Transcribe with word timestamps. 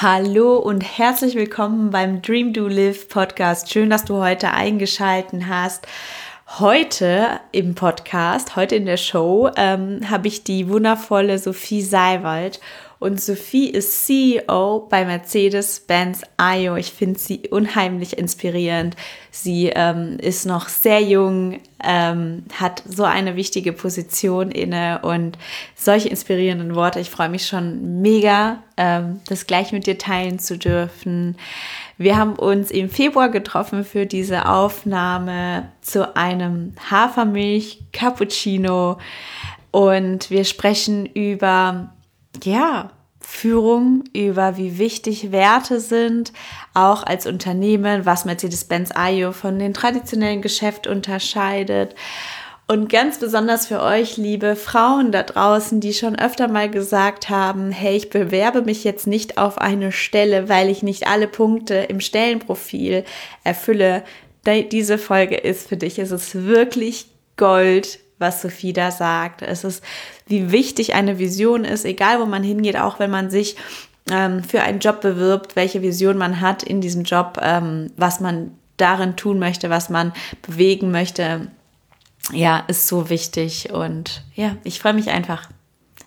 Hallo 0.00 0.58
und 0.58 0.82
herzlich 0.82 1.34
willkommen 1.34 1.90
beim 1.90 2.22
Dream 2.22 2.52
Do 2.52 2.68
Live 2.68 3.08
Podcast. 3.08 3.72
Schön, 3.72 3.90
dass 3.90 4.04
du 4.04 4.18
heute 4.18 4.52
eingeschalten 4.52 5.48
hast. 5.48 5.88
Heute 6.60 7.40
im 7.50 7.74
Podcast, 7.74 8.54
heute 8.54 8.76
in 8.76 8.86
der 8.86 8.96
Show, 8.96 9.50
ähm, 9.56 10.08
habe 10.08 10.28
ich 10.28 10.44
die 10.44 10.68
wundervolle 10.68 11.40
Sophie 11.40 11.82
Seiwald 11.82 12.60
und 13.00 13.20
Sophie 13.20 13.68
ist 13.68 14.06
CEO 14.06 14.88
bei 14.90 15.04
Mercedes-Benz 15.04 16.22
IO. 16.40 16.74
Ich 16.74 16.90
finde 16.90 17.18
sie 17.18 17.42
unheimlich 17.48 18.18
inspirierend. 18.18 18.96
Sie 19.30 19.70
ähm, 19.72 20.18
ist 20.18 20.46
noch 20.46 20.68
sehr 20.68 21.00
jung, 21.00 21.60
ähm, 21.84 22.42
hat 22.58 22.82
so 22.88 23.04
eine 23.04 23.36
wichtige 23.36 23.72
Position 23.72 24.50
inne 24.50 24.98
und 25.02 25.38
solche 25.76 26.08
inspirierenden 26.08 26.74
Worte. 26.74 26.98
Ich 26.98 27.10
freue 27.10 27.28
mich 27.28 27.46
schon 27.46 28.02
mega, 28.02 28.64
ähm, 28.76 29.20
das 29.28 29.46
gleich 29.46 29.70
mit 29.70 29.86
dir 29.86 29.96
teilen 29.96 30.40
zu 30.40 30.58
dürfen. 30.58 31.36
Wir 31.98 32.16
haben 32.16 32.34
uns 32.34 32.72
im 32.72 32.90
Februar 32.90 33.28
getroffen 33.28 33.84
für 33.84 34.06
diese 34.06 34.48
Aufnahme 34.48 35.68
zu 35.82 36.16
einem 36.16 36.74
Hafermilch-Cappuccino 36.90 38.98
und 39.70 40.30
wir 40.30 40.44
sprechen 40.44 41.06
über 41.06 41.92
ja, 42.42 42.90
Führung, 43.20 44.04
über 44.14 44.56
wie 44.56 44.78
wichtig 44.78 45.32
Werte 45.32 45.80
sind, 45.80 46.32
auch 46.72 47.02
als 47.02 47.26
Unternehmen, 47.26 48.06
was 48.06 48.24
Mercedes-Benz 48.24 48.90
IO 48.96 49.32
von 49.32 49.58
den 49.58 49.74
traditionellen 49.74 50.40
Geschäft 50.40 50.86
unterscheidet. 50.86 51.94
Und 52.70 52.90
ganz 52.90 53.18
besonders 53.18 53.66
für 53.66 53.82
euch, 53.82 54.18
liebe 54.18 54.54
Frauen 54.54 55.10
da 55.10 55.22
draußen, 55.22 55.80
die 55.80 55.94
schon 55.94 56.18
öfter 56.18 56.48
mal 56.48 56.70
gesagt 56.70 57.30
haben, 57.30 57.70
hey, 57.70 57.96
ich 57.96 58.10
bewerbe 58.10 58.62
mich 58.62 58.84
jetzt 58.84 59.06
nicht 59.06 59.38
auf 59.38 59.58
eine 59.58 59.90
Stelle, 59.90 60.48
weil 60.48 60.68
ich 60.68 60.82
nicht 60.82 61.06
alle 61.06 61.28
Punkte 61.28 61.74
im 61.74 62.00
Stellenprofil 62.00 63.04
erfülle. 63.42 64.04
Diese 64.70 64.98
Folge 64.98 65.36
ist 65.36 65.68
für 65.68 65.76
dich. 65.76 65.98
Es 65.98 66.10
ist 66.10 66.46
wirklich 66.46 67.06
Gold 67.36 68.00
was 68.18 68.42
Sophie 68.42 68.72
da 68.72 68.90
sagt. 68.90 69.42
Es 69.42 69.64
ist, 69.64 69.82
wie 70.26 70.50
wichtig 70.52 70.94
eine 70.94 71.18
Vision 71.18 71.64
ist, 71.64 71.84
egal 71.84 72.20
wo 72.20 72.26
man 72.26 72.42
hingeht, 72.42 72.78
auch 72.78 72.98
wenn 72.98 73.10
man 73.10 73.30
sich 73.30 73.56
ähm, 74.10 74.42
für 74.42 74.62
einen 74.62 74.80
Job 74.80 75.00
bewirbt, 75.00 75.56
welche 75.56 75.82
Vision 75.82 76.18
man 76.18 76.40
hat 76.40 76.62
in 76.62 76.80
diesem 76.80 77.04
Job, 77.04 77.38
ähm, 77.42 77.90
was 77.96 78.20
man 78.20 78.52
darin 78.76 79.16
tun 79.16 79.38
möchte, 79.38 79.70
was 79.70 79.90
man 79.90 80.12
bewegen 80.42 80.90
möchte. 80.90 81.48
Ja, 82.32 82.64
ist 82.68 82.88
so 82.88 83.10
wichtig 83.10 83.72
und 83.72 84.22
ja, 84.34 84.56
ich 84.64 84.80
freue 84.80 84.94
mich 84.94 85.10
einfach. 85.10 85.48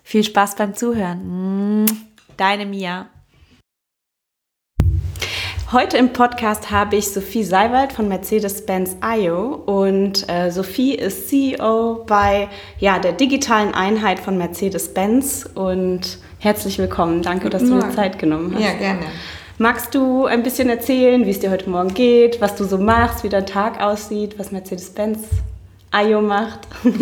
Viel 0.04 0.24
Spaß 0.24 0.56
beim 0.56 0.74
Zuhören. 0.74 1.86
Deine 2.36 2.66
Mia. 2.66 3.06
Heute 5.72 5.96
im 5.96 6.12
Podcast 6.12 6.70
habe 6.70 6.96
ich 6.96 7.12
Sophie 7.12 7.44
Seiwald 7.44 7.94
von 7.94 8.06
Mercedes-Benz 8.06 8.98
IO 9.02 9.54
und 9.54 10.28
äh, 10.28 10.50
Sophie 10.50 10.94
ist 10.94 11.30
CEO 11.30 12.04
bei 12.06 12.48
ja, 12.76 12.98
der 12.98 13.12
digitalen 13.12 13.72
Einheit 13.72 14.20
von 14.20 14.36
Mercedes-Benz 14.36 15.48
und 15.54 16.18
herzlich 16.40 16.76
willkommen. 16.76 17.22
Danke, 17.22 17.48
Guten 17.48 17.52
dass 17.52 17.62
du 17.62 17.80
dir 17.80 17.96
Zeit 17.96 18.18
genommen 18.18 18.52
hast. 18.54 18.62
Ja, 18.62 18.74
gerne. 18.74 19.00
Magst 19.56 19.94
du 19.94 20.26
ein 20.26 20.42
bisschen 20.42 20.68
erzählen, 20.68 21.24
wie 21.24 21.30
es 21.30 21.40
dir 21.40 21.50
heute 21.50 21.70
Morgen 21.70 21.94
geht, 21.94 22.42
was 22.42 22.54
du 22.54 22.64
so 22.64 22.76
machst, 22.76 23.24
wie 23.24 23.30
dein 23.30 23.46
Tag 23.46 23.80
aussieht, 23.80 24.38
was 24.38 24.52
Mercedes-Benz 24.52 25.20
IO 25.94 26.20
macht? 26.20 26.68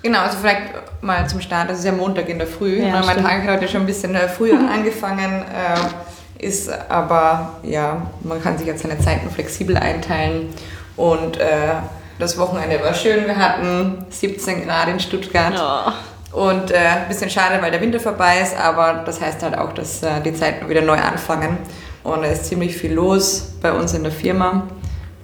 Genau, 0.00 0.20
also 0.20 0.38
vielleicht 0.38 1.02
mal 1.02 1.28
zum 1.28 1.40
Start. 1.40 1.68
Das 1.68 1.80
ist 1.80 1.84
ja 1.84 1.90
Montag 1.90 2.28
in 2.28 2.38
der 2.38 2.46
Früh. 2.46 2.80
Ja, 2.80 3.02
mein 3.04 3.20
Tag 3.20 3.42
hat 3.42 3.56
heute 3.56 3.66
schon 3.66 3.80
ein 3.80 3.86
bisschen 3.86 4.14
äh, 4.14 4.28
früher 4.28 4.58
angefangen. 4.72 5.42
Äh, 5.42 6.07
ist 6.38 6.70
aber, 6.88 7.56
ja, 7.62 8.02
man 8.22 8.42
kann 8.42 8.56
sich 8.58 8.66
jetzt 8.66 8.82
seine 8.82 8.98
Zeiten 8.98 9.30
flexibel 9.30 9.76
einteilen 9.76 10.48
und 10.96 11.38
äh, 11.38 11.74
das 12.18 12.36
Wochenende 12.38 12.82
war 12.82 12.94
schön. 12.94 13.26
Wir 13.26 13.36
hatten 13.36 14.04
17 14.10 14.66
Grad 14.66 14.88
in 14.88 14.98
Stuttgart. 14.98 15.54
Oh. 15.56 15.92
Und 16.30 16.70
äh, 16.70 16.76
ein 16.76 17.08
bisschen 17.08 17.30
schade, 17.30 17.62
weil 17.62 17.70
der 17.70 17.80
Winter 17.80 18.00
vorbei 18.00 18.40
ist, 18.42 18.58
aber 18.58 19.02
das 19.06 19.20
heißt 19.20 19.42
halt 19.42 19.56
auch, 19.56 19.72
dass 19.72 20.02
äh, 20.02 20.20
die 20.24 20.34
Zeiten 20.34 20.68
wieder 20.68 20.82
neu 20.82 20.96
anfangen. 20.96 21.58
Und 22.04 22.22
es 22.22 22.40
ist 22.40 22.46
ziemlich 22.46 22.76
viel 22.76 22.92
los 22.92 23.54
bei 23.62 23.72
uns 23.72 23.94
in 23.94 24.02
der 24.02 24.12
Firma 24.12 24.66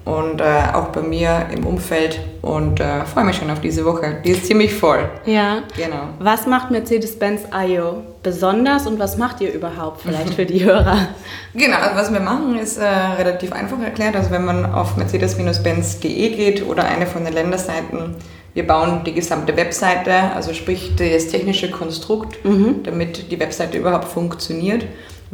und 0.04 0.40
äh, 0.40 0.44
auch 0.72 0.88
bei 0.88 1.02
mir 1.02 1.46
im 1.50 1.66
Umfeld 1.66 2.20
und 2.42 2.80
äh, 2.80 3.04
freue 3.06 3.24
mich 3.24 3.36
schon 3.36 3.50
auf 3.50 3.60
diese 3.60 3.84
Woche. 3.84 4.22
Die 4.24 4.30
ist 4.30 4.46
ziemlich 4.46 4.74
voll. 4.74 5.08
Ja. 5.24 5.62
Genau. 5.76 6.08
Was 6.18 6.46
macht 6.46 6.70
Mercedes-Benz 6.70 7.42
IO 7.52 8.02
besonders 8.24 8.88
und 8.88 8.98
was 8.98 9.16
macht 9.16 9.40
ihr 9.40 9.52
überhaupt 9.52 10.02
vielleicht 10.02 10.34
für 10.34 10.46
die 10.46 10.64
Hörer? 10.64 11.08
Genau, 11.54 11.76
also 11.76 11.94
was 11.94 12.12
wir 12.12 12.18
machen 12.18 12.58
ist 12.58 12.78
äh, 12.78 12.84
relativ 12.84 13.52
einfach 13.52 13.80
erklärt. 13.80 14.16
Also 14.16 14.32
wenn 14.32 14.44
man 14.44 14.66
auf 14.66 14.96
mercedes-benz.de 14.96 16.28
geht 16.30 16.66
oder 16.66 16.84
eine 16.84 17.06
von 17.06 17.24
den 17.24 17.32
Länderseiten, 17.32 18.16
wir 18.54 18.66
bauen 18.66 19.02
die 19.04 19.14
gesamte 19.14 19.56
Webseite, 19.56 20.12
also 20.34 20.52
sprich 20.54 20.94
das 20.96 21.28
technische 21.28 21.70
Konstrukt, 21.70 22.44
mhm. 22.44 22.82
damit 22.82 23.30
die 23.30 23.38
Webseite 23.38 23.78
überhaupt 23.78 24.06
funktioniert 24.06 24.84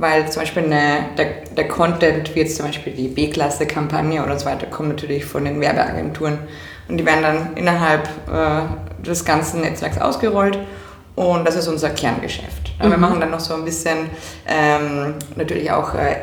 weil 0.01 0.31
zum 0.31 0.43
Beispiel 0.43 0.65
eine, 0.65 1.11
der, 1.19 1.27
der 1.57 1.69
Content, 1.69 2.35
wie 2.35 2.41
jetzt 2.41 2.57
zum 2.57 2.67
Beispiel 2.67 2.95
die 2.95 3.09
B-Klasse-Kampagne 3.09 4.25
oder 4.25 4.39
so 4.39 4.47
weiter, 4.47 4.67
kommt 4.67 4.89
natürlich 4.89 5.25
von 5.27 5.45
den 5.45 5.61
Werbeagenturen 5.61 6.39
und 6.89 6.97
die 6.97 7.05
werden 7.05 7.23
dann 7.23 7.57
innerhalb 7.57 8.09
äh, 8.33 9.05
des 9.05 9.25
ganzen 9.25 9.61
Netzwerks 9.61 9.99
ausgerollt 9.99 10.59
und 11.17 11.47
das 11.47 11.57
ist 11.57 11.69
unser 11.69 11.91
Kerngeschäft. 11.91 12.60
Mhm. 12.83 12.91
Wir 12.91 12.99
machen 12.99 13.21
dann 13.21 13.31
noch 13.31 13.41
so 13.41 13.55
ein 13.55 13.65
bisschen 13.65 14.11
ähm, 14.47 15.15
natürlich 15.37 15.71
auch 15.71 15.95
äh, 15.95 16.17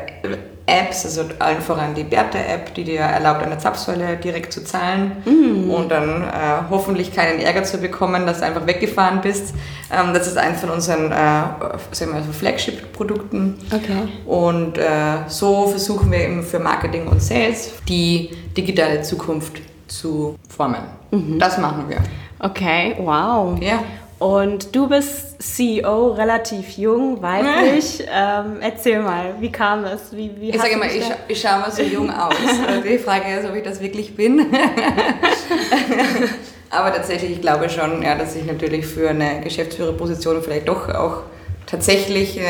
Apps, 0.68 1.06
also 1.06 1.22
allen 1.38 1.62
voran 1.62 1.94
die 1.94 2.04
Bertha-App, 2.04 2.74
die 2.74 2.84
dir 2.84 3.00
erlaubt, 3.00 3.42
an 3.42 3.48
der 3.48 3.58
Zapfsäule 3.58 4.18
direkt 4.18 4.52
zu 4.52 4.62
zahlen 4.62 5.22
mm. 5.24 5.70
und 5.70 5.90
dann 5.90 6.22
äh, 6.22 6.26
hoffentlich 6.68 7.14
keinen 7.14 7.40
Ärger 7.40 7.64
zu 7.64 7.78
bekommen, 7.78 8.26
dass 8.26 8.40
du 8.40 8.44
einfach 8.44 8.66
weggefahren 8.66 9.22
bist. 9.22 9.54
Ähm, 9.90 10.12
das 10.12 10.26
ist 10.26 10.36
eines 10.36 10.60
von 10.60 10.68
unseren 10.68 11.10
äh, 11.10 12.32
Flagship-Produkten. 12.32 13.54
Okay. 13.72 14.08
Und 14.26 14.76
äh, 14.76 14.82
so 15.28 15.68
versuchen 15.68 16.12
wir 16.12 16.20
eben 16.20 16.42
für 16.42 16.58
Marketing 16.58 17.06
und 17.06 17.22
Sales 17.22 17.72
die 17.88 18.36
digitale 18.54 19.00
Zukunft 19.00 19.62
zu 19.86 20.36
formen. 20.54 20.82
Mhm. 21.10 21.38
Das 21.38 21.56
machen 21.56 21.86
wir. 21.88 21.96
Okay, 22.40 22.94
wow. 22.98 23.58
Ja. 23.58 23.80
Und 24.18 24.74
du 24.74 24.88
bist 24.88 25.40
CEO, 25.40 26.08
relativ 26.12 26.76
jung, 26.76 27.22
weiblich. 27.22 28.04
ähm, 28.12 28.56
erzähl 28.60 29.00
mal, 29.00 29.34
wie 29.38 29.52
kam 29.52 29.84
es? 29.84 30.10
Wie, 30.10 30.32
wie 30.40 30.50
ich 30.50 30.60
sage 30.60 30.72
immer, 30.72 30.86
ich, 30.86 31.04
ich 31.28 31.40
schaue 31.40 31.60
mal 31.60 31.70
so 31.70 31.82
jung 31.82 32.10
aus. 32.10 32.34
Also 32.66 32.80
die 32.80 32.98
Frage 32.98 33.32
ist, 33.38 33.48
ob 33.48 33.54
ich 33.54 33.62
das 33.62 33.80
wirklich 33.80 34.16
bin. 34.16 34.46
Aber 36.70 36.92
tatsächlich, 36.92 37.30
ich 37.30 37.40
glaube 37.40 37.70
schon, 37.70 38.02
ja, 38.02 38.16
dass 38.16 38.34
ich 38.34 38.44
natürlich 38.44 38.86
für 38.86 39.10
eine 39.10 39.40
Geschäftsführerposition 39.40 40.42
vielleicht 40.42 40.68
doch 40.68 40.88
auch 40.88 41.22
tatsächlich 41.66 42.38
äh, 42.38 42.42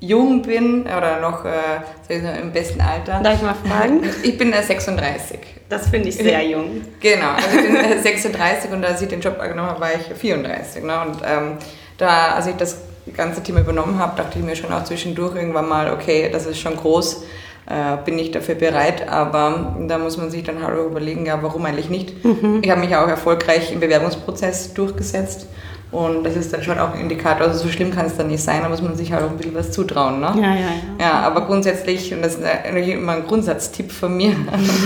jung 0.00 0.42
bin 0.42 0.82
oder 0.82 1.20
noch 1.20 1.44
äh, 1.44 2.40
im 2.40 2.52
besten 2.52 2.80
Alter. 2.80 3.20
Darf 3.22 3.34
ich 3.34 3.42
mal 3.42 3.54
fragen? 3.54 4.02
Ich 4.22 4.36
bin 4.36 4.52
äh, 4.52 4.62
36. 4.62 5.38
Das 5.68 5.88
finde 5.88 6.08
ich 6.08 6.16
sehr 6.16 6.42
jung. 6.42 6.82
Genau, 7.00 7.30
also 7.30 7.58
ich 7.58 7.66
bin 7.66 7.76
äh, 7.76 7.98
36 7.98 8.72
und 8.72 8.84
als 8.84 9.02
ich 9.02 9.08
den 9.08 9.20
Job 9.20 9.38
angenommen 9.38 9.68
habe, 9.68 9.80
war 9.80 9.90
ich 9.94 10.02
34. 10.18 10.82
Ne? 10.82 11.00
Und 11.00 11.16
ähm, 11.24 11.58
da, 11.98 12.32
als 12.34 12.46
ich 12.46 12.56
das 12.56 12.78
ganze 13.16 13.42
Thema 13.42 13.60
übernommen 13.60 13.98
habe, 13.98 14.16
dachte 14.16 14.38
ich 14.38 14.44
mir 14.44 14.56
schon 14.56 14.72
auch 14.72 14.84
zwischendurch 14.84 15.34
irgendwann 15.36 15.68
mal, 15.68 15.92
okay, 15.92 16.30
das 16.32 16.46
ist 16.46 16.58
schon 16.58 16.76
groß, 16.76 17.24
äh, 17.66 17.96
bin 18.04 18.18
ich 18.18 18.30
dafür 18.30 18.54
bereit, 18.54 19.08
aber 19.08 19.76
da 19.86 19.98
muss 19.98 20.16
man 20.16 20.30
sich 20.30 20.42
dann 20.44 20.62
halt 20.62 20.78
auch 20.78 20.86
überlegen, 20.86 21.26
ja, 21.26 21.42
warum 21.42 21.64
eigentlich 21.66 21.90
nicht. 21.90 22.24
Mhm. 22.24 22.60
Ich 22.62 22.70
habe 22.70 22.80
mich 22.80 22.94
auch 22.96 23.08
erfolgreich 23.08 23.72
im 23.72 23.80
Bewerbungsprozess 23.80 24.72
durchgesetzt 24.74 25.46
und 25.92 26.22
das 26.24 26.36
ist 26.36 26.52
dann 26.52 26.62
schon 26.62 26.78
auch 26.78 26.94
ein 26.94 27.00
Indikator. 27.00 27.48
Also 27.48 27.64
so 27.64 27.68
schlimm 27.68 27.92
kann 27.92 28.06
es 28.06 28.16
dann 28.16 28.28
nicht 28.28 28.42
sein, 28.42 28.62
da 28.62 28.68
muss 28.68 28.80
man 28.80 28.96
sich 28.96 29.12
halt 29.12 29.24
auch 29.24 29.30
ein 29.30 29.36
bisschen 29.36 29.54
was 29.54 29.72
zutrauen. 29.72 30.20
Ne? 30.20 30.32
Ja, 30.36 30.54
ja, 30.54 30.54
ja. 30.54 30.70
Ja, 31.00 31.12
aber 31.20 31.46
grundsätzlich, 31.46 32.14
und 32.14 32.22
das 32.22 32.34
ist 32.34 32.42
natürlich 32.42 32.90
immer 32.90 33.12
ein 33.12 33.26
Grundsatztipp 33.26 33.90
von 33.90 34.16
mir, 34.16 34.34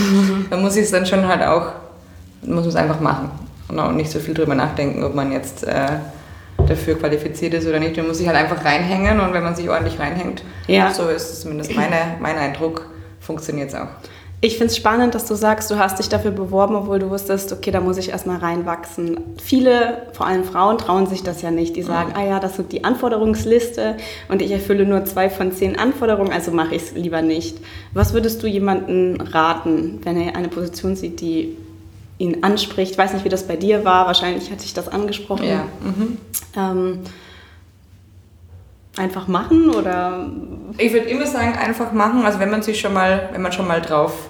da 0.49 0.57
muss 0.57 0.75
ich 0.75 0.85
es 0.85 0.91
dann 0.91 1.05
schon 1.05 1.27
halt 1.27 1.43
auch, 1.43 1.73
muss 2.41 2.61
man 2.61 2.69
es 2.69 2.75
einfach 2.75 2.99
machen. 2.99 3.29
Und 3.67 3.95
nicht 3.95 4.11
so 4.11 4.19
viel 4.19 4.33
drüber 4.33 4.55
nachdenken, 4.55 5.03
ob 5.03 5.15
man 5.15 5.31
jetzt 5.31 5.63
äh, 5.63 5.87
dafür 6.67 6.97
qualifiziert 6.97 7.53
ist 7.53 7.67
oder 7.67 7.79
nicht. 7.79 7.97
Man 7.97 8.07
muss 8.07 8.17
sich 8.17 8.27
halt 8.27 8.37
einfach 8.37 8.63
reinhängen 8.63 9.19
und 9.19 9.33
wenn 9.33 9.43
man 9.43 9.55
sich 9.55 9.69
ordentlich 9.69 9.99
reinhängt, 9.99 10.43
ja. 10.67 10.91
so 10.91 11.07
ist 11.07 11.41
zumindest 11.41 11.75
meine, 11.75 12.17
mein 12.19 12.37
Eindruck, 12.37 12.87
funktioniert 13.19 13.69
es 13.69 13.75
auch. 13.75 13.87
Ich 14.41 14.57
finde 14.57 14.67
es 14.67 14.77
spannend, 14.77 15.15
dass 15.15 15.25
du 15.25 15.33
sagst, 15.33 15.71
du 15.71 15.79
hast 15.79 15.97
dich 15.97 16.09
dafür 16.09 16.31
beworben, 16.31 16.75
obwohl 16.75 16.99
du 16.99 17.09
wusstest, 17.09 17.51
okay, 17.51 17.71
da 17.71 17.79
muss 17.79 17.97
ich 17.97 18.09
erstmal 18.09 18.37
reinwachsen. 18.37 19.17
Viele, 19.41 20.03
vor 20.13 20.27
allem 20.27 20.43
Frauen, 20.43 20.77
trauen 20.77 21.07
sich 21.07 21.23
das 21.23 21.41
ja 21.41 21.51
nicht. 21.51 21.75
Die 21.75 21.81
sagen, 21.81 22.09
mhm. 22.09 22.15
ah 22.15 22.25
ja, 22.25 22.39
das 22.39 22.59
ist 22.59 22.71
die 22.71 22.83
Anforderungsliste 22.83 23.95
und 24.27 24.41
ich 24.41 24.51
erfülle 24.51 24.85
nur 24.85 25.05
zwei 25.05 25.29
von 25.29 25.51
zehn 25.51 25.79
Anforderungen, 25.79 26.31
also 26.31 26.51
mache 26.51 26.75
ich 26.75 26.83
es 26.83 26.91
lieber 26.93 27.21
nicht. 27.21 27.57
Was 27.93 28.13
würdest 28.13 28.43
du 28.43 28.47
jemandem 28.47 29.19
raten, 29.19 29.99
wenn 30.03 30.17
er 30.17 30.35
eine 30.35 30.49
Position 30.49 30.95
sieht, 30.95 31.21
die 31.21 31.57
ihn 32.17 32.43
anspricht? 32.43 32.91
Ich 32.91 32.97
weiß 32.97 33.13
nicht, 33.13 33.25
wie 33.25 33.29
das 33.29 33.47
bei 33.47 33.55
dir 33.55 33.83
war. 33.85 34.05
Wahrscheinlich 34.05 34.51
hat 34.51 34.61
sich 34.61 34.73
das 34.73 34.89
angesprochen. 34.89 35.47
Ja. 35.47 35.63
Mhm. 35.81 36.17
Ähm, 36.55 36.99
einfach 38.97 39.27
machen 39.27 39.69
oder? 39.69 40.27
Ich 40.77 40.93
würde 40.93 41.07
immer 41.07 41.25
sagen, 41.25 41.53
einfach 41.57 41.91
machen. 41.91 42.25
Also 42.25 42.39
wenn 42.39 42.49
man 42.49 42.61
sich 42.61 42.79
schon 42.79 42.93
mal, 42.93 43.29
wenn 43.31 43.41
man 43.41 43.51
schon 43.51 43.67
mal 43.67 43.81
drauf 43.81 44.29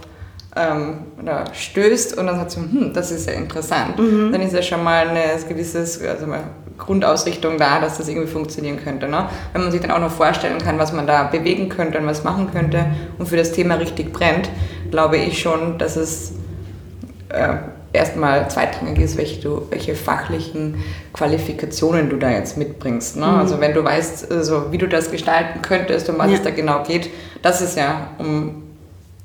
ähm, 0.56 1.00
oder 1.22 1.46
stößt 1.54 2.18
und 2.18 2.28
dann 2.28 2.38
sagt 2.38 2.52
so, 2.52 2.62
hm, 2.62 2.94
das 2.94 3.12
ist 3.12 3.28
ja 3.28 3.34
interessant, 3.34 3.98
mhm. 4.00 4.32
dann 4.32 4.42
ist 4.42 4.54
ja 4.54 4.62
schon 4.62 4.84
mal 4.84 5.08
eine 5.08 5.24
gewisse 5.48 5.80
also 5.80 6.26
eine 6.26 6.44
Grundausrichtung 6.78 7.58
da, 7.58 7.80
dass 7.80 7.98
das 7.98 8.08
irgendwie 8.10 8.28
funktionieren 8.28 8.84
könnte. 8.84 9.08
Ne? 9.08 9.30
Wenn 9.54 9.62
man 9.62 9.72
sich 9.72 9.82
dann 9.82 9.92
auch 9.92 10.00
noch 10.00 10.12
vorstellen 10.12 10.58
kann, 10.60 10.78
was 10.78 10.92
man 10.92 11.08
da 11.08 11.24
bewegen 11.24 11.70
könnte 11.70 12.00
und 12.00 12.06
was 12.06 12.24
machen 12.24 12.52
könnte 12.52 12.86
und 13.18 13.28
für 13.28 13.38
das 13.38 13.52
Thema 13.52 13.76
richtig 13.76 14.12
brennt, 14.12 14.50
glaube 14.92 15.18
ich 15.18 15.40
schon, 15.40 15.78
dass 15.78 15.96
es 15.96 16.34
äh, 17.30 17.56
erstmal 17.96 18.50
zweitrangig 18.50 19.00
ist, 19.00 19.18
welche, 19.18 19.42
du, 19.42 19.68
welche 19.70 19.96
fachlichen 19.96 20.84
Qualifikationen 21.14 22.10
du 22.10 22.18
da 22.18 22.30
jetzt 22.30 22.58
mitbringst. 22.58 23.18
Ne? 23.18 23.26
Mhm. 23.26 23.40
Also 23.40 23.60
wenn 23.60 23.74
du 23.74 23.84
weißt, 23.84 24.32
also 24.32 24.72
wie 24.72 24.78
du 24.78 24.88
das 24.88 25.12
gestalten 25.12 25.62
könntest, 25.62 26.10
um 26.10 26.18
was 26.18 26.32
ja. 26.32 26.38
es 26.38 26.44
da 26.44 26.52
genau 26.52 26.84
geht, 26.84 27.10
das 27.42 27.62
ist 27.62 27.78
ja 27.78 28.10
um, 28.18 28.64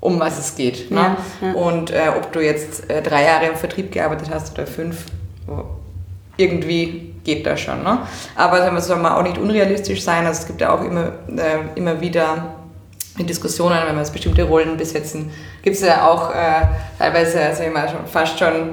um 0.00 0.19
was 0.19 0.38
es 0.38 0.56
geht. 0.56 0.90
Ne? 0.90 1.17
Ja, 1.40 1.49
ja. 1.49 1.52
Und 1.55 1.90
äh, 1.90 2.08
ob 2.17 2.32
du 2.32 2.40
jetzt 2.40 2.88
äh, 2.90 3.02
drei 3.02 3.25
Jahre 3.25 3.46
im 3.46 3.56
Vertrieb 3.56 3.93
gearbeitet 3.93 4.31
hast 4.32 4.52
oder 4.55 4.67
fünf, 4.67 5.05
irgendwie 6.37 7.14
geht 7.25 7.46
das 7.46 7.61
schon. 7.61 7.82
Ne? 7.82 7.99
Aber 8.34 8.73
es 8.76 8.87
soll 8.87 8.99
mal 8.99 9.19
auch 9.19 9.23
nicht 9.23 9.38
unrealistisch 9.38 10.02
sein. 10.02 10.26
Also 10.26 10.40
es 10.40 10.46
gibt 10.46 10.61
ja 10.61 10.73
auch 10.75 10.82
immer, 10.82 11.12
äh, 11.28 11.76
immer 11.76 12.00
wieder 12.00 12.55
in 13.20 13.26
Diskussionen, 13.26 13.78
wenn 13.87 13.94
wir 13.94 14.00
jetzt 14.00 14.12
bestimmte 14.12 14.43
Rollen 14.43 14.76
besetzen, 14.76 15.31
gibt 15.62 15.76
es 15.76 15.82
ja 15.82 16.08
auch 16.08 16.31
äh, 16.31 16.67
teilweise, 16.99 17.40
also 17.40 17.62
mal, 17.72 17.88
schon, 17.88 18.06
fast 18.06 18.38
schon 18.38 18.72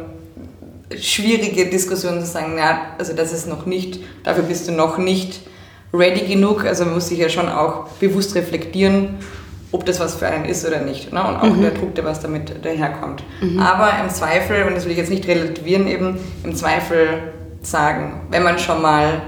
schwierige 1.00 1.66
Diskussionen 1.66 2.22
zu 2.22 2.28
sagen, 2.28 2.58
ja, 2.58 2.94
also 2.98 3.14
das 3.14 3.34
ist 3.34 3.48
noch 3.48 3.66
nicht, 3.66 4.00
dafür 4.24 4.44
bist 4.44 4.68
du 4.68 4.72
noch 4.72 4.98
nicht 4.98 5.42
ready 5.94 6.26
genug. 6.26 6.66
Also 6.66 6.86
man 6.86 6.96
muss 6.96 7.10
sich 7.10 7.20
ja 7.20 7.30
schon 7.30 7.50
auch 7.50 7.88
bewusst 8.00 8.36
reflektieren, 8.36 9.18
ob 9.72 9.86
das 9.86 10.00
was 10.00 10.16
für 10.16 10.28
einen 10.28 10.46
ist 10.46 10.66
oder 10.66 10.80
nicht. 10.80 11.12
Ne? 11.12 11.20
Und 11.22 11.36
auch 11.36 11.56
mhm. 11.56 11.62
der 11.62 11.72
Druck, 11.72 11.96
der 11.96 12.06
was 12.06 12.22
damit 12.22 12.64
daherkommt. 12.64 13.24
Mhm. 13.42 13.60
Aber 13.60 13.92
im 14.02 14.10
Zweifel, 14.10 14.64
und 14.64 14.76
das 14.76 14.86
will 14.86 14.92
ich 14.92 14.98
jetzt 14.98 15.10
nicht 15.10 15.28
relativieren 15.28 15.88
eben, 15.88 16.18
im 16.44 16.56
Zweifel 16.56 17.34
sagen, 17.62 18.22
wenn 18.32 18.44
man 18.44 18.58
schon 18.60 18.82
mal 18.82 19.22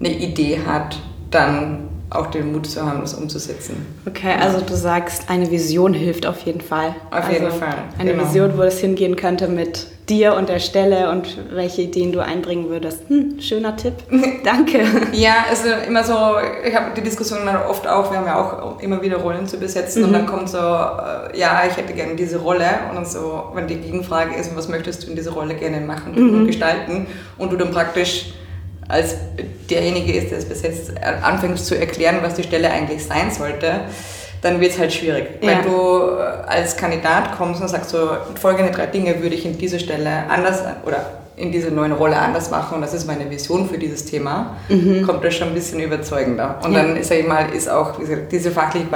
eine 0.00 0.10
Idee 0.10 0.60
hat, 0.66 0.98
dann 1.30 1.87
auch 2.10 2.26
den 2.28 2.52
Mut 2.52 2.66
zu 2.66 2.84
haben, 2.84 3.00
das 3.00 3.14
umzusetzen. 3.14 3.86
Okay, 4.06 4.34
also 4.40 4.60
du 4.60 4.74
sagst, 4.74 5.28
eine 5.28 5.50
Vision 5.50 5.92
hilft 5.92 6.26
auf 6.26 6.40
jeden 6.40 6.60
Fall. 6.60 6.94
Auf 7.10 7.24
also 7.24 7.32
jeden 7.32 7.50
Fall. 7.50 7.84
Eine 7.98 8.12
genau. 8.12 8.24
Vision, 8.24 8.56
wo 8.56 8.62
es 8.62 8.78
hingehen 8.78 9.16
könnte 9.16 9.48
mit 9.48 9.88
dir 10.08 10.34
und 10.34 10.48
der 10.48 10.58
Stelle 10.58 11.10
und 11.10 11.36
welche 11.50 11.82
Ideen 11.82 12.12
du 12.12 12.20
einbringen 12.20 12.70
würdest. 12.70 13.08
Hm, 13.08 13.40
schöner 13.40 13.76
Tipp. 13.76 13.92
Danke. 14.44 14.80
ja, 15.12 15.44
also 15.50 15.68
immer 15.86 16.02
so, 16.02 16.14
ich 16.66 16.74
habe 16.74 16.92
die 16.96 17.02
Diskussion 17.02 17.40
oft 17.68 17.86
auch, 17.86 18.10
wir 18.10 18.18
haben 18.18 18.26
ja 18.26 18.40
auch 18.40 18.80
immer 18.80 19.02
wieder 19.02 19.18
Rollen 19.18 19.46
zu 19.46 19.58
besetzen 19.58 20.00
mhm. 20.00 20.08
und 20.08 20.12
dann 20.14 20.26
kommt 20.26 20.48
so, 20.48 20.56
äh, 20.56 21.38
ja, 21.38 21.62
ich 21.68 21.76
hätte 21.76 21.92
gerne 21.92 22.16
diese 22.16 22.38
Rolle 22.38 22.68
und 22.88 22.96
dann 22.96 23.04
so, 23.04 23.50
wenn 23.52 23.66
die 23.66 23.76
Gegenfrage 23.76 24.34
ist, 24.34 24.56
was 24.56 24.68
möchtest 24.68 25.02
du 25.02 25.10
in 25.10 25.16
dieser 25.16 25.32
Rolle 25.32 25.54
gerne 25.54 25.80
machen 25.80 26.14
mhm. 26.14 26.34
und 26.34 26.46
gestalten 26.46 27.06
und 27.36 27.52
du 27.52 27.56
dann 27.56 27.70
praktisch 27.70 28.32
als 28.88 29.14
derjenige 29.70 30.14
ist, 30.14 30.30
der 30.30 30.38
es 30.38 30.46
bis 30.46 30.62
jetzt 30.62 30.92
anfängt 31.02 31.58
zu 31.58 31.78
erklären, 31.78 32.18
was 32.22 32.34
die 32.34 32.42
Stelle 32.42 32.70
eigentlich 32.70 33.04
sein 33.04 33.30
sollte, 33.30 33.82
dann 34.42 34.60
wird 34.60 34.72
es 34.72 34.78
halt 34.78 34.92
schwierig. 34.92 35.26
Ja. 35.40 35.48
Wenn 35.48 35.62
du 35.64 36.16
äh, 36.16 36.22
als 36.46 36.76
Kandidat 36.76 37.36
kommst 37.36 37.60
und 37.60 37.68
sagst 37.68 37.90
so, 37.90 38.10
folgende 38.40 38.72
drei 38.72 38.86
Dinge 38.86 39.20
würde 39.22 39.34
ich 39.34 39.44
in 39.44 39.58
dieser 39.58 39.78
Stelle 39.78 40.24
anders 40.28 40.62
oder 40.86 41.18
in 41.36 41.52
dieser 41.52 41.70
neuen 41.70 41.92
Rolle 41.92 42.16
anders 42.16 42.50
machen 42.50 42.76
und 42.76 42.80
das 42.80 42.94
ist 42.94 43.06
meine 43.06 43.30
Vision 43.30 43.68
für 43.68 43.78
dieses 43.78 44.04
Thema, 44.04 44.56
mhm. 44.68 45.06
kommt 45.06 45.24
das 45.24 45.36
schon 45.36 45.48
ein 45.48 45.54
bisschen 45.54 45.78
überzeugender. 45.78 46.58
Und 46.64 46.72
ja. 46.72 46.82
dann, 46.82 47.00
sag 47.02 47.18
ich 47.18 47.28
mal, 47.28 47.48
ist 47.50 47.70
auch 47.70 47.92
diese 48.30 48.50
fachliche 48.50 48.86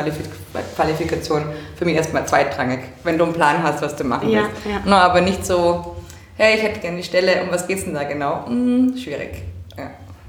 Qualifikation 0.74 1.44
für 1.76 1.84
mich 1.84 1.94
erstmal 1.94 2.26
zweitrangig, 2.26 2.80
wenn 3.04 3.16
du 3.16 3.24
einen 3.24 3.32
Plan 3.32 3.62
hast, 3.62 3.80
was 3.80 3.94
du 3.94 4.02
machen 4.02 4.28
ja, 4.28 4.40
willst. 4.40 4.50
Ja. 4.64 4.90
No, 4.90 4.96
aber 4.96 5.20
nicht 5.20 5.46
so, 5.46 5.96
hey, 6.36 6.56
ich 6.56 6.62
hätte 6.62 6.80
gerne 6.80 6.96
die 6.96 7.04
Stelle, 7.04 7.42
um 7.44 7.52
was 7.52 7.68
geht 7.68 7.78
es 7.78 7.84
denn 7.84 7.94
da 7.94 8.02
genau? 8.02 8.44
Hm, 8.46 8.96
schwierig. 8.96 9.51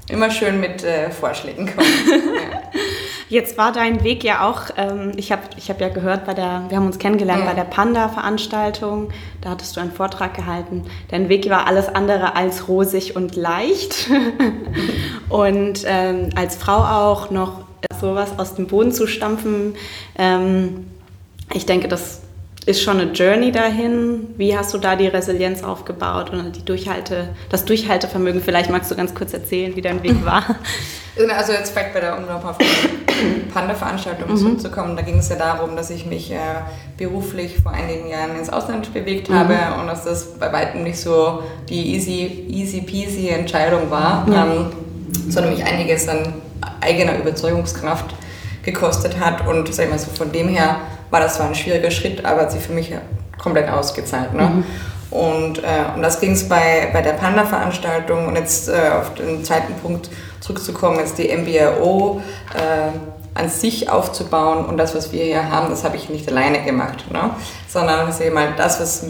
Immer 0.08 0.30
schön 0.30 0.60
mit 0.60 0.84
äh, 0.84 1.10
Vorschlägen 1.10 1.66
kommen. 1.66 1.88
ja. 2.08 2.60
Jetzt 3.30 3.56
war 3.56 3.72
dein 3.72 4.04
Weg 4.04 4.22
ja 4.22 4.46
auch, 4.46 4.64
ähm, 4.76 5.12
ich 5.16 5.32
habe 5.32 5.42
ich 5.56 5.70
hab 5.70 5.80
ja 5.80 5.88
gehört, 5.88 6.26
bei 6.26 6.34
der, 6.34 6.66
wir 6.68 6.76
haben 6.76 6.86
uns 6.86 6.98
kennengelernt 6.98 7.40
ja. 7.40 7.50
bei 7.50 7.54
der 7.54 7.64
Panda-Veranstaltung, 7.64 9.08
da 9.40 9.50
hattest 9.50 9.76
du 9.76 9.80
einen 9.80 9.92
Vortrag 9.92 10.34
gehalten. 10.34 10.84
Dein 11.08 11.28
Weg 11.30 11.48
war 11.48 11.66
alles 11.66 11.88
andere 11.88 12.36
als 12.36 12.68
rosig 12.68 13.16
und 13.16 13.34
leicht. 13.34 14.10
und 15.30 15.84
ähm, 15.86 16.28
als 16.36 16.56
Frau 16.56 16.76
auch 16.76 17.30
noch 17.30 17.62
sowas 17.98 18.38
aus 18.38 18.54
dem 18.54 18.66
Boden 18.66 18.92
zu 18.92 19.06
stampfen, 19.06 19.74
ähm, 20.18 20.86
ich 21.52 21.66
denke, 21.66 21.88
das 21.88 22.23
ist 22.66 22.82
schon 22.82 23.00
eine 23.00 23.12
Journey 23.12 23.52
dahin. 23.52 24.34
Wie 24.36 24.56
hast 24.56 24.72
du 24.72 24.78
da 24.78 24.96
die 24.96 25.06
Resilienz 25.06 25.62
aufgebaut 25.62 26.30
und 26.30 26.56
die 26.56 26.64
Durchhalte, 26.64 27.28
das 27.50 27.64
Durchhaltevermögen? 27.64 28.40
Vielleicht 28.42 28.70
magst 28.70 28.90
du 28.90 28.94
ganz 28.94 29.14
kurz 29.14 29.34
erzählen, 29.34 29.76
wie 29.76 29.82
dein 29.82 30.02
Weg 30.02 30.24
war. 30.24 30.44
Also 31.16 31.52
jetzt 31.52 31.70
vielleicht 31.70 31.94
bei 31.94 32.00
der, 32.00 32.18
um 32.18 32.22
nochmal 32.22 32.50
auf 32.50 32.58
die 32.58 33.48
Panda-Veranstaltung 33.52 34.32
mhm. 34.32 34.36
zurückzukommen, 34.36 34.96
da 34.96 35.02
ging 35.02 35.18
es 35.18 35.28
ja 35.28 35.36
darum, 35.36 35.76
dass 35.76 35.90
ich 35.90 36.06
mich 36.06 36.32
äh, 36.32 36.38
beruflich 36.98 37.58
vor 37.62 37.70
einigen 37.70 38.08
Jahren 38.08 38.36
ins 38.36 38.50
Ausland 38.50 38.92
bewegt 38.92 39.30
mhm. 39.30 39.34
habe 39.34 39.56
und 39.80 39.86
dass 39.86 40.02
das 40.02 40.36
bei 40.40 40.52
weitem 40.52 40.82
nicht 40.82 40.98
so 40.98 41.44
die 41.68 41.94
easy, 41.94 42.46
easy 42.48 42.80
peasy 42.80 43.28
Entscheidung 43.28 43.92
war, 43.92 44.26
ja. 44.28 44.44
ähm, 44.44 44.72
sondern 45.28 45.54
mich 45.54 45.64
einiges 45.64 46.08
an 46.08 46.34
eigener 46.80 47.16
Überzeugungskraft 47.16 48.12
gekostet 48.64 49.20
hat 49.20 49.46
und 49.46 49.72
sag 49.72 49.84
ich 49.84 49.90
mal 49.90 49.98
so 50.00 50.10
von 50.10 50.32
dem 50.32 50.48
her 50.48 50.78
war 51.14 51.20
das 51.20 51.36
zwar 51.36 51.46
ein 51.46 51.54
schwieriger 51.54 51.92
Schritt, 51.92 52.24
aber 52.24 52.40
hat 52.40 52.50
sich 52.50 52.60
für 52.60 52.72
mich 52.72 52.92
komplett 53.40 53.70
ausgezahlt. 53.70 54.34
Ne? 54.34 54.42
Mhm. 54.42 54.64
Und, 55.12 55.58
äh, 55.58 55.94
und 55.94 56.02
das 56.02 56.18
ging 56.18 56.32
es 56.32 56.48
bei, 56.48 56.90
bei 56.92 57.02
der 57.02 57.12
Panda-Veranstaltung 57.12 58.26
und 58.26 58.34
jetzt 58.34 58.68
äh, 58.68 58.90
auf 59.00 59.14
den 59.14 59.44
zweiten 59.44 59.74
Punkt 59.74 60.10
zurückzukommen, 60.40 60.98
jetzt 60.98 61.16
die 61.16 61.28
MBRO 61.28 62.20
äh, 62.52 63.38
an 63.38 63.48
sich 63.48 63.88
aufzubauen 63.90 64.64
und 64.64 64.76
das, 64.76 64.96
was 64.96 65.12
wir 65.12 65.22
hier 65.22 65.52
haben, 65.52 65.70
das 65.70 65.84
habe 65.84 65.94
ich 65.96 66.08
nicht 66.08 66.28
alleine 66.28 66.64
gemacht, 66.64 67.08
ne? 67.12 67.30
sondern 67.68 68.06
das 68.06 68.18
mal 68.32 68.48
das, 68.56 68.80
was 68.80 69.04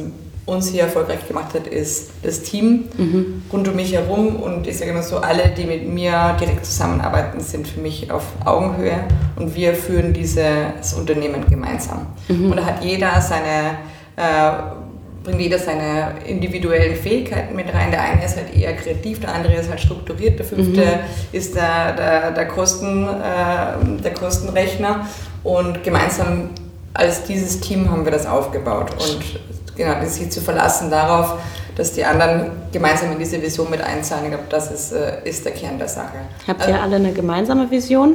uns 0.46 0.68
hier 0.68 0.82
erfolgreich 0.82 1.26
gemacht 1.26 1.54
hat, 1.54 1.66
ist 1.66 2.10
das 2.22 2.42
Team 2.42 2.84
mhm. 2.96 3.42
rund 3.52 3.66
um 3.68 3.76
mich 3.76 3.92
herum. 3.92 4.36
Und 4.36 4.66
ich 4.66 4.78
sage 4.78 4.90
immer 4.90 5.02
so, 5.02 5.18
alle, 5.18 5.48
die 5.48 5.64
mit 5.64 5.88
mir 5.88 6.36
direkt 6.40 6.66
zusammenarbeiten, 6.66 7.40
sind 7.40 7.66
für 7.66 7.80
mich 7.80 8.10
auf 8.10 8.24
Augenhöhe 8.44 9.04
und 9.36 9.54
wir 9.54 9.74
führen 9.74 10.12
dieses 10.12 10.92
Unternehmen 10.96 11.46
gemeinsam. 11.48 12.06
Mhm. 12.28 12.50
Und 12.50 12.56
da 12.56 12.64
hat 12.66 12.84
jeder 12.84 13.20
seine 13.20 13.78
äh, 14.16 14.84
bringt 15.24 15.40
jeder 15.40 15.58
seine 15.58 16.16
individuellen 16.26 16.94
Fähigkeiten 16.94 17.56
mit 17.56 17.72
rein. 17.72 17.90
Der 17.90 18.02
eine 18.02 18.24
ist 18.24 18.36
halt 18.36 18.54
eher 18.54 18.74
kreativ, 18.76 19.20
der 19.20 19.34
andere 19.34 19.54
ist 19.54 19.70
halt 19.70 19.80
strukturiert, 19.80 20.38
der 20.38 20.46
fünfte 20.46 20.82
mhm. 20.82 20.98
ist 21.32 21.56
der, 21.56 21.94
der, 21.94 22.30
der, 22.32 22.46
Kosten, 22.46 23.08
äh, 23.08 24.02
der 24.02 24.12
Kostenrechner. 24.12 25.08
Und 25.42 25.82
gemeinsam 25.82 26.50
als 26.92 27.24
dieses 27.24 27.60
Team 27.60 27.90
haben 27.90 28.04
wir 28.04 28.12
das 28.12 28.26
aufgebaut. 28.26 28.92
Und 28.92 29.40
genau, 29.76 30.04
sich 30.06 30.30
zu 30.30 30.40
verlassen 30.40 30.90
darauf, 30.90 31.38
dass 31.76 31.92
die 31.92 32.04
anderen 32.04 32.52
gemeinsam 32.72 33.12
in 33.12 33.18
diese 33.18 33.40
Vision 33.42 33.68
mit 33.70 33.80
einzahlen, 33.80 34.24
ich 34.24 34.30
glaube, 34.30 34.46
das 34.48 34.70
ist, 34.70 34.92
äh, 34.92 35.16
ist 35.24 35.44
der 35.44 35.52
Kern 35.52 35.78
der 35.78 35.88
Sache. 35.88 36.18
Habt 36.46 36.60
ihr 36.60 36.74
also, 36.74 36.80
alle 36.80 36.96
eine 36.96 37.12
gemeinsame 37.12 37.70
Vision? 37.70 38.14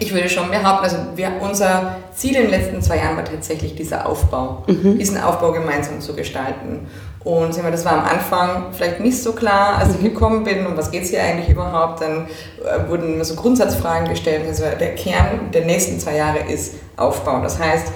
Ich 0.00 0.12
würde 0.12 0.28
schon 0.28 0.50
behaupten, 0.50 0.84
also 0.84 0.96
wir, 1.14 1.30
unser 1.40 1.96
Ziel 2.14 2.34
in 2.34 2.42
den 2.42 2.50
letzten 2.50 2.82
zwei 2.82 2.96
Jahren 2.96 3.16
war 3.16 3.24
tatsächlich 3.24 3.76
dieser 3.76 4.06
Aufbau, 4.06 4.64
mhm. 4.66 4.98
diesen 4.98 5.20
Aufbau 5.20 5.52
gemeinsam 5.52 6.00
zu 6.00 6.14
gestalten. 6.14 6.88
Und 7.22 7.54
sehen 7.54 7.64
wir, 7.64 7.70
das 7.70 7.84
war 7.84 7.92
am 7.92 8.04
Anfang 8.04 8.72
vielleicht 8.72 9.00
nicht 9.00 9.20
so 9.20 9.32
klar, 9.32 9.78
als 9.78 9.94
ich 9.94 10.00
mhm. 10.00 10.04
gekommen 10.04 10.44
bin, 10.44 10.66
um 10.66 10.76
was 10.76 10.90
geht 10.90 11.04
es 11.04 11.10
hier 11.10 11.22
eigentlich 11.22 11.48
überhaupt. 11.48 12.00
Dann 12.00 12.26
äh, 12.64 12.88
wurden 12.88 13.14
immer 13.14 13.24
so 13.24 13.34
Grundsatzfragen 13.36 14.08
gestellt. 14.08 14.42
Also 14.46 14.64
der 14.78 14.94
Kern 14.94 15.50
der 15.52 15.64
nächsten 15.64 15.98
zwei 16.00 16.16
Jahre 16.16 16.38
ist 16.48 16.74
Aufbau. 16.96 17.40
Das 17.42 17.58
heißt, 17.58 17.86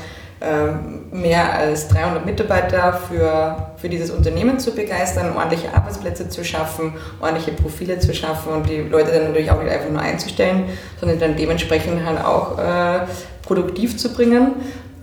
ähm, 0.41 1.00
mehr 1.13 1.55
als 1.55 1.89
300 1.89 2.25
Mitarbeiter 2.25 2.93
für, 2.93 3.73
für 3.77 3.89
dieses 3.89 4.11
Unternehmen 4.11 4.61
zu 4.61 4.75
begeistern, 4.75 5.37
ordentliche 5.37 5.75
Arbeitsplätze 5.75 6.29
zu 6.29 6.45
schaffen, 6.45 6.95
ordentliche 7.21 7.53
Profile 7.53 7.99
zu 7.99 8.15
schaffen 8.15 8.53
und 8.53 8.69
die 8.69 8.79
Leute 8.79 9.13
dann 9.13 9.25
natürlich 9.25 9.51
auch 9.51 9.63
nicht 9.63 9.73
einfach 9.73 9.91
nur 9.91 10.01
einzustellen, 10.01 10.65
sondern 11.01 11.19
dann 11.19 11.37
dementsprechend 11.37 12.07
halt 12.07 12.25
auch 12.25 12.59
äh, 12.59 13.01
produktiv 13.43 13.97
zu 13.97 14.13
bringen. 14.13 14.53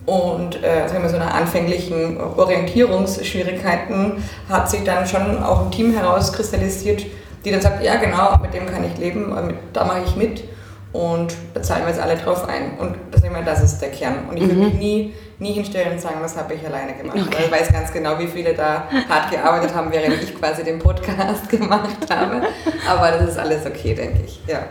Und 0.06 0.64
äh, 0.64 0.88
sagen 0.88 1.04
wir, 1.04 1.10
so 1.10 1.18
nach 1.18 1.34
anfänglichen 1.34 2.22
Orientierungsschwierigkeiten 2.22 4.24
hat 4.48 4.70
sich 4.70 4.86
dann 4.86 5.06
schon 5.06 5.44
auch 5.44 5.66
ein 5.66 5.72
Team 5.72 5.94
herauskristallisiert, 5.94 7.06
die 7.44 7.52
dann 7.52 7.60
sagt, 7.60 7.84
ja 7.84 7.98
genau, 7.98 8.38
mit 8.42 8.54
dem 8.54 8.68
kann 8.68 8.86
ich 8.86 8.98
leben, 8.98 9.36
da 9.74 9.84
mache 9.84 10.04
ich 10.06 10.16
mit 10.16 10.46
und 10.94 11.36
da 11.54 11.62
zahlen 11.62 11.84
wir 11.84 11.90
jetzt 11.90 12.02
alle 12.02 12.16
drauf 12.16 12.48
ein. 12.48 12.78
Und 12.80 12.96
das, 13.12 13.22
das 13.46 13.64
ist 13.64 13.80
der 13.80 13.90
Kern. 13.90 14.30
Und 14.30 14.38
ich 14.38 14.44
würde 14.44 14.56
mhm. 14.56 14.64
mich 14.64 14.74
nie, 14.76 15.14
nie 15.40 15.54
hinstellen 15.54 15.94
und 15.94 16.02
sagen, 16.02 16.18
das 16.22 16.36
habe 16.36 16.54
ich 16.56 16.66
alleine 16.66 16.94
gemacht. 16.94 17.18
Okay. 17.18 17.36
Weil 17.38 17.46
ich 17.46 17.52
weiß 17.52 17.72
ganz 17.72 17.92
genau, 17.92 18.18
wie 18.18 18.28
viele 18.28 18.54
da 18.54 18.88
hart 19.08 19.32
gearbeitet 19.32 19.76
haben, 19.76 19.92
während 19.92 20.22
ich 20.22 20.36
quasi 20.36 20.64
den 20.64 20.80
Podcast 20.80 21.50
gemacht 21.50 22.10
habe. 22.10 22.48
Aber 22.88 23.12
das 23.12 23.30
ist 23.30 23.38
alles 23.38 23.66
okay, 23.66 23.94
denke 23.94 24.24
ich. 24.26 24.42
Ja. 24.48 24.64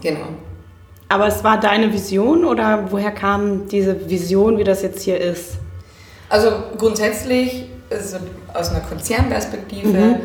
Genau. 0.00 0.26
Aber 1.08 1.26
es 1.26 1.44
war 1.44 1.60
deine 1.60 1.92
Vision 1.92 2.44
oder 2.44 2.90
woher 2.90 3.12
kam 3.12 3.68
diese 3.68 4.08
Vision, 4.08 4.58
wie 4.58 4.64
das 4.64 4.82
jetzt 4.82 5.02
hier 5.02 5.20
ist? 5.20 5.56
Also 6.28 6.50
grundsätzlich, 6.78 7.68
also 7.90 8.16
aus 8.54 8.70
einer 8.70 8.80
Konzernperspektive, 8.80 9.88
mhm 9.88 10.16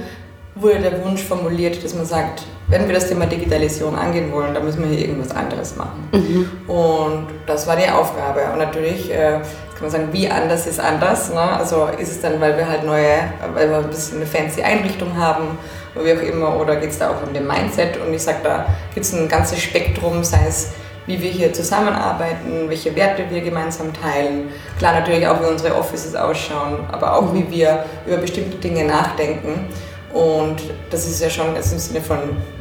wurde 0.60 0.80
der 0.80 1.04
Wunsch 1.04 1.24
formuliert, 1.24 1.84
dass 1.84 1.94
man 1.94 2.06
sagt, 2.06 2.44
wenn 2.68 2.88
wir 2.88 2.96
das 2.96 3.08
Thema 3.08 3.26
Digitalisierung 3.26 3.96
angehen 3.96 4.32
wollen, 4.32 4.54
dann 4.54 4.66
müssen 4.66 4.84
wir 4.84 4.98
hier 4.98 5.08
irgendwas 5.08 5.32
anderes 5.32 5.76
machen. 5.76 6.10
Mhm. 6.12 6.70
Und 6.70 7.28
das 7.46 7.66
war 7.66 7.76
die 7.76 7.90
Aufgabe. 7.90 8.42
Und 8.52 8.60
natürlich 8.60 9.12
äh, 9.12 9.40
kann 9.78 9.82
man 9.82 9.90
sagen, 9.90 10.10
wie 10.12 10.30
anders 10.30 10.68
ist 10.68 10.80
anders. 10.80 11.34
Ne? 11.34 11.40
Also 11.40 11.88
ist 11.98 12.12
es 12.12 12.22
dann, 12.22 12.42
weil 12.42 12.58
wir 12.58 12.68
halt 12.68 12.86
neue, 12.86 13.20
weil 13.54 13.70
wir 13.70 13.78
ein 13.78 13.90
bisschen 13.90 14.18
eine 14.18 14.26
fancy 14.26 14.62
Einrichtung 14.62 15.16
haben, 15.16 15.58
oder 15.96 16.06
wie 16.06 16.14
auch 16.14 16.34
immer, 16.34 16.60
oder 16.60 16.76
geht 16.76 16.92
es 16.92 17.00
da 17.00 17.10
auch 17.10 17.26
um 17.26 17.34
den 17.34 17.48
Mindset? 17.48 17.98
Und 17.98 18.14
ich 18.14 18.22
sage, 18.22 18.40
da 18.44 18.66
gibt 18.94 19.06
es 19.06 19.14
ein 19.14 19.28
ganzes 19.28 19.60
Spektrum, 19.60 20.24
sei 20.24 20.46
es 20.48 20.72
wie 21.08 21.22
wir 21.22 21.32
hier 21.32 21.54
zusammenarbeiten, 21.54 22.68
welche 22.68 22.94
Werte 22.96 23.24
wir 23.30 23.42
gemeinsam 23.42 23.94
teilen. 23.94 24.50
Klar 24.78 25.00
natürlich 25.00 25.26
auch, 25.26 25.42
wie 25.42 25.46
unsere 25.46 25.76
Offices 25.76 26.16
ausschauen, 26.16 26.80
aber 26.92 27.18
auch 27.18 27.34
wie 27.34 27.50
wir 27.50 27.86
über 28.06 28.18
bestimmte 28.18 28.58
Dinge 28.58 28.84
nachdenken. 28.84 29.70
Und 30.14 30.58
das 30.90 31.06
ist 31.08 31.22
ja 31.22 31.30
schon 31.30 31.56
also 31.56 31.74
im 31.74 31.80
Sinne 31.80 32.02
von 32.02 32.18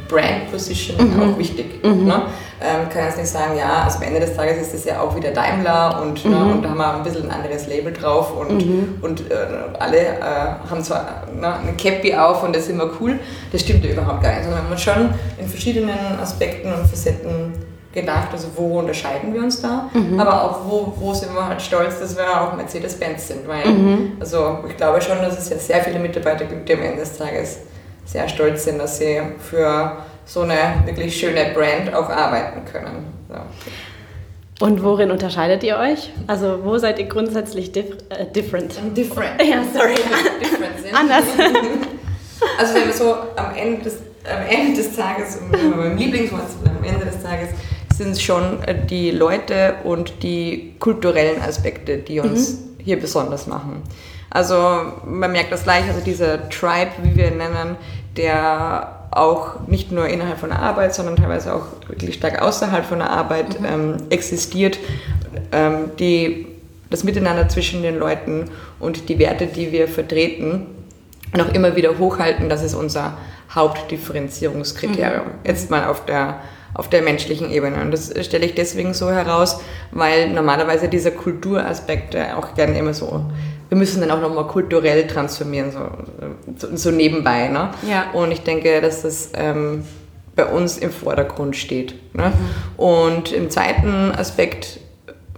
Brand 0.07 0.51
Positioning 0.51 1.15
mhm. 1.15 1.33
auch 1.33 1.37
wichtig. 1.37 1.83
Mhm. 1.83 2.05
Ne? 2.05 2.21
Ähm, 2.59 2.89
kann 2.89 3.05
jetzt 3.05 3.17
nicht 3.17 3.29
sagen, 3.29 3.57
ja, 3.57 3.83
also 3.83 3.97
am 3.97 4.03
Ende 4.03 4.19
des 4.19 4.35
Tages 4.35 4.57
ist 4.57 4.73
das 4.73 4.85
ja 4.85 5.01
auch 5.01 5.15
wieder 5.15 5.31
Daimler 5.31 6.01
und, 6.01 6.25
ne, 6.25 6.35
mhm. 6.35 6.47
ne, 6.47 6.53
und 6.53 6.63
da 6.63 6.69
haben 6.69 6.77
wir 6.77 6.93
ein 6.95 7.03
bisschen 7.03 7.29
ein 7.29 7.31
anderes 7.31 7.67
Label 7.67 7.93
drauf 7.93 8.35
und, 8.35 8.65
mhm. 8.65 8.97
und 9.01 9.29
äh, 9.29 9.35
alle 9.77 9.97
äh, 9.99 10.69
haben 10.69 10.83
zwar 10.83 11.27
ne, 11.39 11.53
eine 11.53 11.73
Cappy 11.73 12.15
auf 12.15 12.43
und 12.43 12.55
das 12.55 12.63
ist 12.63 12.71
immer 12.71 12.89
cool. 12.99 13.19
Das 13.51 13.61
stimmt 13.61 13.85
ja 13.85 13.91
überhaupt 13.91 14.23
gar 14.23 14.33
nicht, 14.33 14.45
sondern 14.45 14.67
man 14.67 14.77
schon 14.77 15.13
in 15.37 15.47
verschiedenen 15.47 16.19
Aspekten 16.19 16.73
und 16.73 16.87
Facetten 16.87 17.53
gedacht, 17.97 18.29
also 18.31 18.47
wo 18.55 18.79
unterscheiden 18.79 19.33
wir 19.33 19.41
uns 19.41 19.61
da, 19.61 19.89
mhm. 19.93 20.19
aber 20.19 20.43
auch 20.43 20.65
wo, 20.65 20.93
wo 20.97 21.13
sind 21.13 21.33
wir 21.33 21.47
halt 21.47 21.61
stolz, 21.61 21.99
dass 21.99 22.15
wir 22.15 22.41
auch 22.41 22.55
Mercedes-Benz 22.55 23.27
sind, 23.27 23.47
weil 23.47 23.65
mhm. 23.65 24.11
also 24.19 24.59
ich 24.69 24.77
glaube 24.77 25.01
schon, 25.01 25.17
dass 25.17 25.37
es 25.37 25.49
ja 25.49 25.57
sehr 25.57 25.83
viele 25.83 25.99
Mitarbeiter 25.99 26.45
gibt, 26.45 26.69
die 26.69 26.73
am 26.73 26.81
Ende 26.81 26.99
des 26.99 27.17
Tages 27.17 27.59
sehr 28.05 28.29
stolz 28.29 28.63
sind, 28.65 28.77
dass 28.77 28.99
sie 28.99 29.19
für 29.39 29.97
so 30.25 30.41
eine 30.41 30.83
wirklich 30.85 31.17
schöne 31.19 31.51
Brand 31.53 31.93
auch 31.93 32.09
arbeiten 32.09 32.63
können. 32.71 33.05
So. 33.27 34.65
Und 34.65 34.83
worin 34.83 35.11
unterscheidet 35.11 35.63
ihr 35.63 35.77
euch? 35.77 36.11
Also 36.27 36.59
wo 36.63 36.77
seid 36.77 36.99
ihr 36.99 37.05
grundsätzlich 37.05 37.71
dif 37.71 37.85
äh, 38.09 38.25
different? 38.25 38.75
Different. 38.95 39.41
Ja, 39.43 39.63
sorry. 39.73 39.95
different 40.41 40.79
sind. 40.81 40.95
Anders. 40.95 41.23
Also 42.59 42.75
wenn 42.75 42.85
wir 42.85 42.93
so 42.93 43.15
am 43.35 43.55
Ende 43.55 43.83
des, 43.83 43.97
am 44.23 44.45
Ende 44.47 44.77
des 44.77 44.95
Tages, 44.95 45.37
um 45.37 45.51
beim 45.51 45.97
Lieblingswort 45.97 46.49
zu 46.51 46.57
bleiben, 46.59 46.77
am 46.77 46.83
Ende 46.83 47.05
des 47.05 47.21
Tages 47.21 47.49
sind 47.97 48.11
es 48.11 48.21
schon 48.21 48.63
äh, 48.63 48.85
die 48.85 49.11
Leute 49.11 49.75
und 49.83 50.23
die 50.23 50.75
kulturellen 50.79 51.41
Aspekte, 51.41 51.97
die 51.97 52.19
uns 52.19 52.53
mhm. 52.53 52.83
hier 52.83 52.99
besonders 52.99 53.47
machen. 53.47 53.81
Also 54.29 54.55
man 55.05 55.31
merkt 55.31 55.51
das 55.51 55.63
gleich, 55.63 55.87
also 55.87 56.01
dieser 56.01 56.49
Tribe, 56.49 56.91
wie 57.03 57.15
wir 57.15 57.31
ihn 57.31 57.37
nennen, 57.37 57.77
der 58.17 58.93
auch 59.11 59.67
nicht 59.67 59.91
nur 59.91 60.07
innerhalb 60.07 60.39
von 60.39 60.49
der 60.49 60.59
Arbeit, 60.59 60.93
sondern 60.93 61.15
teilweise 61.15 61.53
auch 61.53 61.65
wirklich 61.87 62.15
stark 62.15 62.41
außerhalb 62.41 62.85
von 62.85 62.99
der 62.99 63.09
Arbeit 63.09 63.59
mhm. 63.59 63.65
ähm, 63.65 63.97
existiert, 64.09 64.77
ähm, 65.51 65.91
die, 65.97 66.47
das 66.89 67.03
Miteinander 67.03 67.47
zwischen 67.49 67.81
den 67.81 67.97
Leuten 67.97 68.49
und 68.79 69.09
die 69.09 69.17
Werte, 69.17 69.47
die 69.47 69.71
wir 69.71 69.87
vertreten, 69.87 70.67
noch 71.35 71.53
immer 71.53 71.75
wieder 71.75 71.97
hochhalten, 71.97 72.49
das 72.49 72.63
ist 72.63 72.73
unser 72.73 73.17
Hauptdifferenzierungskriterium. 73.53 75.25
Mhm. 75.25 75.45
Jetzt 75.45 75.69
mal 75.69 75.87
auf 75.87 76.05
der 76.05 76.41
auf 76.73 76.89
der 76.89 77.01
menschlichen 77.01 77.51
Ebene. 77.51 77.81
Und 77.81 77.91
das 77.91 78.13
stelle 78.25 78.45
ich 78.45 78.55
deswegen 78.55 78.93
so 78.93 79.09
heraus, 79.09 79.59
weil 79.91 80.29
normalerweise 80.29 80.87
dieser 80.87 81.11
Kulturaspekt 81.11 82.15
auch 82.35 82.53
gerne 82.55 82.77
immer 82.77 82.93
so, 82.93 83.25
wir 83.69 83.77
müssen 83.77 84.01
dann 84.01 84.11
auch 84.11 84.21
nochmal 84.21 84.47
kulturell 84.47 85.07
transformieren, 85.07 85.71
so, 86.57 86.67
so 86.75 86.91
nebenbei. 86.91 87.47
Ne? 87.49 87.71
Ja. 87.87 88.11
Und 88.13 88.31
ich 88.31 88.41
denke, 88.43 88.79
dass 88.81 89.01
das 89.01 89.31
ähm, 89.35 89.83
bei 90.35 90.45
uns 90.45 90.77
im 90.77 90.91
Vordergrund 90.91 91.55
steht. 91.55 91.95
Ne? 92.15 92.31
Mhm. 92.31 92.81
Und 92.81 93.31
im 93.31 93.49
zweiten 93.49 94.11
Aspekt 94.11 94.79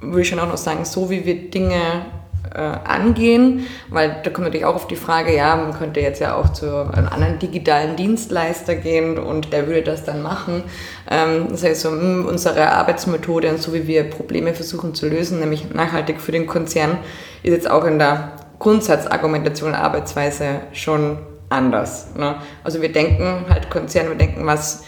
würde 0.01 0.21
ich 0.21 0.29
schon 0.29 0.39
auch 0.39 0.47
noch 0.47 0.57
sagen, 0.57 0.85
so 0.85 1.09
wie 1.09 1.25
wir 1.25 1.49
Dinge 1.49 2.05
äh, 2.53 2.59
angehen, 2.59 3.67
weil 3.89 4.17
da 4.23 4.29
kommt 4.29 4.47
natürlich 4.47 4.65
auch 4.65 4.75
auf 4.75 4.87
die 4.87 4.95
Frage, 4.95 5.35
ja, 5.35 5.55
man 5.55 5.73
könnte 5.73 5.99
jetzt 5.99 6.19
ja 6.19 6.35
auch 6.35 6.49
zu 6.49 6.65
einem 6.91 7.07
anderen 7.07 7.39
digitalen 7.39 7.95
Dienstleister 7.95 8.75
gehen 8.75 9.17
und 9.17 9.53
der 9.53 9.67
würde 9.67 9.83
das 9.83 10.03
dann 10.03 10.21
machen. 10.21 10.63
Ähm, 11.09 11.47
das 11.49 11.63
heißt, 11.63 11.81
so, 11.81 11.91
hm, 11.91 12.25
unsere 12.27 12.71
Arbeitsmethode 12.71 13.49
und 13.49 13.61
so 13.61 13.73
wie 13.73 13.87
wir 13.87 14.09
Probleme 14.09 14.53
versuchen 14.53 14.95
zu 14.95 15.07
lösen, 15.07 15.39
nämlich 15.39 15.73
nachhaltig 15.73 16.21
für 16.21 16.31
den 16.31 16.47
Konzern, 16.47 16.97
ist 17.43 17.51
jetzt 17.51 17.69
auch 17.69 17.85
in 17.85 17.99
der 17.99 18.33
Grundsatzargumentation 18.59 19.73
Arbeitsweise 19.73 20.61
schon 20.73 21.17
anders. 21.49 22.15
Ne? 22.15 22.35
Also 22.63 22.81
wir 22.81 22.91
denken 22.91 23.45
halt 23.49 23.69
Konzern, 23.69 24.09
wir 24.09 24.15
denken, 24.15 24.45
was 24.45 24.83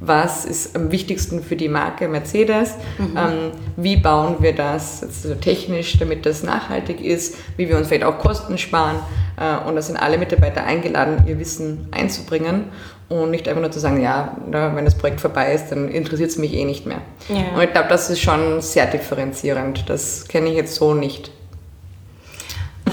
was 0.00 0.44
ist 0.44 0.76
am 0.76 0.90
wichtigsten 0.90 1.42
für 1.42 1.56
die 1.56 1.68
Marke 1.68 2.08
Mercedes, 2.08 2.74
mhm. 2.98 3.16
ähm, 3.16 3.50
wie 3.76 3.96
bauen 3.96 4.36
wir 4.40 4.54
das 4.54 5.02
also 5.02 5.34
technisch, 5.34 5.98
damit 5.98 6.26
das 6.26 6.42
nachhaltig 6.42 7.00
ist, 7.00 7.36
wie 7.56 7.68
wir 7.68 7.76
uns 7.76 7.88
vielleicht 7.88 8.04
auch 8.04 8.18
Kosten 8.18 8.58
sparen. 8.58 8.96
Äh, 9.36 9.66
und 9.66 9.76
da 9.76 9.82
sind 9.82 9.96
alle 9.96 10.18
Mitarbeiter 10.18 10.64
eingeladen, 10.64 11.24
ihr 11.26 11.38
Wissen 11.38 11.88
einzubringen 11.90 12.64
und 13.08 13.30
nicht 13.30 13.48
einfach 13.48 13.60
nur 13.60 13.70
zu 13.70 13.80
sagen, 13.80 14.00
ja, 14.00 14.36
wenn 14.46 14.84
das 14.84 14.96
Projekt 14.96 15.20
vorbei 15.20 15.52
ist, 15.52 15.68
dann 15.68 15.88
interessiert 15.88 16.30
es 16.30 16.38
mich 16.38 16.54
eh 16.54 16.64
nicht 16.64 16.86
mehr. 16.86 17.02
Ja. 17.28 17.56
Und 17.56 17.62
ich 17.62 17.72
glaube, 17.72 17.88
das 17.88 18.10
ist 18.10 18.20
schon 18.20 18.60
sehr 18.60 18.86
differenzierend. 18.86 19.88
Das 19.88 20.26
kenne 20.26 20.48
ich 20.48 20.56
jetzt 20.56 20.74
so 20.74 20.94
nicht. 20.94 21.30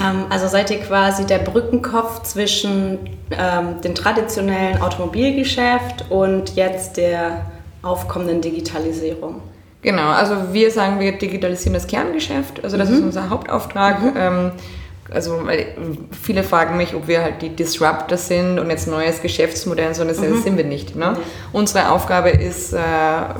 Ähm, 0.02 0.26
also 0.30 0.48
seid 0.48 0.70
ihr 0.70 0.80
quasi 0.80 1.26
der 1.26 1.38
Brückenkopf 1.38 2.22
zwischen 2.22 2.98
ähm, 3.30 3.80
dem 3.82 3.94
traditionellen 3.94 4.80
Automobilgeschäft 4.80 6.10
und 6.10 6.56
jetzt 6.56 6.96
der 6.96 7.46
aufkommenden 7.82 8.40
Digitalisierung. 8.40 9.42
Genau, 9.82 10.10
also 10.10 10.52
wir 10.52 10.70
sagen, 10.70 11.00
wir 11.00 11.18
digitalisieren 11.18 11.74
das 11.74 11.88
Kerngeschäft, 11.88 12.62
also 12.62 12.76
das 12.76 12.88
mhm. 12.88 12.94
ist 12.96 13.02
unser 13.02 13.30
Hauptauftrag. 13.30 14.02
Mhm. 14.02 14.12
Ähm, 14.16 14.52
also 15.10 15.40
viele 16.22 16.42
fragen 16.44 16.76
mich, 16.76 16.94
ob 16.94 17.08
wir 17.08 17.22
halt 17.22 17.42
die 17.42 17.50
Disruptor 17.50 18.16
sind 18.16 18.58
und 18.58 18.70
jetzt 18.70 18.86
neues 18.86 19.20
Geschäftsmodell, 19.20 19.94
sondern 19.94 20.16
das 20.16 20.24
mhm. 20.24 20.42
sind 20.42 20.56
wir 20.56 20.64
nicht. 20.64 20.94
Ne? 20.94 21.16
Unsere 21.52 21.90
Aufgabe 21.90 22.30
ist, 22.30 22.72
äh, 22.72 22.78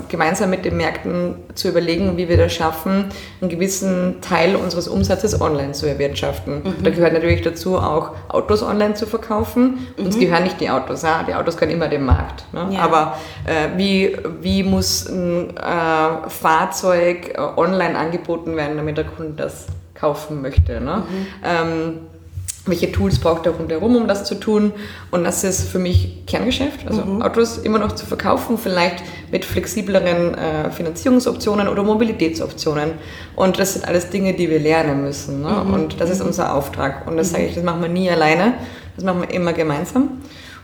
gemeinsam 0.08 0.50
mit 0.50 0.64
den 0.64 0.76
Märkten 0.76 1.36
zu 1.54 1.68
überlegen, 1.68 2.16
wie 2.16 2.28
wir 2.28 2.36
das 2.36 2.52
schaffen, 2.52 3.06
einen 3.40 3.48
gewissen 3.48 4.20
Teil 4.20 4.56
unseres 4.56 4.88
Umsatzes 4.88 5.40
online 5.40 5.72
zu 5.72 5.86
erwirtschaften. 5.86 6.62
Mhm. 6.64 6.82
Da 6.82 6.90
gehört 6.90 7.12
natürlich 7.12 7.42
dazu 7.42 7.78
auch 7.78 8.10
Autos 8.28 8.62
online 8.62 8.94
zu 8.94 9.06
verkaufen. 9.06 9.86
Uns 9.96 10.16
mhm. 10.16 10.20
gehören 10.20 10.42
nicht 10.42 10.60
die 10.60 10.68
Autos, 10.68 11.02
ja? 11.02 11.22
die 11.22 11.34
Autos 11.34 11.56
gehören 11.56 11.74
immer 11.74 11.88
dem 11.88 12.04
Markt. 12.04 12.44
Ne? 12.52 12.70
Ja. 12.72 12.80
Aber 12.80 13.18
äh, 13.44 13.78
wie, 13.78 14.16
wie 14.40 14.64
muss 14.64 15.08
ein 15.08 15.56
äh, 15.56 16.28
Fahrzeug 16.28 17.34
äh, 17.34 17.40
online 17.56 17.96
angeboten 17.96 18.56
werden, 18.56 18.76
damit 18.76 18.96
der 18.96 19.04
Kunde 19.04 19.34
das 19.36 19.66
kaufen 20.02 20.42
möchte. 20.42 20.80
Ne? 20.80 20.96
Mhm. 20.96 21.26
Ähm, 21.44 21.92
welche 22.66 22.92
Tools 22.92 23.18
braucht 23.18 23.46
er 23.46 23.52
rundherum, 23.52 23.96
um 23.96 24.06
das 24.06 24.24
zu 24.24 24.34
tun. 24.34 24.72
Und 25.10 25.24
das 25.24 25.42
ist 25.44 25.68
für 25.68 25.78
mich 25.78 26.26
Kerngeschäft, 26.26 26.86
also 26.86 27.02
mhm. 27.04 27.22
Autos 27.22 27.58
immer 27.58 27.78
noch 27.78 27.92
zu 27.92 28.04
verkaufen, 28.06 28.58
vielleicht 28.58 29.02
mit 29.32 29.44
flexibleren 29.44 30.34
äh, 30.34 30.70
Finanzierungsoptionen 30.70 31.68
oder 31.68 31.82
Mobilitätsoptionen. 31.82 32.92
Und 33.34 33.58
das 33.58 33.74
sind 33.74 33.86
alles 33.86 34.10
Dinge, 34.10 34.34
die 34.34 34.48
wir 34.50 34.60
lernen 34.60 35.02
müssen. 35.02 35.40
Ne? 35.42 35.64
Mhm. 35.64 35.74
Und 35.74 36.00
das 36.00 36.10
ist 36.10 36.20
mhm. 36.20 36.26
unser 36.26 36.54
Auftrag. 36.54 37.06
Und 37.08 37.16
das 37.16 37.30
sage 37.30 37.46
ich, 37.46 37.54
das 37.54 37.64
machen 37.64 37.82
wir 37.82 37.88
nie 37.88 38.10
alleine, 38.10 38.54
das 38.96 39.04
machen 39.04 39.22
wir 39.22 39.30
immer 39.30 39.52
gemeinsam. 39.52 40.20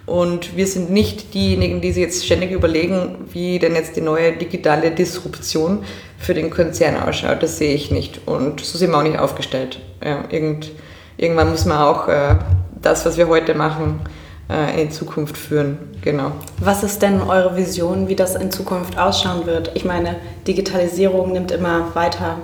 Und 0.08 0.56
wir 0.56 0.66
sind 0.66 0.90
nicht 0.90 1.34
diejenigen, 1.34 1.80
die 1.80 1.92
sich 1.92 2.02
jetzt 2.02 2.24
ständig 2.24 2.50
überlegen, 2.50 3.26
wie 3.32 3.58
denn 3.58 3.74
jetzt 3.74 3.94
die 3.94 4.00
neue 4.00 4.32
digitale 4.32 4.90
Disruption 4.90 5.80
für 6.16 6.32
den 6.32 6.48
Konzern 6.50 6.96
ausschaut. 6.96 7.42
Das 7.42 7.58
sehe 7.58 7.74
ich 7.74 7.90
nicht. 7.90 8.26
Und 8.26 8.64
so 8.64 8.78
sind 8.78 8.90
wir 8.90 8.98
auch 8.98 9.02
nicht 9.02 9.18
aufgestellt. 9.18 9.80
Ja, 10.02 10.24
irgend, 10.30 10.70
irgendwann 11.18 11.50
muss 11.50 11.66
man 11.66 11.78
auch 11.78 12.08
äh, 12.08 12.36
das, 12.80 13.04
was 13.04 13.18
wir 13.18 13.28
heute 13.28 13.54
machen, 13.54 14.00
äh, 14.48 14.82
in 14.82 14.90
Zukunft 14.90 15.36
führen. 15.36 15.78
Genau. 16.00 16.32
Was 16.58 16.82
ist 16.82 17.02
denn 17.02 17.20
eure 17.20 17.56
Vision, 17.56 18.08
wie 18.08 18.16
das 18.16 18.34
in 18.34 18.50
Zukunft 18.50 18.98
ausschauen 18.98 19.44
wird? 19.46 19.72
Ich 19.74 19.84
meine, 19.84 20.16
Digitalisierung 20.46 21.32
nimmt 21.32 21.50
immer 21.50 21.94
weiter 21.94 22.38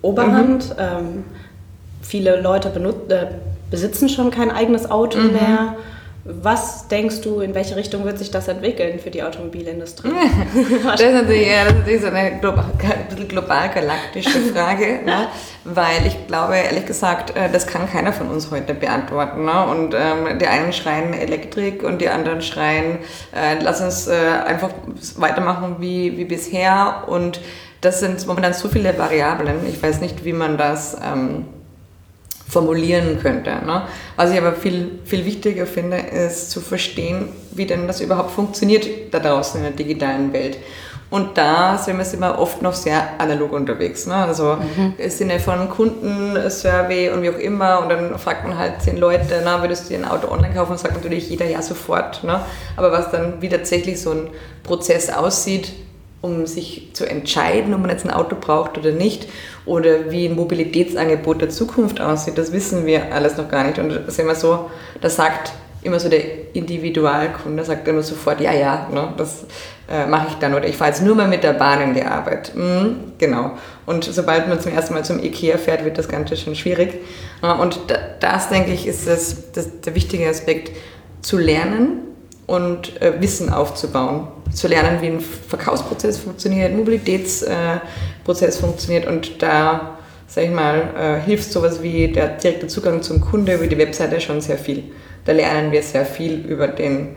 Oberhand. 0.00 0.70
Mhm. 0.70 0.74
Ähm, 0.78 1.24
viele 2.00 2.40
Leute 2.40 2.68
äh, 3.08 3.26
besitzen 3.70 4.08
schon 4.08 4.30
kein 4.30 4.50
eigenes 4.50 4.90
Auto 4.90 5.18
mhm. 5.18 5.32
mehr. 5.32 5.76
Was 6.42 6.88
denkst 6.88 7.20
du, 7.22 7.40
in 7.40 7.54
welche 7.54 7.76
Richtung 7.76 8.04
wird 8.04 8.18
sich 8.18 8.30
das 8.30 8.48
entwickeln 8.48 8.98
für 8.98 9.10
die 9.10 9.22
Automobilindustrie? 9.22 10.10
das, 10.84 11.00
ist 11.00 11.12
natürlich, 11.12 11.48
ja, 11.48 11.64
das 11.64 11.72
ist 11.72 11.78
natürlich 11.78 12.00
so 12.02 12.06
eine 12.08 12.38
global, 12.40 12.66
global 13.28 13.68
galaktische 13.70 14.40
Frage, 14.54 15.00
ne? 15.04 15.28
weil 15.64 16.06
ich 16.06 16.26
glaube, 16.26 16.56
ehrlich 16.56 16.86
gesagt, 16.86 17.36
äh, 17.36 17.50
das 17.50 17.66
kann 17.66 17.88
keiner 17.90 18.12
von 18.12 18.28
uns 18.28 18.50
heute 18.50 18.74
beantworten. 18.74 19.44
Ne? 19.44 19.66
Und 19.66 19.94
ähm, 19.94 20.38
die 20.38 20.46
einen 20.46 20.72
schreien 20.72 21.12
Elektrik 21.12 21.82
und 21.82 22.00
die 22.00 22.08
anderen 22.08 22.42
schreien, 22.42 22.98
äh, 23.34 23.58
lass 23.60 23.80
uns 23.80 24.06
äh, 24.06 24.14
einfach 24.46 24.70
weitermachen 25.16 25.76
wie, 25.80 26.16
wie 26.16 26.24
bisher. 26.24 27.04
Und 27.08 27.40
das 27.80 28.00
sind 28.00 28.26
momentan 28.26 28.52
so 28.52 28.68
viele 28.68 28.96
Variablen. 28.96 29.66
Ich 29.68 29.82
weiß 29.82 30.00
nicht, 30.00 30.24
wie 30.24 30.32
man 30.32 30.56
das... 30.56 30.96
Ähm, 31.02 31.46
formulieren 32.50 33.18
könnte. 33.20 33.50
Ne? 33.50 33.82
Was 34.16 34.32
ich 34.32 34.38
aber 34.38 34.52
viel, 34.52 34.98
viel 35.04 35.24
wichtiger 35.24 35.66
finde, 35.66 35.98
ist 35.98 36.50
zu 36.50 36.60
verstehen, 36.60 37.28
wie 37.52 37.66
denn 37.66 37.86
das 37.86 38.00
überhaupt 38.00 38.32
funktioniert 38.32 38.86
da 39.12 39.20
draußen 39.20 39.60
in 39.60 39.66
der 39.66 39.76
digitalen 39.76 40.32
Welt. 40.32 40.58
Und 41.10 41.36
da 41.36 41.76
sind 41.76 41.98
wir 41.98 42.14
immer 42.14 42.38
oft 42.38 42.62
noch 42.62 42.72
sehr 42.72 43.20
analog 43.20 43.52
unterwegs. 43.52 44.06
Ne? 44.06 44.14
Also 44.14 44.56
mhm. 44.56 44.94
im 44.96 45.10
Sinne 45.10 45.40
von 45.40 45.68
Kundensurvey 45.68 47.10
und 47.10 47.22
wie 47.22 47.30
auch 47.30 47.38
immer. 47.38 47.80
Und 47.82 47.88
dann 47.88 48.16
fragt 48.18 48.46
man 48.46 48.56
halt 48.56 48.80
zehn 48.80 48.96
Leute, 48.96 49.42
na, 49.44 49.60
würdest 49.60 49.86
du 49.86 49.88
dir 49.94 50.04
ein 50.04 50.10
Auto 50.10 50.28
online 50.30 50.54
kaufen? 50.54 50.72
Und 50.72 50.78
sagt 50.78 50.94
natürlich 50.94 51.28
jeder 51.28 51.46
ja 51.46 51.62
sofort. 51.62 52.22
Ne? 52.22 52.40
Aber 52.76 52.92
was 52.92 53.10
dann 53.10 53.42
wie 53.42 53.48
tatsächlich 53.48 54.00
so 54.00 54.12
ein 54.12 54.28
Prozess 54.62 55.10
aussieht, 55.10 55.72
um 56.22 56.46
sich 56.46 56.90
zu 56.92 57.08
entscheiden, 57.08 57.72
ob 57.72 57.80
man 57.80 57.90
jetzt 57.90 58.04
ein 58.04 58.10
Auto 58.10 58.36
braucht 58.38 58.76
oder 58.76 58.92
nicht, 58.92 59.26
oder 59.64 60.10
wie 60.10 60.26
ein 60.26 60.36
Mobilitätsangebot 60.36 61.40
der 61.40 61.50
Zukunft 61.50 62.00
aussieht, 62.00 62.36
das 62.38 62.52
wissen 62.52 62.86
wir 62.86 63.12
alles 63.14 63.36
noch 63.36 63.48
gar 63.48 63.64
nicht. 63.64 63.78
Und 63.78 63.90
das 63.90 64.08
ist 64.08 64.18
immer 64.18 64.34
so, 64.34 64.70
da 65.00 65.08
sagt 65.08 65.52
immer 65.82 65.98
so 65.98 66.08
der 66.10 66.54
Individualkunde, 66.54 67.64
sagt 67.64 67.88
immer 67.88 68.02
sofort, 68.02 68.40
ja, 68.40 68.52
ja, 68.52 68.88
ne, 68.92 69.14
das 69.16 69.46
äh, 69.90 70.06
mache 70.06 70.28
ich 70.28 70.34
dann. 70.34 70.54
Oder 70.54 70.66
ich 70.68 70.76
fahre 70.76 70.90
jetzt 70.90 71.02
nur 71.02 71.14
mal 71.14 71.28
mit 71.28 71.42
der 71.42 71.54
Bahn 71.54 71.80
in 71.80 71.94
die 71.94 72.02
Arbeit. 72.02 72.52
Mhm, 72.54 73.12
genau. 73.16 73.52
Und 73.86 74.04
sobald 74.04 74.46
man 74.46 74.60
zum 74.60 74.72
ersten 74.72 74.92
Mal 74.92 75.04
zum 75.04 75.22
Ikea 75.22 75.56
fährt, 75.56 75.84
wird 75.84 75.96
das 75.96 76.08
Ganze 76.08 76.36
schon 76.36 76.54
schwierig. 76.54 76.98
Und 77.40 77.80
das, 78.20 78.50
denke 78.50 78.72
ich, 78.72 78.86
ist 78.86 79.06
das, 79.06 79.52
das 79.52 79.80
der 79.80 79.94
wichtige 79.94 80.28
Aspekt, 80.28 80.70
zu 81.22 81.38
lernen 81.38 82.09
und 82.50 83.00
äh, 83.00 83.20
Wissen 83.20 83.48
aufzubauen 83.52 84.26
zu 84.52 84.66
lernen, 84.66 85.00
wie 85.00 85.06
ein 85.06 85.20
Verkaufsprozess 85.20 86.18
funktioniert, 86.18 86.72
ein 86.72 86.78
Mobilitätsprozess 86.78 88.56
äh, 88.56 88.60
funktioniert 88.60 89.06
und 89.06 89.40
da, 89.40 89.98
sag 90.26 90.44
ich 90.44 90.50
mal, 90.50 90.82
äh, 90.98 91.24
hilft 91.24 91.52
sowas 91.52 91.80
wie 91.80 92.08
der 92.08 92.26
direkte 92.38 92.66
Zugang 92.66 93.02
zum 93.02 93.20
Kunde 93.20 93.54
über 93.54 93.68
die 93.68 93.78
Webseite 93.78 94.20
schon 94.20 94.40
sehr 94.40 94.58
viel. 94.58 94.82
Da 95.24 95.32
lernen 95.32 95.70
wir 95.70 95.84
sehr 95.84 96.04
viel 96.04 96.44
über 96.44 96.66
den, 96.66 97.10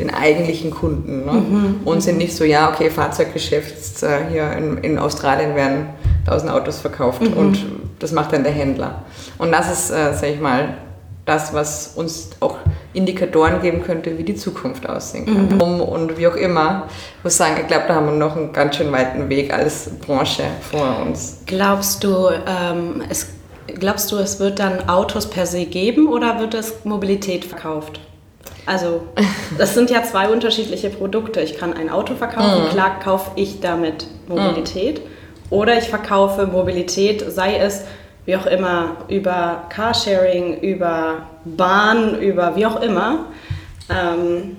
den 0.00 0.12
eigentlichen 0.12 0.72
Kunden 0.72 1.26
ne? 1.26 1.32
mhm. 1.32 1.80
und 1.84 2.02
sind 2.02 2.18
nicht 2.18 2.34
so, 2.34 2.42
ja, 2.42 2.68
okay, 2.68 2.90
Fahrzeuggeschäft, 2.90 4.02
äh, 4.02 4.30
hier 4.32 4.50
in, 4.54 4.78
in, 4.78 4.98
Australien 4.98 5.54
werden 5.54 5.90
1000 6.26 6.50
Autos 6.50 6.80
verkauft 6.80 7.22
mhm. 7.22 7.34
und 7.34 7.66
das 8.00 8.10
macht 8.10 8.32
dann 8.32 8.42
der 8.42 8.52
Händler. 8.52 9.04
Und 9.38 9.52
das 9.52 9.70
ist, 9.70 9.90
äh, 9.92 10.12
sag 10.12 10.30
ich 10.30 10.40
mal, 10.40 10.76
das, 11.24 11.54
was 11.54 11.92
uns 11.94 12.30
auch 12.40 12.58
Indikatoren 12.94 13.60
geben 13.62 13.82
könnte, 13.82 14.18
wie 14.18 14.22
die 14.22 14.34
Zukunft 14.34 14.88
aussehen 14.88 15.26
kann. 15.26 15.48
Mhm. 15.56 15.80
Und 15.80 16.18
wie 16.18 16.26
auch 16.26 16.36
immer, 16.36 16.88
ich 17.18 17.24
muss 17.24 17.36
sagen, 17.36 17.56
ich 17.60 17.66
glaube, 17.66 17.84
da 17.88 17.94
haben 17.94 18.06
wir 18.06 18.12
noch 18.12 18.36
einen 18.36 18.52
ganz 18.52 18.76
schön 18.76 18.92
weiten 18.92 19.28
Weg 19.28 19.52
als 19.52 19.90
Branche 20.06 20.44
vor 20.70 20.98
uns. 21.04 21.40
Glaubst 21.46 22.04
du, 22.04 22.28
ähm, 22.46 23.02
es, 23.08 23.28
glaubst 23.66 24.12
du, 24.12 24.16
es 24.16 24.40
wird 24.40 24.58
dann 24.58 24.88
Autos 24.88 25.28
per 25.28 25.46
se 25.46 25.64
geben 25.64 26.06
oder 26.06 26.38
wird 26.38 26.54
es 26.54 26.84
Mobilität 26.84 27.44
verkauft? 27.44 28.00
Also, 28.66 29.02
das 29.58 29.74
sind 29.74 29.90
ja 29.90 30.02
zwei 30.02 30.28
unterschiedliche 30.28 30.90
Produkte. 30.90 31.40
Ich 31.40 31.58
kann 31.58 31.72
ein 31.72 31.88
Auto 31.88 32.14
verkaufen, 32.14 32.64
mhm. 32.64 32.68
klar 32.68 33.00
kaufe 33.00 33.30
ich 33.36 33.60
damit 33.60 34.06
Mobilität. 34.28 35.02
Mhm. 35.02 35.08
Oder 35.50 35.76
ich 35.76 35.88
verkaufe 35.88 36.46
Mobilität, 36.46 37.24
sei 37.30 37.56
es 37.56 37.84
wie 38.24 38.36
auch 38.36 38.46
immer, 38.46 38.96
über 39.08 39.64
Carsharing, 39.68 40.60
über 40.60 41.26
Bahn, 41.44 42.20
über 42.20 42.54
wie 42.56 42.66
auch 42.66 42.80
immer. 42.80 43.26
Ähm, 43.90 44.56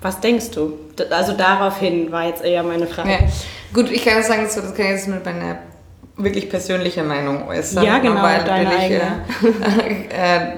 was 0.00 0.20
denkst 0.20 0.50
du? 0.50 0.78
Also 1.10 1.32
daraufhin 1.32 2.12
war 2.12 2.26
jetzt 2.26 2.44
eher 2.44 2.62
meine 2.62 2.86
Frage. 2.86 3.10
Ja. 3.10 3.18
Gut, 3.72 3.90
ich 3.90 4.04
kann 4.04 4.22
sagen, 4.22 4.42
das 4.44 4.54
kann 4.54 4.86
ich 4.86 4.92
jetzt 4.92 5.08
mit 5.08 5.24
meiner 5.24 5.58
wirklich 6.16 6.50
persönliche 6.50 7.02
Meinung 7.02 7.48
äußern. 7.48 7.84
Ja, 7.84 7.98
genau, 7.98 8.22
weil 8.22 8.44
deine 8.44 8.70
eigene. 8.76 9.24
Äh, 10.10 10.42
äh, 10.42 10.56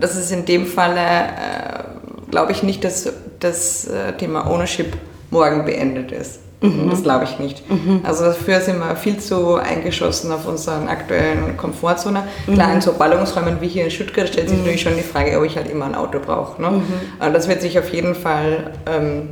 das 0.00 0.16
ist 0.16 0.32
in 0.32 0.44
dem 0.44 0.66
Falle, 0.66 1.00
äh, 1.00 2.30
glaube 2.30 2.52
ich 2.52 2.62
nicht, 2.62 2.82
dass 2.82 3.12
das 3.38 3.86
äh, 3.86 4.12
Thema 4.14 4.50
Ownership 4.50 4.96
morgen 5.30 5.64
beendet 5.64 6.10
ist. 6.10 6.40
Mhm. 6.62 6.90
Das 6.90 7.02
glaube 7.02 7.24
ich 7.24 7.38
nicht. 7.38 7.68
Mhm. 7.70 8.00
Also 8.02 8.24
dafür 8.24 8.60
sind 8.60 8.78
wir 8.78 8.94
viel 8.96 9.18
zu 9.18 9.56
eingeschossen 9.56 10.30
auf 10.30 10.46
unseren 10.46 10.88
aktuellen 10.88 11.56
Komfortzone. 11.56 12.24
Mhm. 12.46 12.54
Klar, 12.54 12.74
in 12.74 12.80
so 12.80 12.92
Ballungsräumen 12.92 13.60
wie 13.60 13.68
hier 13.68 13.84
in 13.84 13.90
Stuttgart 13.90 14.28
stellt 14.28 14.48
sich 14.48 14.58
mhm. 14.58 14.64
natürlich 14.64 14.82
schon 14.82 14.96
die 14.96 15.02
Frage, 15.02 15.38
ob 15.38 15.44
ich 15.44 15.56
halt 15.56 15.70
immer 15.70 15.86
ein 15.86 15.94
Auto 15.94 16.18
brauche. 16.18 16.60
Ne? 16.60 16.70
Mhm. 16.70 17.32
Das 17.32 17.48
wird 17.48 17.62
sich 17.62 17.78
auf 17.78 17.90
jeden 17.92 18.14
Fall, 18.14 18.72
ähm, 18.86 19.30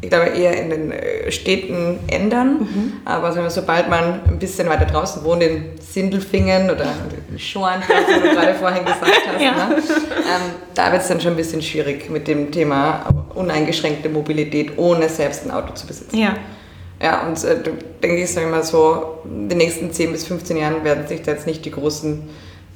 ich 0.00 0.10
glaube, 0.10 0.26
eher 0.26 0.60
in 0.60 0.70
den 0.70 0.92
äh, 0.92 1.30
Städten 1.30 2.00
ändern. 2.08 2.58
Mhm. 2.60 2.92
Aber 3.04 3.28
also, 3.28 3.48
sobald 3.48 3.88
man 3.88 4.20
ein 4.26 4.38
bisschen 4.40 4.68
weiter 4.68 4.86
draußen 4.86 5.22
wohnt, 5.22 5.44
in 5.44 5.66
Sindelfingen 5.80 6.68
oder 6.68 6.86
Schornberg, 7.36 8.08
wie 8.08 8.28
du 8.28 8.34
gerade 8.34 8.54
vorhin 8.54 8.84
gesagt 8.84 9.12
hast, 9.32 9.40
ja. 9.40 9.52
ne? 9.52 9.76
ähm, 9.76 10.52
da 10.74 10.90
wird 10.90 11.02
es 11.02 11.08
dann 11.08 11.20
schon 11.20 11.30
ein 11.34 11.36
bisschen 11.36 11.62
schwierig 11.62 12.10
mit 12.10 12.26
dem 12.26 12.50
Thema 12.50 13.06
uneingeschränkte 13.34 14.08
Mobilität, 14.08 14.72
ohne 14.76 15.08
selbst 15.08 15.46
ein 15.46 15.52
Auto 15.52 15.72
zu 15.74 15.86
besitzen. 15.86 16.18
Ja. 16.18 16.34
Ja, 17.06 17.20
und 17.20 17.44
äh, 17.44 17.54
denke 18.02 18.16
ich, 18.16 18.32
sage 18.32 18.48
mal 18.48 18.64
so, 18.64 19.20
in 19.24 19.48
den 19.48 19.58
nächsten 19.58 19.92
10 19.92 20.10
bis 20.10 20.26
15 20.26 20.56
Jahren 20.56 20.82
werden 20.82 21.06
sich 21.06 21.22
da 21.22 21.30
jetzt 21.30 21.46
nicht 21.46 21.64
die 21.64 21.70
großen, 21.70 22.28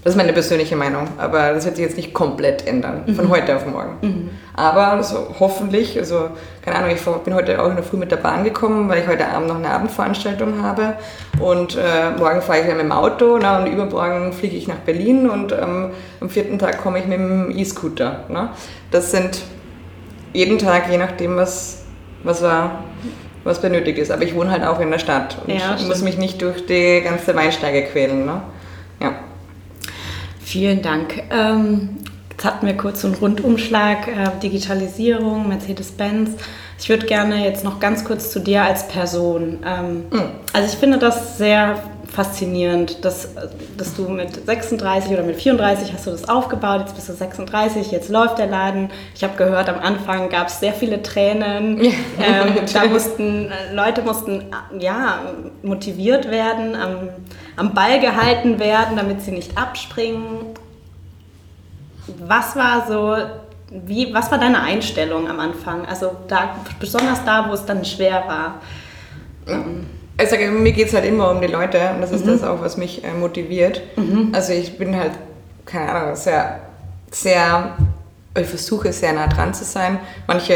das 0.05 0.13
ist 0.13 0.17
meine 0.17 0.33
persönliche 0.33 0.77
Meinung, 0.77 1.09
aber 1.19 1.53
das 1.53 1.65
wird 1.65 1.75
sich 1.75 1.85
jetzt 1.85 1.97
nicht 1.97 2.15
komplett 2.15 2.65
ändern, 2.65 3.03
mhm. 3.07 3.17
von 3.17 3.29
heute 3.29 3.57
auf 3.57 3.67
morgen. 3.67 3.99
Mhm. 4.03 4.31
Aber 4.55 4.87
also, 4.93 5.35
hoffentlich, 5.41 5.99
also 5.99 6.29
keine 6.65 6.77
Ahnung, 6.77 6.91
ich 6.95 7.03
bin 7.25 7.35
heute 7.35 7.61
auch 7.61 7.71
in 7.71 7.75
der 7.75 7.83
Früh 7.83 7.97
mit 7.97 8.13
der 8.13 8.19
Bahn 8.19 8.45
gekommen, 8.45 8.89
weil 8.89 9.03
ich 9.03 9.09
heute 9.09 9.27
Abend 9.27 9.49
noch 9.49 9.57
eine 9.57 9.71
Abendveranstaltung 9.71 10.63
habe 10.63 10.95
und 11.41 11.77
äh, 11.77 12.17
morgen 12.17 12.41
fahre 12.41 12.61
ich 12.61 12.67
dann 12.69 12.77
mit 12.77 12.85
dem 12.85 12.93
Auto 12.93 13.37
na, 13.43 13.59
und 13.59 13.67
übermorgen 13.67 14.33
fliege 14.33 14.57
ich 14.57 14.69
nach 14.69 14.79
Berlin 14.79 15.29
und 15.29 15.51
ähm, 15.51 15.91
am 16.21 16.31
vierten 16.31 16.57
Tag 16.61 16.81
komme 16.81 17.01
ich 17.01 17.07
mit 17.07 17.19
dem 17.19 17.51
E-Scooter. 17.51 18.27
Ne? 18.29 18.51
Das 18.93 19.11
sind 19.11 19.43
jeden 20.33 20.59
Tag, 20.59 20.89
je 20.89 20.99
nachdem, 20.99 21.35
was, 21.35 21.83
was 22.23 22.43
war 22.43 22.85
was 23.45 23.61
benötigt 23.61 23.99
ist. 23.99 24.11
Aber 24.11 24.23
ich 24.23 24.35
wohne 24.35 24.51
halt 24.51 24.65
auch 24.65 24.81
in 24.81 24.91
der 24.91 24.99
Stadt 24.99 25.39
und 25.47 25.53
ja, 25.53 25.77
muss 25.87 26.03
mich 26.03 26.19
nicht 26.19 26.43
durch 26.43 26.67
die 26.67 27.01
ganze 27.03 27.35
Weinsteige 27.35 27.87
quälen. 27.87 28.27
Ne? 28.27 28.43
Ja. 29.01 29.15
Vielen 30.41 30.83
Dank. 30.83 31.23
Ähm, 31.31 31.99
jetzt 32.31 32.45
hatten 32.45 32.67
wir 32.67 32.77
kurz 32.77 33.03
so 33.03 33.09
einen 33.09 33.17
Rundumschlag, 33.17 34.09
äh, 34.09 34.31
Digitalisierung, 34.43 35.49
Mercedes-Benz. 35.49 36.31
Ich 36.79 36.89
würde 36.89 37.07
gerne 37.07 37.45
jetzt 37.45 37.63
noch 37.63 37.79
ganz 37.79 38.05
kurz 38.05 38.31
zu 38.31 38.41
dir 38.41 38.63
als 38.63 38.89
Person. 38.89 39.59
Ähm, 39.65 40.05
mhm. 40.11 40.31
Also 40.53 40.73
ich 40.73 40.79
finde 40.79 40.99
das 40.99 41.37
sehr 41.37 41.83
faszinierend, 42.13 43.05
dass, 43.05 43.29
dass 43.77 43.95
du 43.95 44.09
mit 44.09 44.45
36 44.47 45.13
oder 45.13 45.23
mit 45.23 45.37
34 45.37 45.93
hast 45.93 46.07
du 46.07 46.11
das 46.11 46.29
aufgebaut, 46.29 46.81
jetzt 46.81 46.95
bist 46.95 47.09
du 47.09 47.13
36, 47.13 47.91
jetzt 47.93 48.09
läuft 48.09 48.39
der 48.39 48.47
Laden. 48.47 48.91
Ich 49.15 49.23
habe 49.23 49.37
gehört, 49.37 49.69
am 49.69 49.79
Anfang 49.79 50.29
gab 50.29 50.49
es 50.49 50.61
sehr 50.61 50.73
viele 50.73 51.03
Tränen. 51.03 51.81
Ja. 52.19 52.47
Ähm, 52.47 52.55
da 52.73 52.87
mussten, 52.87 53.51
Leute 53.73 54.03
mussten 54.03 54.45
ja, 54.79 55.21
motiviert 55.63 56.31
werden, 56.31 56.75
am, 56.75 57.09
am 57.57 57.75
Ball 57.75 58.01
gehalten 58.01 58.59
werden, 58.59 58.97
damit 58.97 59.23
sie 59.23 59.31
nicht 59.33 59.57
abspringen. 59.57 60.47
Was 62.19 62.57
war 62.57 62.87
so 62.89 63.17
wie, 63.71 64.13
was 64.13 64.31
war 64.31 64.39
deine 64.39 64.61
Einstellung 64.63 65.29
am 65.29 65.41
Anfang? 65.41 65.87
Also 65.87 66.17
da, 66.27 66.57
besonders 66.79 67.25
da, 67.25 67.49
wo 67.49 67.55
es 67.55 67.65
dann 67.65 67.85
schwer 67.85 68.25
war. 68.27 68.55
Ähm, 69.47 69.87
ich 70.23 70.29
sage, 70.29 70.51
mir 70.51 70.73
geht 70.73 70.89
es 70.89 70.95
halt 70.95 71.05
immer 71.05 71.31
um 71.31 71.41
die 71.41 71.47
Leute 71.47 71.79
und 71.95 72.01
das 72.01 72.13
ist 72.13 72.25
mhm. 72.25 72.31
das 72.31 72.43
auch, 72.43 72.61
was 72.61 72.77
mich 72.77 73.05
äh, 73.05 73.13
motiviert. 73.13 73.83
Mhm. 73.97 74.31
Also 74.33 74.53
ich 74.53 74.79
bin 74.79 74.97
halt, 74.97 75.13
keine 75.67 75.93
Ahnung, 75.93 76.17
sehr, 76.17 76.61
sehr, 77.11 77.77
ich 78.39 78.47
versuche 78.47 78.93
sehr 78.93 79.13
nah 79.13 79.27
dran 79.27 79.55
zu 79.55 79.65
sein. 79.65 79.99
Manche 80.27 80.55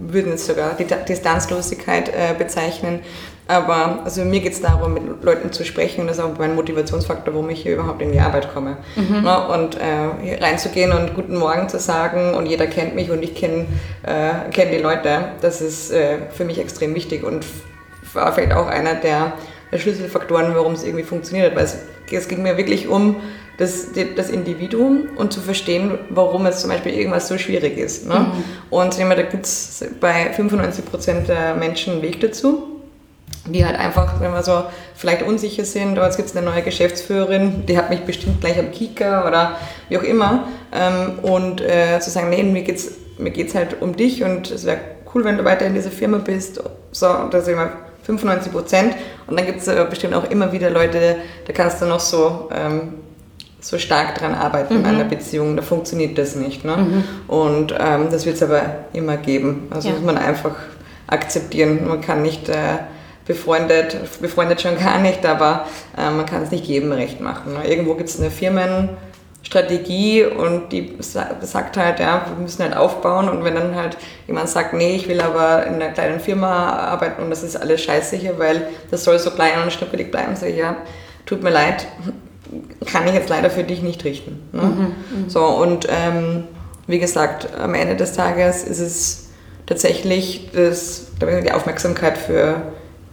würden 0.00 0.32
es 0.32 0.46
sogar 0.46 0.74
die 0.74 0.86
Distanzlosigkeit 1.08 2.08
äh, 2.08 2.34
bezeichnen. 2.36 3.00
Aber 3.48 3.98
also 4.04 4.24
mir 4.24 4.40
geht 4.40 4.52
es 4.52 4.62
darum, 4.62 4.94
mit 4.94 5.02
Leuten 5.22 5.52
zu 5.52 5.64
sprechen 5.64 6.02
und 6.02 6.06
das 6.06 6.18
ist 6.18 6.22
auch 6.22 6.38
mein 6.38 6.54
Motivationsfaktor, 6.54 7.34
warum 7.34 7.50
ich 7.50 7.62
hier 7.62 7.74
überhaupt 7.74 8.00
in 8.00 8.12
die 8.12 8.20
Arbeit 8.20 8.54
komme. 8.54 8.78
Mhm. 8.94 9.24
Ja, 9.24 9.46
und 9.46 9.76
äh, 9.76 10.36
reinzugehen 10.40 10.92
und 10.92 11.14
Guten 11.14 11.36
Morgen 11.36 11.68
zu 11.68 11.78
sagen 11.78 12.34
und 12.34 12.46
jeder 12.46 12.66
kennt 12.66 12.94
mich 12.94 13.10
und 13.10 13.22
ich 13.22 13.34
kenne 13.34 13.66
äh, 14.04 14.50
kenn 14.52 14.70
die 14.70 14.78
Leute, 14.78 15.32
das 15.40 15.60
ist 15.60 15.90
äh, 15.90 16.18
für 16.30 16.44
mich 16.44 16.58
extrem 16.58 16.94
wichtig 16.94 17.24
und 17.24 17.44
war 18.14 18.32
vielleicht 18.32 18.52
auch 18.52 18.66
einer 18.66 18.94
der, 18.94 19.34
der 19.70 19.78
Schlüsselfaktoren, 19.78 20.54
warum 20.54 20.74
es 20.74 20.84
irgendwie 20.84 21.04
funktioniert 21.04 21.50
hat. 21.50 21.56
Weil 21.56 21.64
es, 21.64 21.78
es 22.10 22.28
ging 22.28 22.42
mir 22.42 22.56
wirklich 22.56 22.88
um 22.88 23.16
das, 23.58 23.88
das 24.16 24.30
Individuum 24.30 25.08
und 25.16 25.32
zu 25.32 25.40
verstehen, 25.40 25.98
warum 26.10 26.46
es 26.46 26.60
zum 26.60 26.70
Beispiel 26.70 26.94
irgendwas 26.94 27.28
so 27.28 27.38
schwierig 27.38 27.78
ist. 27.78 28.06
Ne? 28.06 28.20
Mhm. 28.20 28.44
Und 28.70 28.98
da 28.98 29.22
gibt 29.22 29.44
es 29.44 29.84
bei 30.00 30.32
95 30.32 30.84
Prozent 30.84 31.28
der 31.28 31.54
Menschen 31.54 31.94
einen 31.94 32.02
Weg 32.02 32.20
dazu 32.20 32.68
die 33.46 33.64
halt 33.64 33.76
einfach, 33.76 34.20
wenn 34.20 34.32
wir 34.32 34.42
so 34.42 34.64
vielleicht 34.94 35.22
unsicher 35.22 35.64
sind, 35.64 35.92
oder 35.92 36.04
jetzt 36.04 36.16
gibt 36.16 36.28
es 36.28 36.36
eine 36.36 36.46
neue 36.46 36.62
Geschäftsführerin, 36.62 37.66
die 37.66 37.76
hat 37.76 37.90
mich 37.90 38.00
bestimmt 38.02 38.40
gleich 38.40 38.58
am 38.58 38.70
Kicker 38.70 39.26
oder 39.26 39.56
wie 39.88 39.98
auch 39.98 40.02
immer. 40.02 40.46
Ähm, 40.72 41.18
und 41.22 41.60
äh, 41.60 41.98
zu 42.00 42.10
sagen, 42.10 42.30
nee, 42.30 42.42
mir 42.42 42.62
geht 42.62 42.76
es 42.76 42.92
mir 43.18 43.30
geht's 43.30 43.54
halt 43.54 43.80
um 43.80 43.96
dich 43.96 44.24
und 44.24 44.50
es 44.50 44.64
wäre 44.64 44.78
cool, 45.14 45.24
wenn 45.24 45.36
du 45.36 45.44
weiter 45.44 45.66
in 45.66 45.74
dieser 45.74 45.90
Firma 45.90 46.18
bist. 46.18 46.62
So, 46.92 47.06
das 47.30 47.42
ist 47.42 47.48
immer 47.48 47.72
95 48.02 48.52
Prozent. 48.52 48.94
Und 49.26 49.38
dann 49.38 49.46
gibt 49.46 49.60
es 49.60 49.68
äh, 49.68 49.86
bestimmt 49.88 50.14
auch 50.14 50.28
immer 50.30 50.52
wieder 50.52 50.70
Leute, 50.70 51.16
da 51.46 51.52
kannst 51.52 51.80
du 51.80 51.86
noch 51.86 52.00
so, 52.00 52.48
ähm, 52.54 52.94
so 53.60 53.78
stark 53.78 54.16
dran 54.16 54.34
arbeiten 54.34 54.80
mhm. 54.80 54.84
an 54.84 54.98
der 54.98 55.04
Beziehung, 55.04 55.56
da 55.56 55.62
funktioniert 55.62 56.18
das 56.18 56.34
nicht. 56.34 56.64
Ne? 56.64 56.76
Mhm. 56.76 57.04
Und 57.28 57.74
ähm, 57.78 58.08
das 58.10 58.26
wird 58.26 58.36
es 58.36 58.42
aber 58.42 58.62
immer 58.92 59.16
geben. 59.16 59.68
Also 59.70 59.88
ja. 59.88 59.94
muss 59.94 60.04
man 60.04 60.18
einfach 60.18 60.56
akzeptieren. 61.06 61.86
Man 61.86 62.00
kann 62.00 62.22
nicht 62.22 62.48
äh, 62.48 62.78
befreundet, 63.26 63.96
befreundet 64.20 64.60
schon 64.60 64.76
gar 64.78 64.98
nicht, 64.98 65.24
aber 65.24 65.66
äh, 65.96 66.10
man 66.10 66.26
kann 66.26 66.42
es 66.42 66.50
nicht 66.50 66.66
jedem 66.66 66.92
recht 66.92 67.20
machen. 67.20 67.52
Ne? 67.52 67.68
Irgendwo 67.68 67.94
gibt 67.94 68.08
es 68.08 68.18
eine 68.18 68.30
Firmen 68.30 68.90
Strategie 69.42 70.24
und 70.24 70.70
die 70.70 70.96
sagt 71.00 71.76
halt, 71.76 71.98
ja, 71.98 72.26
wir 72.28 72.40
müssen 72.40 72.62
halt 72.62 72.76
aufbauen 72.76 73.28
und 73.28 73.44
wenn 73.44 73.54
dann 73.54 73.74
halt 73.74 73.96
jemand 74.26 74.48
sagt, 74.48 74.72
nee, 74.72 74.94
ich 74.94 75.08
will 75.08 75.20
aber 75.20 75.66
in 75.66 75.74
einer 75.74 75.90
kleinen 75.90 76.20
Firma 76.20 76.72
arbeiten 76.74 77.22
und 77.22 77.30
das 77.30 77.42
ist 77.42 77.56
alles 77.56 77.82
scheiße 77.82 78.16
hier, 78.16 78.38
weil 78.38 78.68
das 78.90 79.04
soll 79.04 79.18
so 79.18 79.30
klein 79.30 79.62
und 79.62 79.72
schnuckelig 79.72 80.10
bleiben, 80.10 80.36
sage 80.36 80.52
ich, 80.52 80.58
ja, 80.58 80.76
tut 81.26 81.42
mir 81.42 81.50
leid, 81.50 81.86
kann 82.86 83.06
ich 83.08 83.14
jetzt 83.14 83.28
leider 83.28 83.50
für 83.50 83.64
dich 83.64 83.82
nicht 83.82 84.04
richten. 84.04 84.48
Ne? 84.52 84.62
Mhm, 84.62 84.78
mhm, 84.78 85.28
so 85.30 85.44
und 85.44 85.88
ähm, 85.90 86.44
wie 86.86 86.98
gesagt, 86.98 87.48
am 87.58 87.74
Ende 87.74 87.96
des 87.96 88.12
Tages 88.12 88.64
ist 88.64 88.80
es 88.80 89.30
tatsächlich 89.66 90.50
das, 90.52 91.06
die 91.20 91.52
Aufmerksamkeit 91.52 92.18
für 92.18 92.62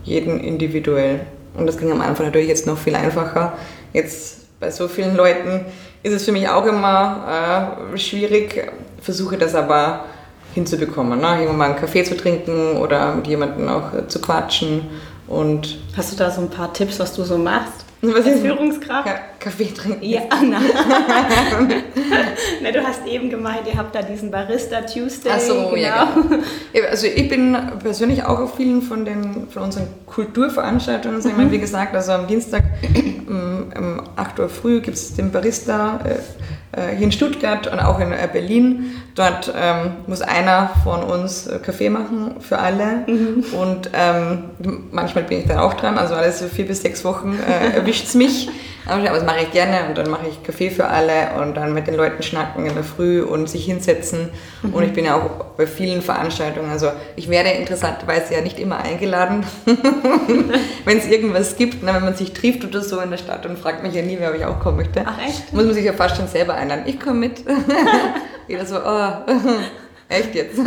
jeden 0.04 0.40
individuell. 0.40 1.22
Und 1.56 1.68
das 1.68 1.78
ging 1.78 1.92
am 1.92 2.02
Anfang 2.02 2.28
natürlich 2.28 2.48
jetzt 2.48 2.68
noch 2.68 2.78
viel 2.78 2.96
einfacher. 2.96 3.54
Jetzt 3.94 4.60
bei 4.60 4.72
so 4.72 4.88
vielen 4.88 5.16
Leuten 5.16 5.66
ist 6.04 6.14
es 6.14 6.26
für 6.26 6.32
mich 6.32 6.48
auch 6.48 6.66
immer 6.66 7.76
äh, 7.94 7.98
schwierig, 7.98 8.72
versuche 9.02 9.38
das 9.38 9.56
aber 9.56 10.06
hinzubekommen. 10.54 11.20
Ne? 11.20 11.28
Irgendwann 11.40 11.58
mal 11.58 11.66
einen 11.66 11.76
Kaffee 11.76 12.04
zu 12.04 12.16
trinken 12.16 12.78
oder 12.78 13.16
mit 13.16 13.28
jemandem 13.28 13.68
auch 13.70 13.94
äh, 13.94 14.08
zu 14.08 14.20
quatschen. 14.22 14.88
Und 15.28 15.78
Hast 15.96 16.12
du 16.12 16.16
da 16.18 16.32
so 16.32 16.42
ein 16.42 16.50
paar 16.50 16.74
Tipps, 16.74 17.00
was 17.00 17.14
du 17.14 17.24
so 17.24 17.38
machst? 17.38 17.86
Was 18.02 18.26
als 18.26 18.40
Führungskraft? 18.40 19.08
Ka 19.08 19.20
Kaffee 19.40 19.74
trinken. 19.74 20.04
Ja, 20.04 20.22
nein. 20.42 20.64
Na, 22.64 22.72
du 22.72 22.82
hast 22.82 23.06
eben 23.06 23.30
gemeint, 23.30 23.68
ihr 23.68 23.78
habt 23.78 23.94
da 23.94 24.02
diesen 24.02 24.32
Barista 24.32 24.82
Tuesday. 24.82 25.34
Ach 25.36 25.40
so, 25.40 25.54
genau. 25.54 25.76
ja, 25.76 26.16
genau. 26.16 26.88
Also 26.90 27.08
ich 27.08 27.28
bin 27.28 27.58
persönlich 27.84 28.24
auch 28.24 28.40
auf 28.40 28.56
vielen 28.56 28.82
von, 28.82 29.04
den, 29.04 29.50
von 29.50 29.64
unseren 29.64 29.88
Kulturveranstaltungen. 30.06 31.22
Mhm. 31.22 31.52
Wie 31.52 31.60
gesagt, 31.60 31.94
also 31.94 32.14
am 32.14 32.26
Dienstag 32.26 32.64
um, 33.78 34.00
um 34.00 34.02
8 34.16 34.40
Uhr 34.40 34.50
früh 34.50 34.82
gibt 34.82 34.98
es 34.98 35.16
den 35.16 35.32
Barista 35.32 36.00
äh, 36.04 36.16
äh, 36.72 36.96
hier 36.96 37.06
in 37.06 37.12
Stuttgart 37.12 37.66
und 37.68 37.80
auch 37.80 38.00
in 38.00 38.12
äh, 38.12 38.30
Berlin. 38.32 38.92
Dort 39.16 39.52
ähm, 39.56 39.92
muss 40.08 40.22
einer 40.22 40.70
von 40.84 41.04
uns 41.04 41.48
äh, 41.48 41.60
Kaffee 41.60 41.90
machen 41.90 42.36
für 42.42 42.60
alle. 42.60 43.06
Mhm. 43.08 43.44
Und 43.60 43.90
ähm, 43.94 44.44
manchmal 44.92 45.24
bin 45.24 45.40
ich 45.40 45.48
dann 45.48 45.58
auch 45.58 45.74
dran, 45.74 45.98
also 45.98 46.14
alles 46.14 46.40
so 46.40 46.46
vier 46.46 46.68
bis 46.68 46.82
sechs 46.82 47.04
Wochen 47.04 47.38
äh, 47.40 47.76
erwischt 47.76 48.06
es 48.06 48.14
mich. 48.14 48.50
Aber 48.90 49.02
das 49.02 49.24
mache 49.24 49.42
ich 49.44 49.52
gerne 49.52 49.88
und 49.88 49.98
dann 49.98 50.10
mache 50.10 50.28
ich 50.28 50.44
Kaffee 50.44 50.70
für 50.70 50.88
alle 50.88 51.42
und 51.42 51.56
dann 51.56 51.74
mit 51.74 51.88
den 51.88 51.96
Leuten 51.96 52.24
schnacken 52.24 52.66
in 52.66 52.74
der 52.74 52.84
Früh 52.84 53.22
und 53.22 53.50
sich 53.50 53.66
hinsetzen. 53.66 54.30
Mhm. 54.62 54.74
Und 54.74 54.84
ich 54.84 54.94
bin 54.94 55.06
ja 55.06 55.16
auch 55.16 55.46
bei 55.58 55.68
vielen 55.68 56.02
Veranstaltungen. 56.02 56.70
Also 56.70 56.92
ich 57.16 57.30
werde 57.30 57.50
interessanterweise 57.50 58.34
ja 58.34 58.42
nicht 58.42 58.60
immer 58.60 58.78
eingeladen, 58.78 59.46
wenn 60.86 60.98
es 60.98 61.08
irgendwas 61.08 61.56
gibt. 61.56 61.84
Na, 61.84 61.94
wenn 61.96 62.04
man 62.04 62.16
sich 62.16 62.34
trifft 62.34 62.66
oder 62.66 62.82
so 62.82 63.00
in 63.00 63.12
der 63.12 63.18
Stadt 63.18 63.46
und 63.46 63.60
fragt 63.60 63.84
mich 63.84 63.94
ja 63.94 64.02
nie, 64.02 64.18
wer 64.20 64.34
ich 64.36 64.46
auch 64.46 64.60
kommen 64.60 64.78
möchte. 64.78 65.04
Ach 65.06 65.18
echt? 65.26 65.54
Muss 65.54 65.66
man 65.66 65.74
sich 65.74 65.86
ja 65.86 65.94
fast 65.94 66.18
schon 66.18 66.28
selber 66.28 66.56
einladen. 66.56 66.84
Ich 66.86 67.00
komme 67.00 67.20
mit. 67.20 67.44
Jeder 68.48 68.66
so, 68.66 68.78
oh, 68.78 69.12
echt 70.10 70.36
jetzt? 70.36 70.60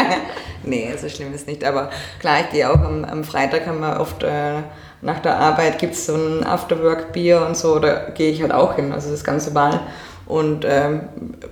nee, 0.64 0.92
so 1.00 1.08
schlimm 1.08 1.32
ist 1.32 1.46
nicht. 1.46 1.64
Aber 1.64 1.90
klar, 2.18 2.40
ich 2.40 2.50
gehe 2.50 2.68
auch 2.68 2.80
am, 2.80 3.04
am 3.04 3.24
Freitag 3.24 3.66
haben 3.66 3.80
wir 3.80 4.00
oft... 4.00 4.22
Äh, 4.22 4.62
nach 5.00 5.20
der 5.20 5.36
Arbeit 5.36 5.78
gibt 5.78 5.94
es 5.94 6.06
so 6.06 6.14
ein 6.14 6.44
Afterwork-Bier 6.44 7.44
und 7.46 7.56
so, 7.56 7.78
da 7.78 8.10
gehe 8.14 8.30
ich 8.30 8.42
halt 8.42 8.52
auch 8.52 8.76
hin, 8.76 8.92
also 8.92 9.10
das 9.10 9.24
ganze 9.24 9.52
Mal. 9.52 9.80
Und 10.26 10.66
ähm, 10.68 11.02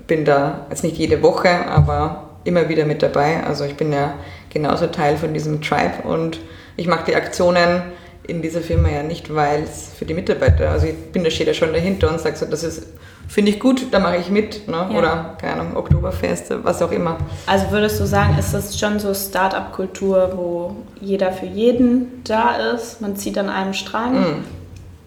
bin 0.07 0.25
da 0.25 0.66
jetzt 0.68 0.85
nicht 0.85 0.96
jede 0.96 1.22
Woche, 1.22 1.66
aber 1.66 2.31
immer 2.44 2.68
wieder 2.68 2.85
mit 2.85 3.03
dabei. 3.03 3.42
Also 3.44 3.64
ich 3.64 3.77
bin 3.77 3.92
ja 3.92 4.14
genauso 4.51 4.87
Teil 4.88 5.16
von 5.16 5.33
diesem 5.33 5.62
Tribe 5.62 6.03
und 6.05 6.40
ich 6.77 6.87
mache 6.87 7.07
die 7.07 7.16
Aktionen 7.16 7.83
in 8.27 8.43
dieser 8.43 8.61
Firma 8.61 8.89
ja 8.89 9.03
nicht, 9.03 9.35
weil 9.35 9.62
es 9.62 9.91
für 9.97 10.05
die 10.05 10.15
Mitarbeiter, 10.15 10.71
also 10.71 10.87
ich 10.87 10.97
bin 11.12 11.25
da 11.25 11.31
steht 11.31 11.47
ja 11.47 11.55
schon 11.55 11.73
dahinter 11.73 12.11
und 12.11 12.21
sage 12.21 12.37
so, 12.37 12.47
das 12.47 12.65
ist 12.65 12.83
finde 13.29 13.51
ich 13.51 13.61
gut, 13.61 13.87
da 13.91 13.99
mache 13.99 14.17
ich 14.17 14.31
mit. 14.31 14.69
Ne? 14.69 14.89
Ja. 14.91 14.99
Oder, 14.99 15.37
keine 15.41 15.61
Ahnung, 15.61 15.77
Oktoberfest, 15.77 16.53
was 16.62 16.83
auch 16.83 16.93
immer. 16.93 17.19
Also 17.47 17.71
würdest 17.71 18.01
du 18.01 18.07
sagen, 18.07 18.37
ist 18.39 18.55
das 18.55 18.79
schon 18.79 18.99
so 18.99 19.12
Start-up-Kultur, 19.15 20.33
wo 20.37 20.77
jeder 21.01 21.33
für 21.33 21.47
jeden 21.47 22.23
da 22.25 22.57
ist, 22.75 23.01
man 23.01 23.17
zieht 23.17 23.39
an 23.39 23.49
einem 23.49 23.73
Strang, 23.73 24.21
mm. 24.21 24.45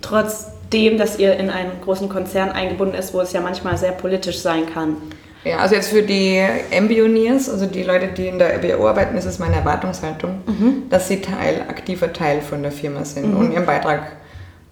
trotzdem, 0.01 0.97
dass 0.97 1.17
ihr 1.17 1.38
in 1.38 1.49
einen 1.49 1.71
großen 1.82 2.10
Konzern 2.10 2.51
eingebunden 2.51 2.95
ist, 2.95 3.13
wo 3.13 3.21
es 3.21 3.34
ja 3.34 3.41
manchmal 3.41 3.77
sehr 3.77 3.91
politisch 3.91 4.39
sein 4.39 4.65
kann? 4.71 4.97
Ja, 5.43 5.58
also 5.60 5.75
jetzt 5.75 5.89
für 5.89 6.04
die 6.04 6.43
Embryoniers, 6.71 7.49
also 7.49 7.65
die 7.65 7.84
Leute, 7.84 8.08
die 8.08 8.28
in 8.28 8.39
der 8.39 8.58
RBO 8.58 8.88
arbeiten, 8.88 9.15
ist 9.17 9.25
es 9.25 9.39
meine 9.39 9.56
Erwartungshaltung, 9.56 10.41
mhm. 10.45 10.89
dass 10.89 11.08
sie 11.08 11.21
Teil, 11.21 11.62
aktiver 11.67 12.12
Teil 12.12 12.41
von 12.41 12.62
der 12.62 12.71
Firma 12.71 13.06
sind 13.06 13.32
mhm. 13.32 13.38
und 13.38 13.52
ihren 13.54 13.65
Beitrag 13.65 14.17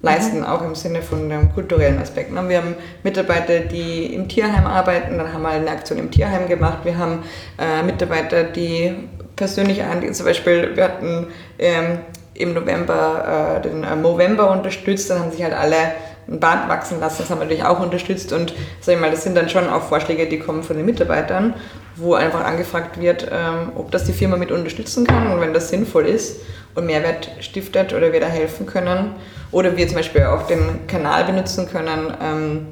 leisten, 0.02 0.40
mhm. 0.40 0.46
auch 0.46 0.62
im 0.64 0.76
Sinne 0.76 1.02
von 1.02 1.30
dem 1.30 1.54
kulturellen 1.54 2.00
Aspekt. 2.00 2.32
Wir 2.34 2.58
haben 2.58 2.76
Mitarbeiter, 3.04 3.60
die 3.60 4.14
im 4.14 4.28
Tierheim 4.28 4.68
arbeiten, 4.68 5.18
dann 5.18 5.32
haben 5.32 5.42
wir 5.42 5.50
eine 5.50 5.72
Aktion 5.72 6.00
im 6.00 6.12
Tierheim 6.12 6.48
gemacht. 6.48 6.80
Wir 6.84 6.98
haben 6.98 7.24
äh, 7.58 7.84
Mitarbeiter, 7.84 8.44
die 8.44 8.94
persönlich 9.38 9.84
an, 9.84 10.14
zum 10.14 10.26
Beispiel, 10.26 10.76
wir 10.76 10.84
hatten 10.84 11.28
ähm, 11.60 12.00
im 12.34 12.54
November 12.54 13.58
äh, 13.58 13.62
den 13.62 13.84
äh, 13.84 13.96
Movember 13.96 14.52
unterstützt, 14.52 15.10
dann 15.10 15.20
haben 15.20 15.32
sich 15.32 15.44
halt 15.44 15.54
alle 15.54 15.78
ein 16.30 16.40
Bart 16.40 16.68
wachsen 16.68 17.00
lassen, 17.00 17.18
das 17.20 17.30
haben 17.30 17.40
wir 17.40 17.46
natürlich 17.46 17.64
auch 17.64 17.80
unterstützt. 17.80 18.34
Und 18.34 18.54
sag 18.82 18.96
ich 18.96 19.02
mal, 19.02 19.12
das 19.12 19.24
sind 19.24 19.36
dann 19.36 19.50
schon 19.50 19.70
auch 19.70 19.84
Vorschläge, 19.84 20.28
die 20.28 20.40
kommen 20.40 20.64
von 20.64 20.76
den 20.76 20.86
Mitarbeitern, 20.86 21.54
wo 21.96 22.14
einfach 22.14 22.44
angefragt 22.44 23.00
wird, 23.00 23.28
ähm, 23.32 23.72
ob 23.76 23.92
das 23.92 24.04
die 24.04 24.14
Firma 24.14 24.36
mit 24.36 24.52
unterstützen 24.52 25.06
kann. 25.08 25.32
Und 25.32 25.40
wenn 25.42 25.54
das 25.54 25.70
sinnvoll 25.70 26.06
ist 26.06 26.42
und 26.76 26.86
Mehrwert 26.86 27.32
stiftet 27.40 27.94
oder 27.94 28.12
wir 28.12 28.20
da 28.20 28.28
helfen 28.28 28.66
können 28.66 29.16
oder 29.52 29.78
wir 29.78 29.88
zum 29.88 29.98
Beispiel 29.98 30.24
auch 30.24 30.48
den 30.48 30.86
Kanal 30.88 31.24
benutzen 31.24 31.68
können, 31.70 32.14
ähm, 32.22 32.68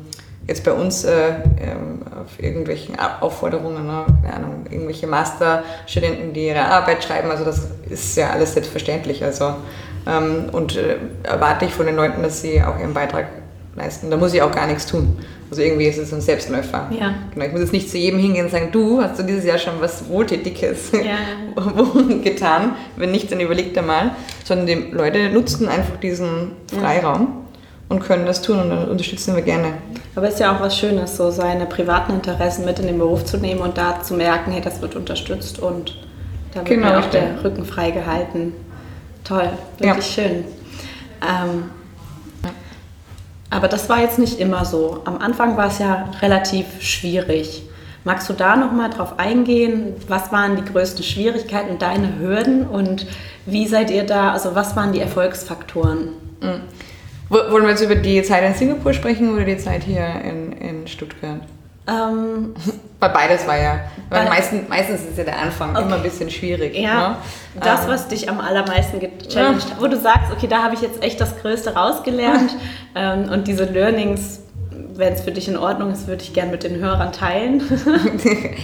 jetzt 0.48 0.64
bei 0.64 0.74
uns 0.74 1.06
äh, 1.06 1.30
ähm, 1.60 2.02
auf 2.24 2.44
irgendwelchen 2.44 2.98
Aufforderungen, 3.00 3.88
ne, 3.88 4.06
keine 4.22 4.36
Ahnung, 4.36 4.66
irgendwelche 4.70 5.08
Masterstudenten, 5.08 6.34
die 6.34 6.48
ihre 6.48 6.62
Arbeit 6.62 7.04
schreiben, 7.04 7.32
also 7.32 7.46
das 7.46 7.68
ist 7.90 8.16
ja 8.18 8.32
alles 8.32 8.54
selbstverständlich. 8.54 9.24
Also, 9.24 9.56
und 10.52 10.76
äh, 10.76 10.98
erwarte 11.24 11.66
ich 11.66 11.74
von 11.74 11.88
den 11.88 11.96
Leuten, 11.96 12.22
dass 12.22 12.40
sie 12.40 12.62
auch 12.62 12.78
ihren 12.78 12.94
Beitrag 12.94 13.26
leisten. 13.76 14.10
Da 14.10 14.18
muss 14.18 14.34
ich 14.34 14.42
auch 14.42 14.52
gar 14.52 14.68
nichts 14.68 14.86
tun. 14.86 15.18
Also 15.50 15.62
irgendwie 15.62 15.86
ist 15.86 15.98
es 15.98 16.14
ein 16.14 16.22
Selbstläufer. 16.22 16.90
Ja. 16.98 17.14
Genau, 17.34 17.46
ich 17.46 17.52
muss 17.52 17.62
jetzt 17.62 17.74
nicht 17.74 17.90
zu 17.90 17.98
jedem 17.98 18.20
hingehen 18.20 18.46
und 18.46 18.52
sagen, 18.52 18.70
du 18.72 19.02
hast 19.02 19.20
du 19.20 19.24
dieses 19.24 19.46
Jahr 19.46 19.58
schon 19.58 19.76
was 19.80 20.08
Wohltätiges 20.10 20.92
ja. 20.94 21.18
getan. 22.24 22.76
Wenn 22.96 23.12
nicht, 23.12 23.32
dann 23.32 23.40
überleg 23.40 23.74
dir 23.74 23.82
mal. 23.82 24.12
Sondern 24.44 24.68
die 24.68 24.92
Leute 24.92 25.30
nutzen 25.30 25.68
einfach 25.68 25.98
diesen 25.98 26.52
Freiraum. 26.68 27.42
Und 27.88 28.00
können 28.00 28.26
das 28.26 28.42
tun 28.42 28.60
und 28.60 28.72
dann 28.72 28.90
unterstützen 28.90 29.36
wir 29.36 29.44
gerne. 29.44 29.74
Aber 30.16 30.28
es 30.28 30.34
ist 30.34 30.40
ja 30.40 30.56
auch 30.56 30.60
was 30.60 30.76
Schönes, 30.76 31.18
so 31.18 31.30
seine 31.30 31.68
privaten 31.68 32.14
Interessen 32.14 32.66
mit 32.66 32.80
in 32.80 32.88
den 32.88 32.98
Beruf 32.98 33.26
zu 33.26 33.38
nehmen 33.38 33.62
und 33.62 33.78
da 33.78 34.02
zu 34.02 34.16
merken, 34.16 34.52
hey, 34.52 34.62
das 34.62 34.82
wird 34.82 34.96
unterstützt 34.96 35.60
und 35.60 35.96
da 36.52 36.62
wird 36.62 36.70
genau, 36.70 36.88
mir 36.88 37.00
auch 37.00 37.10
der 37.12 37.44
Rücken 37.44 37.64
frei 37.64 37.92
gehalten. 37.92 38.54
Toll, 39.24 39.50
wirklich 39.78 40.18
ja. 40.18 40.24
schön. 40.24 40.46
Ähm, 41.22 41.66
aber 43.50 43.68
das 43.68 43.90
war 43.90 44.02
jetzt 44.02 44.20
nicht 44.20 44.40
immer 44.40 44.66
so. 44.66 45.02
Am 45.06 45.18
Anfang 45.18 45.58
war 45.58 45.68
es 45.68 45.80
ja 45.80 46.10
relativ 46.22 46.66
schwierig. 46.82 47.64
Magst 48.04 48.30
du 48.30 48.34
da 48.34 48.56
nochmal 48.56 48.92
drauf 48.92 49.18
eingehen? 49.18 49.96
Was 50.08 50.32
waren 50.32 50.56
die 50.56 50.66
größten 50.66 51.04
Schwierigkeiten, 51.04 51.80
deine 51.80 52.20
Hürden 52.20 52.68
und 52.68 53.08
wie 53.46 53.68
seid 53.68 53.90
ihr 53.90 54.04
da, 54.04 54.32
also 54.32 54.54
was 54.56 54.76
waren 54.76 54.94
die 54.94 55.00
Erfolgsfaktoren? 55.00 56.10
Mhm. 56.42 56.62
Wollen 57.30 57.64
wir 57.64 57.70
jetzt 57.72 57.82
über 57.82 57.96
die 57.96 58.22
Zeit 58.22 58.44
in 58.44 58.54
Singapur 58.54 58.94
sprechen 58.94 59.34
oder 59.34 59.44
die 59.44 59.58
Zeit 59.58 59.84
hier 59.84 60.08
in, 60.24 60.52
in 60.52 60.88
Stuttgart? 60.88 61.42
Ähm, 61.88 62.54
Weil 63.06 63.14
beides 63.14 63.46
war 63.46 63.58
ja, 63.58 63.82
weil 64.10 64.26
meistens, 64.26 64.68
meistens 64.68 65.02
ist 65.04 65.18
ja 65.18 65.26
der 65.26 65.40
Anfang 65.40 65.76
okay. 65.76 65.84
immer 65.84 65.98
ein 65.98 66.02
bisschen 66.02 66.30
schwierig. 66.32 66.76
Ja, 66.76 67.10
ne? 67.10 67.18
das, 67.62 67.84
ähm. 67.84 67.90
was 67.90 68.08
dich 68.08 68.30
am 68.30 68.40
allermeisten 68.40 69.00
gechallenged 69.00 69.70
hat, 69.70 69.80
wo 69.80 69.88
du 69.88 69.98
sagst, 69.98 70.32
okay, 70.32 70.48
da 70.48 70.64
habe 70.64 70.74
ich 70.74 70.82
jetzt 70.82 71.04
echt 71.04 71.22
das 71.22 71.38
Größte 71.38 71.76
rausgelernt 71.76 72.56
ähm, 72.96 73.30
und 73.30 73.48
diese 73.48 73.66
Learnings, 73.66 74.40
wenn 74.96 75.14
es 75.14 75.22
für 75.22 75.32
dich 75.32 75.48
in 75.48 75.56
Ordnung 75.56 75.92
ist, 75.92 76.08
würde 76.08 76.24
ich 76.24 76.34
gerne 76.34 76.50
mit 76.50 76.64
den 76.64 76.80
Hörern 76.80 77.12
teilen. 77.12 77.62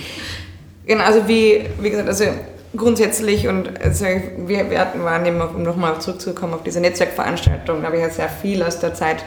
genau, 0.87 1.03
also 1.03 1.27
wie, 1.27 1.65
wie 1.79 1.89
gesagt, 1.91 2.07
also 2.07 2.25
grundsätzlich 2.75 3.47
und 3.47 3.79
also 3.79 4.05
wir, 4.37 4.71
wir 4.71 4.79
hatten, 4.79 5.03
waren 5.03 5.23
eben, 5.23 5.39
um 5.39 5.61
nochmal 5.61 5.99
zurückzukommen 6.01 6.55
auf 6.55 6.63
diese 6.63 6.79
Netzwerkveranstaltung, 6.79 7.81
da 7.81 7.87
habe 7.87 7.97
ich 7.97 8.01
ja 8.01 8.09
sehr 8.09 8.29
viel 8.29 8.63
aus 8.63 8.79
der 8.79 8.95
Zeit 8.95 9.23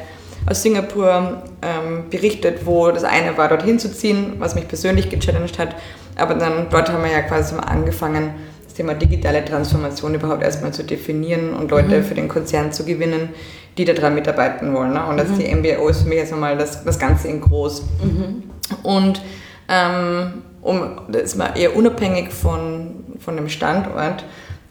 aus 0.47 0.63
Singapur 0.63 1.43
ähm, 1.63 2.05
berichtet, 2.11 2.67
wo 2.67 2.91
das 2.91 3.05
eine 3.05 3.37
war, 3.37 3.49
dorthin 3.49 3.79
zu 3.79 3.93
ziehen, 3.93 4.35
was 4.39 4.55
mich 4.55 4.69
persönlich 4.69 5.09
gechallenged 5.09 5.59
hat, 5.59 5.75
aber 6.17 6.35
dann 6.35 6.69
dort 6.71 6.91
haben 6.91 7.03
wir 7.03 7.11
ja 7.11 7.23
quasi 7.23 7.55
mal 7.55 7.63
angefangen, 7.63 8.35
das 8.65 8.75
Thema 8.75 8.95
digitale 8.95 9.45
Transformation 9.45 10.15
überhaupt 10.15 10.43
erstmal 10.43 10.73
zu 10.73 10.85
definieren 10.85 11.55
und 11.55 11.71
Leute 11.71 11.99
mhm. 11.99 12.05
für 12.05 12.15
den 12.15 12.29
Konzern 12.29 12.73
zu 12.73 12.85
gewinnen, 12.85 13.31
die 13.79 13.85
daran 13.85 14.15
mitarbeiten 14.15 14.75
wollen. 14.75 14.93
Ne? 14.93 15.07
Und 15.07 15.17
das 15.17 15.29
mhm. 15.29 15.39
die 15.39 15.55
MBO 15.55 15.89
ist 15.89 16.03
für 16.03 16.09
mich 16.09 16.19
jetzt 16.19 16.33
nochmal 16.33 16.57
das, 16.57 16.85
das 16.85 16.99
Ganze 16.99 17.29
in 17.29 17.41
groß. 17.41 17.83
Mhm. 18.03 18.43
Und 18.83 19.23
ähm, 19.69 20.43
um, 20.61 21.01
das 21.09 21.39
war 21.39 21.57
eher 21.57 21.77
unabhängig 21.77 22.33
von, 22.33 23.05
von 23.19 23.37
dem 23.37 23.49
Standort, 23.49 24.25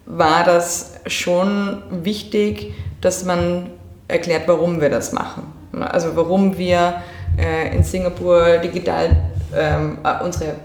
war 0.05 0.43
das 0.43 0.95
schon 1.07 1.81
wichtig, 1.89 2.73
dass 2.99 3.25
man 3.25 3.69
erklärt, 4.07 4.47
warum 4.47 4.81
wir 4.81 4.89
das 4.89 5.13
machen. 5.13 5.62
Also 5.81 6.15
warum 6.15 6.57
wir 6.57 7.01
äh, 7.38 7.75
in 7.75 7.83
Singapur 7.83 8.57
digital 8.57 9.09
ähm, 9.55 9.97
unsere 10.23 10.55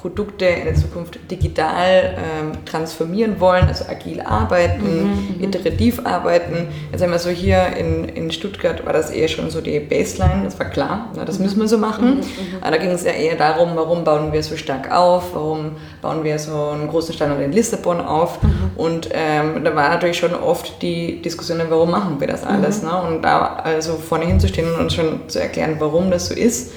Produkte 0.00 0.44
in 0.44 0.64
der 0.64 0.76
Zukunft 0.76 1.18
digital 1.28 2.14
ähm, 2.16 2.64
transformieren 2.64 3.40
wollen, 3.40 3.66
also 3.66 3.84
agil 3.86 4.20
arbeiten, 4.20 4.84
mhm, 4.84 5.36
mhm, 5.38 5.44
iterativ 5.44 6.00
arbeiten. 6.04 6.68
Jetzt 6.92 7.02
haben 7.02 7.10
wir 7.10 7.18
so 7.18 7.30
hier 7.30 7.76
in, 7.76 8.04
in 8.04 8.30
Stuttgart 8.30 8.86
war 8.86 8.92
das 8.92 9.10
eher 9.10 9.26
schon 9.26 9.50
so 9.50 9.60
die 9.60 9.80
Baseline, 9.80 10.44
das 10.44 10.56
war 10.58 10.66
klar, 10.66 11.10
ne, 11.16 11.24
das 11.24 11.38
mhm. 11.38 11.46
müssen 11.46 11.60
wir 11.60 11.68
so 11.68 11.78
machen. 11.78 12.10
Mhm, 12.10 12.16
mhm, 12.16 12.58
Aber 12.60 12.70
da 12.70 12.76
ging 12.76 12.90
es 12.90 13.02
ja 13.04 13.10
eher 13.10 13.34
darum, 13.34 13.70
warum 13.74 14.04
bauen 14.04 14.32
wir 14.32 14.40
so 14.42 14.56
stark 14.56 14.92
auf, 14.94 15.34
warum 15.34 15.72
bauen 16.00 16.22
wir 16.22 16.38
so 16.38 16.68
einen 16.68 16.86
großen 16.86 17.12
Standort 17.12 17.40
in 17.40 17.50
Lissabon 17.50 18.00
auf. 18.00 18.40
Mhm. 18.40 18.70
Und 18.76 19.08
ähm, 19.12 19.64
da 19.64 19.74
war 19.74 19.88
natürlich 19.88 20.18
schon 20.18 20.34
oft 20.34 20.80
die 20.80 21.20
Diskussion, 21.22 21.60
warum 21.68 21.90
machen 21.90 22.20
wir 22.20 22.28
das 22.28 22.44
alles. 22.44 22.84
Ne? 22.84 23.02
Und 23.02 23.22
da 23.22 23.56
also 23.64 23.94
vorne 23.94 24.26
hinzustehen 24.26 24.72
und 24.76 24.92
schon 24.92 25.28
zu 25.28 25.40
erklären, 25.40 25.76
warum 25.80 26.12
das 26.12 26.28
so 26.28 26.34
ist 26.34 26.70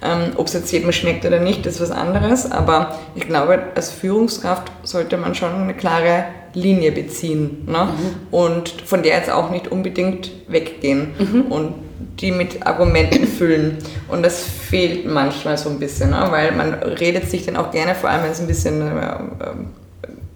ähm, 0.00 0.32
Ob 0.36 0.46
es 0.46 0.52
jetzt 0.52 0.70
jedem 0.70 0.92
schmeckt 0.92 1.24
oder 1.24 1.40
nicht, 1.40 1.66
ist 1.66 1.80
was 1.80 1.90
anderes. 1.90 2.50
Aber 2.50 2.98
ich 3.14 3.26
glaube, 3.26 3.60
als 3.74 3.90
Führungskraft 3.90 4.70
sollte 4.84 5.16
man 5.16 5.34
schon 5.34 5.52
eine 5.52 5.74
klare 5.74 6.24
Linie 6.54 6.92
beziehen 6.92 7.64
ne? 7.66 7.84
Mhm. 7.84 8.34
und 8.34 8.68
von 8.84 9.02
der 9.02 9.16
jetzt 9.16 9.30
auch 9.30 9.50
nicht 9.50 9.68
unbedingt 9.68 10.30
weggehen 10.48 11.14
mhm. 11.18 11.42
und 11.52 11.74
die 12.20 12.32
mit 12.32 12.66
Argumenten 12.66 13.26
füllen. 13.26 13.78
Und 14.08 14.24
das 14.24 14.42
fehlt 14.42 15.06
manchmal 15.06 15.58
so 15.58 15.68
ein 15.68 15.78
bisschen, 15.78 16.10
ne? 16.10 16.26
weil 16.30 16.52
man 16.52 16.74
redet 16.74 17.30
sich 17.30 17.44
dann 17.46 17.56
auch 17.56 17.70
gerne, 17.70 17.94
vor 17.94 18.10
allem 18.10 18.24
wenn 18.24 18.30
es 18.30 18.40
ein 18.40 18.46
bisschen 18.46 18.80
äh, 18.80 19.10
äh, 19.10 19.18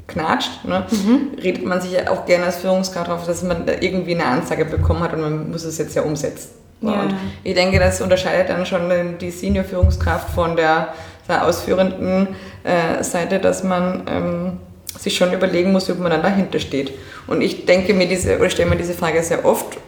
knatscht, 0.06 0.64
ne? 0.64 0.86
mhm. 0.90 1.38
redet 1.42 1.64
man 1.64 1.80
sich 1.80 1.92
ja 1.92 2.10
auch 2.10 2.26
gerne 2.26 2.44
als 2.44 2.56
Führungskraft 2.56 3.08
darauf, 3.08 3.26
dass 3.26 3.42
man 3.42 3.66
da 3.66 3.74
irgendwie 3.80 4.14
eine 4.14 4.26
Ansage 4.26 4.64
bekommen 4.64 5.00
hat 5.00 5.14
und 5.14 5.22
man 5.22 5.50
muss 5.50 5.64
es 5.64 5.78
jetzt 5.78 5.94
ja 5.96 6.02
umsetzen. 6.02 6.50
Ja. 6.82 7.02
Und 7.02 7.14
ich 7.44 7.54
denke, 7.54 7.78
das 7.78 8.00
unterscheidet 8.00 8.50
dann 8.50 8.66
schon 8.66 9.18
die 9.20 9.30
Senior-Führungskraft 9.30 10.30
von 10.30 10.56
der, 10.56 10.88
der 11.28 11.46
ausführenden 11.46 12.28
äh, 12.64 13.02
Seite, 13.02 13.38
dass 13.38 13.62
man 13.62 14.02
ähm, 14.08 14.52
sich 14.98 15.16
schon 15.16 15.32
überlegen 15.32 15.72
muss, 15.72 15.88
ob 15.90 15.98
man 15.98 16.10
dann 16.10 16.22
dahinter 16.22 16.58
steht. 16.58 16.92
Und 17.26 17.40
ich 17.40 17.66
denke 17.66 17.94
mir 17.94 18.08
diese, 18.08 18.38
oder 18.38 18.50
stelle 18.50 18.70
mir 18.70 18.76
diese 18.76 18.94
Frage 18.94 19.22
sehr 19.22 19.44
oft, 19.44 19.78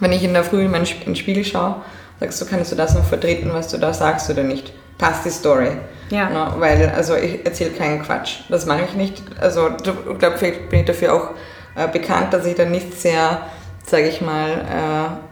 wenn 0.00 0.12
ich 0.12 0.24
in 0.24 0.32
der 0.32 0.44
Früh 0.44 0.64
in 0.64 0.70
meinen 0.70 0.86
Spiegel 0.86 1.44
schaue, 1.44 1.76
sagst 2.18 2.40
du, 2.40 2.46
kannst 2.46 2.72
du 2.72 2.76
das 2.76 2.94
noch 2.94 3.04
vertreten, 3.04 3.50
was 3.52 3.68
du 3.68 3.78
da 3.78 3.92
sagst 3.92 4.28
oder 4.30 4.42
nicht? 4.42 4.72
Passt 4.98 5.24
die 5.24 5.30
Story. 5.30 5.70
Ja. 6.10 6.28
Na, 6.32 6.54
weil, 6.58 6.92
also 6.94 7.16
ich 7.16 7.44
erzähle 7.44 7.70
keinen 7.70 8.02
Quatsch. 8.02 8.40
Das 8.48 8.66
mache 8.66 8.82
ich 8.84 8.94
nicht. 8.94 9.22
Also 9.40 9.68
ich 9.68 10.18
glaube, 10.18 10.36
vielleicht 10.36 10.68
bin 10.68 10.80
ich 10.80 10.86
dafür 10.86 11.14
auch 11.14 11.30
äh, 11.76 11.88
bekannt, 11.88 12.32
dass 12.32 12.44
ich 12.46 12.54
dann 12.54 12.70
nicht 12.70 13.00
sehr, 13.00 13.42
sage 13.86 14.08
ich 14.08 14.20
mal, 14.20 14.50
äh, 14.50 15.29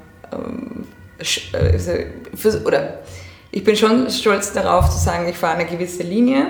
oder 2.64 2.98
ich 3.50 3.64
bin 3.64 3.76
schon 3.76 4.10
stolz 4.10 4.52
darauf 4.52 4.90
zu 4.90 4.98
sagen, 4.98 5.28
ich 5.28 5.36
fahre 5.36 5.56
eine 5.56 5.66
gewisse 5.66 6.02
Linie 6.02 6.48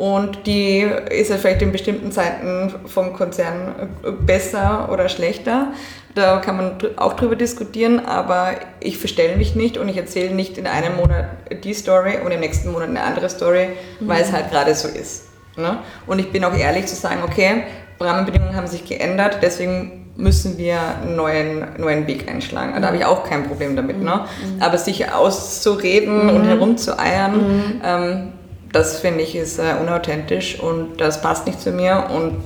und 0.00 0.46
die 0.46 0.88
ist 1.10 1.28
ja 1.28 1.36
vielleicht 1.36 1.60
in 1.60 1.72
bestimmten 1.72 2.10
Zeiten 2.10 2.74
vom 2.86 3.12
Konzern 3.12 3.90
äh, 4.02 4.10
besser 4.10 4.88
oder 4.90 5.10
schlechter. 5.10 5.74
Da 6.14 6.38
kann 6.38 6.56
man 6.56 6.78
auch 6.96 7.12
drüber 7.12 7.36
diskutieren, 7.36 8.00
aber 8.06 8.52
ich 8.80 8.96
verstelle 8.96 9.36
mich 9.36 9.54
nicht 9.54 9.76
und 9.76 9.90
ich 9.90 9.98
erzähle 9.98 10.34
nicht 10.34 10.56
in 10.56 10.66
einem 10.66 10.96
Monat 10.96 11.26
die 11.62 11.74
Story 11.74 12.14
und 12.24 12.32
im 12.32 12.40
nächsten 12.40 12.72
Monat 12.72 12.88
eine 12.88 13.02
andere 13.02 13.28
Story, 13.28 13.68
weil 14.00 14.16
mhm. 14.16 14.24
es 14.24 14.32
halt 14.32 14.50
gerade 14.50 14.74
so 14.74 14.88
ist. 14.88 15.26
Ne? 15.58 15.78
Und 16.06 16.18
ich 16.18 16.32
bin 16.32 16.44
auch 16.44 16.56
ehrlich 16.56 16.86
zu 16.86 16.96
sagen, 16.96 17.20
okay, 17.22 17.64
Rahmenbedingungen 18.00 18.56
haben 18.56 18.66
sich 18.66 18.86
geändert, 18.86 19.40
deswegen 19.42 19.99
müssen 20.20 20.58
wir 20.58 20.78
einen 21.02 21.16
neuen, 21.16 21.64
neuen 21.78 22.06
Weg 22.06 22.28
einschlagen. 22.28 22.80
Da 22.80 22.86
habe 22.86 22.98
ich 22.98 23.04
auch 23.04 23.24
kein 23.24 23.46
Problem 23.46 23.74
damit. 23.76 24.00
Ne? 24.00 24.26
Mhm. 24.26 24.62
Aber 24.62 24.78
sich 24.78 25.10
auszureden 25.12 26.24
mhm. 26.24 26.36
und 26.36 26.44
herumzueiern, 26.44 27.36
mhm. 27.36 27.80
ähm, 27.84 28.32
das 28.72 29.00
finde 29.00 29.22
ich 29.22 29.34
ist 29.34 29.58
äh, 29.58 29.74
unauthentisch 29.80 30.60
und 30.60 31.00
das 31.00 31.20
passt 31.20 31.46
nicht 31.46 31.60
zu 31.60 31.72
mir 31.72 32.08
und 32.14 32.36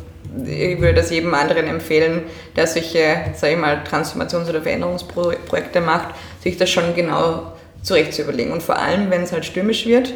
ich 0.46 0.80
würde 0.80 0.94
das 0.94 1.10
jedem 1.10 1.32
anderen 1.34 1.66
empfehlen, 1.66 2.22
der 2.56 2.66
solche, 2.66 3.16
sage 3.34 3.52
ich 3.52 3.58
mal, 3.58 3.82
Transformations- 3.88 4.48
oder 4.48 4.62
Veränderungsprojekte 4.62 5.80
macht, 5.80 6.08
sich 6.42 6.56
das 6.56 6.70
schon 6.70 6.94
genau 6.96 7.52
zurecht 7.82 8.14
zu 8.14 8.22
überlegen. 8.22 8.50
Und 8.50 8.62
vor 8.62 8.78
allem, 8.78 9.10
wenn 9.10 9.22
es 9.22 9.32
halt 9.32 9.44
stürmisch 9.44 9.86
wird, 9.86 10.12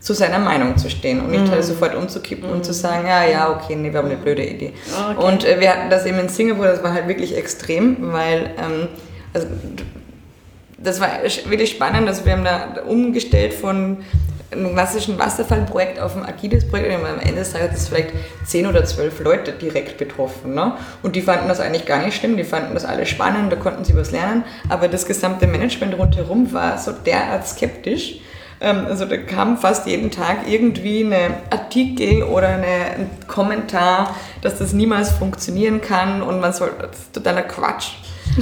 zu 0.00 0.14
seiner 0.14 0.38
Meinung 0.38 0.76
zu 0.76 0.88
stehen 0.90 1.20
und 1.20 1.30
nicht 1.30 1.46
mhm. 1.46 1.50
halt 1.50 1.64
sofort 1.64 1.94
umzukippen 1.94 2.48
mhm. 2.48 2.56
und 2.56 2.64
zu 2.64 2.70
mhm. 2.70 2.76
sagen, 2.76 3.06
ja, 3.06 3.24
ja, 3.24 3.50
okay, 3.50 3.76
nee, 3.76 3.90
wir 3.90 3.98
haben 3.98 4.08
eine 4.08 4.16
blöde 4.16 4.44
Idee. 4.44 4.72
Okay. 5.10 5.24
Und 5.24 5.44
äh, 5.44 5.60
wir 5.60 5.70
hatten 5.70 5.90
das 5.90 6.06
eben 6.06 6.18
in 6.18 6.28
Singapur, 6.28 6.66
das 6.66 6.82
war 6.82 6.92
halt 6.92 7.08
wirklich 7.08 7.36
extrem, 7.36 8.12
weil 8.12 8.50
ähm, 8.58 8.88
also, 9.34 9.46
das 10.78 11.00
war 11.00 11.08
wirklich 11.48 11.70
spannend, 11.70 12.08
dass 12.08 12.24
wir 12.24 12.32
haben 12.32 12.44
da 12.44 12.82
umgestellt 12.86 13.52
von 13.52 13.98
einem 14.50 14.72
klassischen 14.72 15.18
Wasserfallprojekt 15.18 16.00
auf 16.00 16.16
ein 16.16 16.24
agiles 16.24 16.66
Projekt 16.66 16.98
und 16.98 17.06
am 17.06 17.20
Ende 17.20 17.40
des 17.40 17.52
Tages 17.52 17.88
vielleicht 17.88 18.12
zehn 18.46 18.66
oder 18.66 18.84
zwölf 18.84 19.20
Leute 19.20 19.52
direkt 19.52 19.98
betroffen. 19.98 20.54
Ne? 20.54 20.72
Und 21.02 21.16
die 21.16 21.22
fanden 21.22 21.48
das 21.48 21.60
eigentlich 21.60 21.84
gar 21.84 22.02
nicht 22.02 22.16
schlimm, 22.16 22.36
die 22.36 22.44
fanden 22.44 22.74
das 22.74 22.84
alle 22.84 23.04
spannend, 23.04 23.52
da 23.52 23.56
konnten 23.56 23.84
sie 23.84 23.94
was 23.94 24.10
lernen, 24.10 24.44
aber 24.68 24.88
das 24.88 25.04
gesamte 25.04 25.46
Management 25.46 25.98
rundherum 25.98 26.52
war 26.52 26.78
so 26.78 26.92
derart 26.92 27.46
skeptisch, 27.46 28.20
also 28.60 29.04
da 29.04 29.16
kam 29.16 29.56
fast 29.56 29.86
jeden 29.86 30.10
Tag 30.10 30.48
irgendwie 30.48 31.02
ein 31.04 31.34
Artikel 31.50 32.22
oder 32.24 32.48
eine, 32.48 32.66
ein 32.96 33.10
Kommentar, 33.26 34.14
dass 34.42 34.58
das 34.58 34.72
niemals 34.72 35.12
funktionieren 35.12 35.80
kann 35.80 36.22
und 36.22 36.40
man 36.40 36.52
soll, 36.52 36.72
das 36.80 36.98
ist 36.98 37.12
totaler 37.12 37.42
Quatsch. 37.42 37.92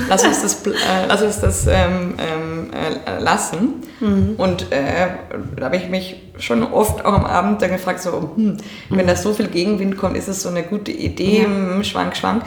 lass 0.08 0.24
uns 0.24 0.42
das, 0.42 0.66
äh, 0.66 1.06
lass 1.08 1.22
uns 1.22 1.40
das 1.40 1.66
ähm, 1.66 2.14
ähm, 2.18 2.70
äh, 2.72 3.20
lassen. 3.22 3.82
Mhm. 4.00 4.34
Und 4.36 4.72
äh, 4.72 5.08
da 5.56 5.66
habe 5.66 5.76
ich 5.76 5.88
mich 5.88 6.16
schon 6.38 6.62
oft 6.62 7.04
auch 7.04 7.14
am 7.14 7.24
Abend 7.24 7.62
dann 7.62 7.70
gefragt, 7.70 8.02
so, 8.02 8.32
hm, 8.36 8.58
wenn 8.90 9.06
da 9.06 9.16
so 9.16 9.32
viel 9.32 9.48
Gegenwind 9.48 9.96
kommt, 9.96 10.16
ist 10.16 10.28
das 10.28 10.42
so 10.42 10.48
eine 10.48 10.62
gute 10.62 10.92
Idee, 10.92 11.42
ja. 11.42 11.44
Hm, 11.44 11.84
schwank, 11.84 12.16
schwank. 12.16 12.42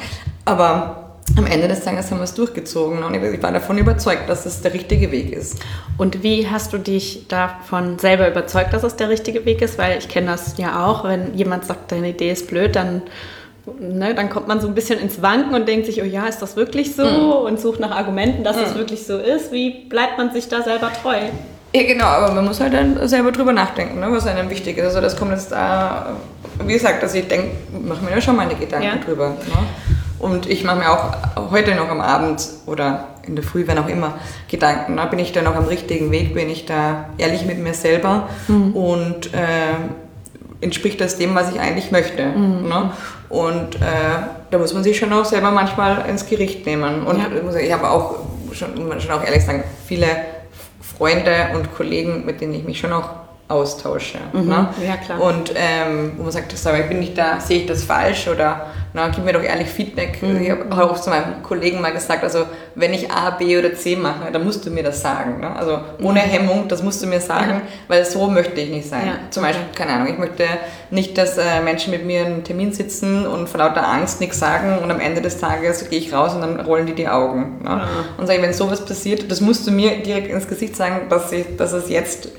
Aber 0.45 0.98
am 1.37 1.45
Ende 1.45 1.67
des 1.67 1.83
Tages 1.83 2.11
haben 2.11 2.17
wir 2.17 2.23
es 2.23 2.33
durchgezogen 2.33 3.03
und 3.03 3.13
ich 3.13 3.43
war 3.43 3.51
davon 3.51 3.77
überzeugt, 3.77 4.29
dass 4.29 4.45
es 4.45 4.61
der 4.61 4.73
richtige 4.73 5.11
Weg 5.11 5.31
ist. 5.31 5.57
Und 5.97 6.23
wie 6.23 6.49
hast 6.49 6.73
du 6.73 6.77
dich 6.77 7.27
davon 7.27 7.99
selber 7.99 8.29
überzeugt, 8.29 8.73
dass 8.73 8.83
es 8.83 8.95
der 8.95 9.09
richtige 9.09 9.45
Weg 9.45 9.61
ist? 9.61 9.77
Weil 9.77 9.97
ich 9.97 10.07
kenne 10.07 10.27
das 10.27 10.57
ja 10.57 10.85
auch, 10.85 11.03
wenn 11.03 11.33
jemand 11.33 11.65
sagt, 11.65 11.91
deine 11.91 12.09
Idee 12.09 12.31
ist 12.31 12.47
blöd, 12.47 12.75
dann, 12.75 13.03
ne, 13.79 14.15
dann 14.15 14.29
kommt 14.29 14.47
man 14.47 14.61
so 14.61 14.67
ein 14.67 14.75
bisschen 14.75 14.99
ins 14.99 15.21
Wanken 15.21 15.53
und 15.53 15.67
denkt 15.67 15.85
sich, 15.85 16.01
oh 16.01 16.05
ja, 16.05 16.25
ist 16.25 16.41
das 16.41 16.55
wirklich 16.55 16.95
so? 16.95 17.05
Mhm. 17.05 17.31
Und 17.47 17.59
sucht 17.59 17.79
nach 17.79 17.91
Argumenten, 17.91 18.43
dass 18.43 18.57
es 18.57 18.73
mhm. 18.73 18.79
wirklich 18.79 19.05
so 19.05 19.17
ist. 19.17 19.51
Wie 19.51 19.85
bleibt 19.89 20.17
man 20.17 20.31
sich 20.31 20.47
da 20.47 20.61
selber 20.61 20.91
treu? 21.01 21.17
Ja, 21.73 21.83
genau, 21.83 22.05
aber 22.05 22.33
man 22.33 22.45
muss 22.45 22.59
halt 22.59 22.73
dann 22.73 23.07
selber 23.07 23.31
drüber 23.31 23.53
nachdenken, 23.53 23.99
ne, 23.99 24.07
was 24.09 24.25
einem 24.25 24.49
wichtig 24.49 24.77
ist. 24.77 24.85
Also 24.85 25.01
das 25.01 25.15
kommt 25.15 25.31
jetzt 25.31 25.51
da, 25.51 26.13
wie 26.65 26.73
gesagt, 26.73 27.03
also 27.03 27.17
ich 27.17 27.27
denke, 27.27 27.51
mache 27.83 28.03
mir 28.03 28.11
ja 28.11 28.21
schon 28.21 28.35
meine 28.35 28.55
Gedanken 28.55 28.87
ja. 28.87 28.95
drüber. 28.95 29.29
Ne? 29.29 29.97
Und 30.19 30.49
ich 30.49 30.63
mache 30.63 30.79
mir 30.79 30.91
auch 30.91 31.51
heute 31.51 31.75
noch 31.75 31.89
am 31.89 32.01
Abend 32.01 32.45
oder 32.65 33.05
in 33.25 33.36
der 33.36 33.43
Früh, 33.43 33.65
wenn 33.67 33.77
auch 33.77 33.88
immer, 33.88 34.15
Gedanken. 34.47 34.95
Ne? 34.95 35.08
Bin 35.10 35.19
ich 35.19 35.32
da 35.32 35.41
noch 35.41 35.55
am 35.55 35.65
richtigen 35.65 36.12
Weg? 36.12 36.34
Bin 36.34 36.49
ich 36.49 36.65
da 36.65 37.05
ehrlich 37.17 37.45
mit 37.45 37.60
mir 37.60 37.73
selber? 37.73 38.27
Mhm. 38.47 38.75
Und 38.75 39.34
äh, 39.34 40.60
entspricht 40.62 40.99
das 40.99 41.17
dem, 41.17 41.36
was 41.36 41.51
ich 41.51 41.60
eigentlich 41.60 41.91
möchte? 41.91 42.25
Mhm. 42.25 42.67
Ne? 42.67 42.91
Und 43.29 43.75
äh, 43.75 43.79
da 44.51 44.58
muss 44.58 44.73
man 44.73 44.84
sich 44.84 44.97
schon 44.97 45.13
auch 45.13 45.25
selber 45.25 45.51
manchmal 45.51 46.05
ins 46.10 46.25
Gericht 46.25 46.65
nehmen. 46.65 47.05
Und 47.05 47.19
ja. 47.19 47.60
ich 47.60 47.71
habe 47.71 47.89
auch, 47.89 48.15
schon, 48.51 48.69
schon 48.99 49.12
auch 49.12 49.23
ehrlich 49.23 49.45
sagen, 49.45 49.63
viele 49.88 50.08
Freunde 50.82 51.49
und 51.55 51.73
Kollegen, 51.75 52.25
mit 52.25 52.41
denen 52.41 52.53
ich 52.53 52.63
mich 52.65 52.79
schon 52.79 52.91
auch 52.91 53.10
austausche. 53.47 54.19
Mhm. 54.34 54.47
Ne? 54.47 54.69
Ja, 54.86 54.97
klar. 54.97 55.21
Und 55.21 55.53
ähm, 55.55 56.13
wo 56.17 56.23
man 56.23 56.32
sagt, 56.32 56.53
ich 56.53 56.88
bin 56.88 56.99
nicht 56.99 57.17
da, 57.17 57.39
sehe 57.39 57.62
ich 57.62 57.65
das 57.65 57.84
falsch 57.84 58.27
oder 58.27 58.67
na, 58.93 59.10
gib 59.10 59.23
mir 59.23 59.34
doch 59.34 59.43
ehrlich 59.43 59.67
Feedback. 59.67 60.21
Mhm. 60.21 60.41
Ich 60.41 60.49
habe 60.49 60.84
auch 60.84 60.99
zu 60.99 61.10
meinem 61.10 61.43
Kollegen 61.43 61.80
mal 61.82 61.91
gesagt, 61.91 62.23
also 62.23 62.45
wenn 62.75 62.93
ich 62.93 63.12
A, 63.12 63.32
B 63.32 63.58
oder 63.58 63.75
C 63.75 63.95
mache, 63.95 64.32
dann 64.32 64.43
musst 64.43 64.65
du 64.65 64.71
mir 64.71 64.84
das 64.84 65.02
sagen. 65.02 65.39
Ne? 65.39 65.56
Also 65.56 65.80
ohne 66.02 66.21
mhm. 66.21 66.30
Hemmung, 66.30 66.67
das 66.67 66.82
musst 66.82 67.04
du 67.04 67.08
mir 67.08 67.21
sagen, 67.21 67.49
ja. 67.49 67.62
weil 67.88 68.06
so 68.06 68.28
möchte 68.28 68.60
ich 68.62 68.69
nicht 68.69 68.89
sein. 68.89 69.08
Ja. 69.08 69.13
Zum 69.30 69.43
Beispiel, 69.43 69.65
keine 69.75 69.91
Ahnung, 69.91 70.08
ich 70.08 70.17
möchte 70.17 70.45
nicht, 70.89 71.17
dass 71.17 71.38
äh, 71.38 71.62
Menschen 71.63 71.91
mit 71.91 72.06
mir 72.06 72.25
einen 72.25 72.43
Termin 72.43 72.73
sitzen 72.73 73.28
und 73.28 73.47
vor 73.47 73.60
lauter 73.60 73.88
Angst 73.88 74.21
nichts 74.21 74.39
sagen 74.39 74.80
und 74.80 74.89
am 74.89 74.99
Ende 74.99 75.21
des 75.21 75.39
Tages 75.39 75.88
gehe 75.89 75.99
ich 75.99 76.12
raus 76.12 76.34
und 76.34 76.41
dann 76.41 76.60
rollen 76.60 76.88
die 76.88 76.93
die 76.93 77.08
Augen. 77.08 77.60
Ne? 77.63 77.69
Ja. 77.69 77.88
Und 78.17 78.28
sage, 78.28 78.41
wenn 78.41 78.54
sowas 78.54 78.84
passiert, 78.84 79.30
das 79.30 79.39
musst 79.39 79.67
du 79.67 79.71
mir 79.71 80.02
direkt 80.02 80.30
ins 80.30 80.47
Gesicht 80.47 80.75
sagen, 80.75 81.02
dass, 81.10 81.32
ich, 81.32 81.45
dass 81.58 81.73
es 81.73 81.89
jetzt 81.89 82.30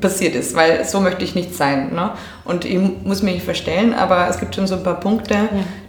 passiert 0.00 0.34
ist, 0.34 0.54
weil 0.54 0.84
so 0.84 1.00
möchte 1.00 1.24
ich 1.24 1.34
nicht 1.34 1.54
sein. 1.54 1.94
Ne? 1.94 2.10
Und 2.44 2.64
ich 2.64 2.78
muss 2.78 3.22
mich 3.22 3.34
nicht 3.34 3.44
verstellen, 3.44 3.94
aber 3.94 4.28
es 4.28 4.38
gibt 4.38 4.54
schon 4.54 4.66
so 4.66 4.76
ein 4.76 4.82
paar 4.82 5.00
Punkte, 5.00 5.34
ja. 5.34 5.48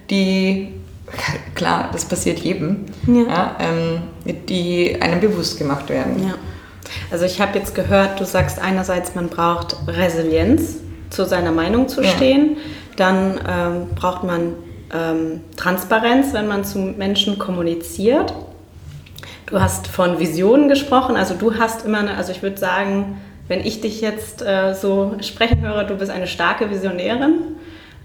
die, 0.09 0.73
klar, 1.55 1.89
das 1.91 2.05
passiert 2.05 2.39
jedem, 2.39 2.85
ja. 3.07 3.23
Ja, 3.23 3.55
ähm, 3.59 4.35
die 4.47 5.01
einem 5.01 5.19
bewusst 5.19 5.57
gemacht 5.57 5.89
werden. 5.89 6.33
Also 7.11 7.25
ich 7.25 7.39
habe 7.41 7.57
jetzt 7.57 7.75
gehört, 7.75 8.19
du 8.19 8.25
sagst 8.25 8.59
einerseits, 8.59 9.15
man 9.15 9.27
braucht 9.27 9.75
Resilienz, 9.87 10.77
zu 11.09 11.25
seiner 11.25 11.51
Meinung 11.51 11.87
zu 11.87 12.03
stehen, 12.03 12.57
dann 12.95 13.39
ähm, 13.47 13.95
braucht 13.95 14.23
man 14.23 14.53
ähm, 14.93 15.41
Transparenz, 15.55 16.33
wenn 16.33 16.47
man 16.47 16.63
zu 16.63 16.77
Menschen 16.77 17.39
kommuniziert. 17.39 18.33
Du 19.47 19.59
hast 19.59 19.87
von 19.87 20.19
Visionen 20.19 20.69
gesprochen, 20.69 21.15
also 21.15 21.33
du 21.33 21.55
hast 21.55 21.85
immer 21.85 21.99
eine, 21.99 22.15
also 22.15 22.31
ich 22.31 22.43
würde 22.43 22.57
sagen, 22.57 23.19
wenn 23.49 23.59
ich 23.65 23.81
dich 23.81 23.99
jetzt 23.99 24.41
äh, 24.41 24.73
so 24.73 25.15
sprechen 25.21 25.59
höre, 25.61 25.83
du 25.83 25.95
bist 25.95 26.09
eine 26.09 26.27
starke 26.27 26.69
Visionärin. 26.69 27.57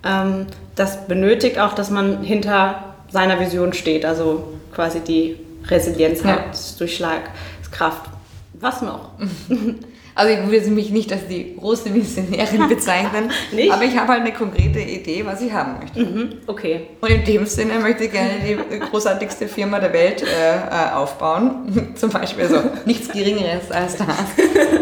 Ähm, 0.03 0.47
das 0.75 1.07
benötigt 1.07 1.61
auch, 1.61 1.75
dass 1.75 1.91
man 1.91 2.25
hinter 2.25 2.95
seiner 3.11 3.39
Vision 3.39 3.73
steht, 3.73 4.05
also 4.05 4.55
quasi 4.75 5.01
die 5.01 5.37
Resilienz 5.69 6.25
ja. 6.25 6.31
hat, 6.31 6.81
Durchschlagskraft. 6.81 8.11
Was 8.55 8.83
noch? 8.83 9.11
Also 10.14 10.33
ich 10.33 10.48
würde 10.48 10.70
mich 10.70 10.90
nicht 10.90 11.12
als 11.12 11.27
die 11.27 11.57
große 11.57 11.92
Visionärin 11.92 12.68
bezeichnen, 12.68 13.31
aber 13.70 13.85
ich 13.85 13.98
habe 13.98 14.12
halt 14.12 14.20
eine 14.20 14.33
konkrete 14.33 14.79
Idee, 14.79 15.24
was 15.27 15.40
ich 15.40 15.53
haben 15.53 15.81
möchte. 15.81 16.00
Mhm, 16.00 16.33
okay. 16.46 16.87
Und 17.00 17.11
in 17.11 17.24
dem 17.24 17.46
Sinne 17.46 17.81
möchte 17.81 18.05
ich 18.05 18.12
gerne 18.12 18.35
die 18.46 18.79
großartigste 18.79 19.48
Firma 19.48 19.81
der 19.81 19.92
Welt 19.92 20.22
äh, 20.22 20.57
äh 20.57 20.94
aufbauen. 20.94 21.92
Zum 21.96 22.11
Beispiel 22.11 22.48
so 22.48 22.59
nichts 22.85 23.09
Geringeres 23.09 23.70
als 23.70 23.96
das. 23.96 24.07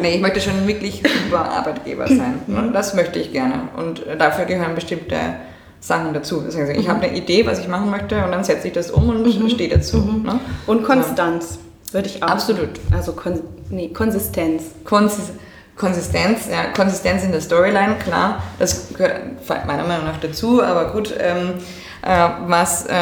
Nee, 0.02 0.16
ich 0.16 0.20
möchte 0.20 0.40
schon 0.40 0.66
wirklich 0.66 1.02
super 1.24 1.50
Arbeitgeber 1.50 2.06
sein. 2.08 2.40
Mhm. 2.46 2.72
Das 2.72 2.94
möchte 2.94 3.18
ich 3.18 3.32
gerne. 3.32 3.68
Und 3.76 4.04
dafür 4.18 4.44
gehören 4.44 4.74
bestimmte 4.74 5.16
Sachen 5.80 6.14
dazu. 6.14 6.40
Also 6.40 6.60
ich 6.60 6.88
habe 6.88 7.06
eine 7.06 7.16
Idee, 7.16 7.44
was 7.46 7.58
ich 7.58 7.68
machen 7.68 7.90
möchte 7.90 8.24
und 8.24 8.30
dann 8.30 8.44
setze 8.44 8.68
ich 8.68 8.72
das 8.72 8.90
um 8.90 9.08
und 9.08 9.42
mhm. 9.42 9.48
stehe 9.48 9.68
dazu. 9.68 9.96
Mhm. 9.96 10.22
Ne? 10.22 10.40
Und 10.66 10.84
Konstanz. 10.84 11.54
Ja. 11.54 11.71
Würde 11.92 12.08
ich 12.08 12.22
auch. 12.22 12.28
Absolut. 12.28 12.70
Also 12.92 13.12
Kon 13.12 13.40
nee, 13.70 13.88
Konsistenz. 13.88 14.64
Konsis 14.84 15.30
Konsistenz, 15.76 16.48
ja, 16.50 16.64
Konsistenz 16.76 17.24
in 17.24 17.32
der 17.32 17.40
Storyline, 17.40 17.96
klar, 17.96 18.42
das 18.58 18.92
gehört 18.94 19.20
meiner 19.66 19.84
Meinung 19.84 20.04
nach 20.04 20.20
dazu, 20.20 20.62
aber 20.62 20.92
gut, 20.92 21.14
ähm, 21.18 21.54
äh, 22.02 22.28
was 22.46 22.86
äh, 22.86 22.94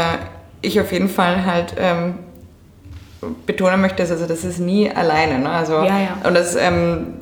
ich 0.62 0.80
auf 0.80 0.92
jeden 0.92 1.08
Fall 1.08 1.44
halt 1.44 1.74
ähm, 1.78 2.14
betonen 3.44 3.80
möchte, 3.80 4.02
ist, 4.02 4.10
also 4.10 4.26
das 4.26 4.44
ist 4.44 4.60
nie 4.60 4.90
alleine. 4.90 5.40
Ne? 5.40 5.50
Also, 5.50 5.74
ja, 5.74 5.98
ja. 5.98 6.16
Und 6.24 6.34
das 6.34 6.54
ähm, 6.54 7.14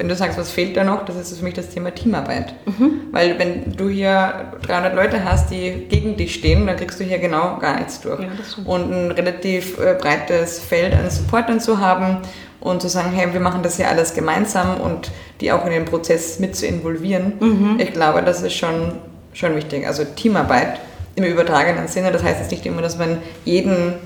wenn 0.00 0.08
du 0.08 0.16
sagst, 0.16 0.38
was 0.38 0.50
fehlt 0.50 0.78
da 0.78 0.82
noch, 0.82 1.04
das 1.04 1.16
ist 1.16 1.36
für 1.36 1.44
mich 1.44 1.52
das 1.52 1.68
Thema 1.68 1.90
Teamarbeit. 1.90 2.54
Mhm. 2.64 3.02
Weil 3.12 3.38
wenn 3.38 3.76
du 3.76 3.90
hier 3.90 4.50
300 4.62 4.94
Leute 4.94 5.24
hast, 5.26 5.50
die 5.50 5.72
gegen 5.90 6.16
dich 6.16 6.32
stehen, 6.32 6.66
dann 6.66 6.76
kriegst 6.76 6.98
du 6.98 7.04
hier 7.04 7.18
genau 7.18 7.58
gar 7.58 7.76
nichts 7.76 8.00
durch. 8.00 8.18
Ja, 8.18 8.28
und 8.64 8.90
ein 8.90 9.10
relativ 9.10 9.78
äh, 9.78 9.98
breites 10.00 10.58
Feld 10.58 10.94
an 10.94 11.10
Supportern 11.10 11.60
zu 11.60 11.80
haben 11.80 12.16
und 12.60 12.80
zu 12.80 12.88
sagen, 12.88 13.10
hey, 13.12 13.30
wir 13.34 13.40
machen 13.40 13.62
das 13.62 13.76
hier 13.76 13.90
alles 13.90 14.14
gemeinsam 14.14 14.80
und 14.80 15.10
die 15.42 15.52
auch 15.52 15.66
in 15.66 15.70
den 15.70 15.84
Prozess 15.84 16.38
mit 16.38 16.56
zu 16.56 16.66
involvieren, 16.66 17.34
mhm. 17.38 17.76
ich 17.78 17.92
glaube, 17.92 18.22
das 18.22 18.40
ist 18.40 18.54
schon, 18.54 18.92
schon 19.34 19.54
wichtig. 19.54 19.86
Also 19.86 20.04
Teamarbeit 20.04 20.80
im 21.14 21.24
übertragenen 21.24 21.88
Sinne, 21.88 22.10
das 22.10 22.22
heißt 22.22 22.40
jetzt 22.40 22.52
nicht 22.52 22.64
immer, 22.64 22.80
dass 22.80 22.96
man 22.96 23.18
jeden 23.44 23.96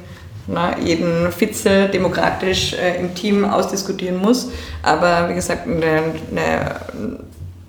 na, 0.47 0.79
jeden 0.79 1.33
Fitzel 1.33 1.89
demokratisch 1.89 2.75
äh, 2.75 3.01
im 3.01 3.15
Team 3.15 3.45
ausdiskutieren 3.45 4.19
muss. 4.19 4.51
Aber 4.83 5.29
wie 5.29 5.35
gesagt, 5.35 5.67
eine, 5.67 6.03
eine, 6.31 6.77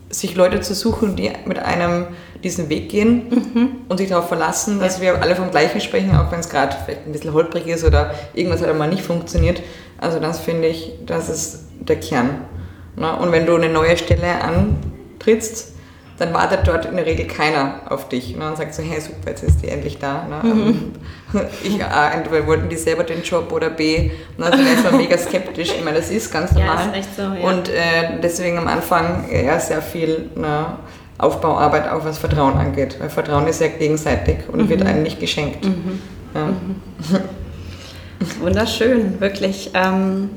sich 0.09 0.35
Leute 0.35 0.61
zu 0.61 0.73
suchen, 0.73 1.15
die 1.15 1.31
mit 1.45 1.59
einem 1.59 2.07
diesen 2.43 2.69
Weg 2.69 2.89
gehen 2.89 3.29
mhm. 3.29 3.69
und 3.89 3.97
sich 3.97 4.09
darauf 4.09 4.27
verlassen, 4.27 4.79
dass 4.79 4.97
ja. 4.97 5.03
wir 5.03 5.21
alle 5.21 5.35
vom 5.35 5.51
Gleichen 5.51 5.81
sprechen, 5.81 6.15
auch 6.15 6.31
wenn 6.31 6.39
es 6.39 6.49
gerade 6.49 6.75
vielleicht 6.85 7.05
ein 7.05 7.11
bisschen 7.11 7.33
holprig 7.33 7.65
ist 7.67 7.83
oder 7.83 8.13
irgendwas 8.33 8.61
halt 8.61 8.71
einmal 8.71 8.89
nicht 8.89 9.03
funktioniert. 9.03 9.61
Also 9.97 10.19
das 10.19 10.39
finde 10.39 10.67
ich, 10.67 10.93
das 11.05 11.29
ist 11.29 11.65
der 11.79 11.99
Kern. 11.99 12.41
Na, 12.95 13.15
und 13.15 13.31
wenn 13.31 13.45
du 13.45 13.55
eine 13.55 13.69
neue 13.69 13.97
Stelle 13.97 14.41
antrittst, 14.41 15.73
dann 16.17 16.33
wartet 16.33 16.61
dort 16.65 16.85
in 16.85 16.95
der 16.95 17.05
Regel 17.05 17.27
keiner 17.27 17.81
auf 17.89 18.07
dich 18.07 18.35
ne, 18.37 18.47
und 18.47 18.57
sagt 18.57 18.73
so, 18.73 18.83
hey 18.83 19.01
super, 19.01 19.31
jetzt 19.31 19.43
ist 19.43 19.61
die 19.61 19.67
endlich 19.67 19.97
da. 19.97 20.25
Ne? 20.27 20.53
Mhm. 20.53 20.93
Ich, 21.63 21.83
A, 21.83 22.11
entweder 22.11 22.45
wollten 22.47 22.69
die 22.69 22.75
selber 22.75 23.03
den 23.03 23.21
Job 23.23 23.51
oder 23.51 23.69
B, 23.69 24.11
ne, 24.37 24.45
sind 24.55 24.67
erstmal 24.67 24.93
mega 24.93 25.17
skeptisch. 25.17 25.73
Ich 25.77 25.83
meine, 25.83 25.97
das 25.97 26.09
ist 26.09 26.31
ganz 26.31 26.51
normal. 26.51 26.89
Ja, 26.93 26.99
ist 26.99 27.15
so, 27.15 27.21
ja. 27.21 27.49
Und 27.49 27.69
äh, 27.69 28.19
deswegen 28.21 28.57
am 28.57 28.67
Anfang 28.67 29.25
ja, 29.31 29.59
sehr 29.59 29.81
viel 29.81 30.29
ne, 30.35 30.77
Aufbauarbeit, 31.17 31.89
auch 31.89 32.03
was 32.05 32.17
Vertrauen 32.17 32.57
angeht. 32.57 32.97
Weil 32.99 33.09
Vertrauen 33.09 33.47
ist 33.47 33.61
ja 33.61 33.67
gegenseitig 33.67 34.37
und 34.51 34.63
mhm. 34.63 34.69
wird 34.69 34.85
einem 34.85 35.03
nicht 35.03 35.19
geschenkt. 35.19 35.65
Mhm. 35.65 36.01
Ja. 36.33 36.45
Mhm. 36.45 36.75
Wunderschön, 38.41 39.19
wirklich. 39.19 39.71
Ähm, 39.73 40.29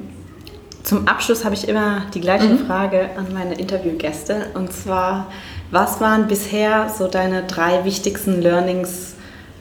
zum 0.83 1.07
Abschluss 1.07 1.45
habe 1.45 1.55
ich 1.55 1.69
immer 1.69 2.07
die 2.15 2.21
gleiche 2.21 2.47
mhm. 2.47 2.67
Frage 2.67 3.11
an 3.17 3.27
meine 3.35 3.55
Interviewgäste 3.59 4.47
und 4.55 4.73
zwar, 4.73 5.27
was 5.71 6.01
waren 6.01 6.29
bisher 6.29 6.89
so 6.89 7.09
deine 7.09 7.43
drei 7.43 7.85
wichtigsten 7.85 8.41
Learnings 8.41 9.15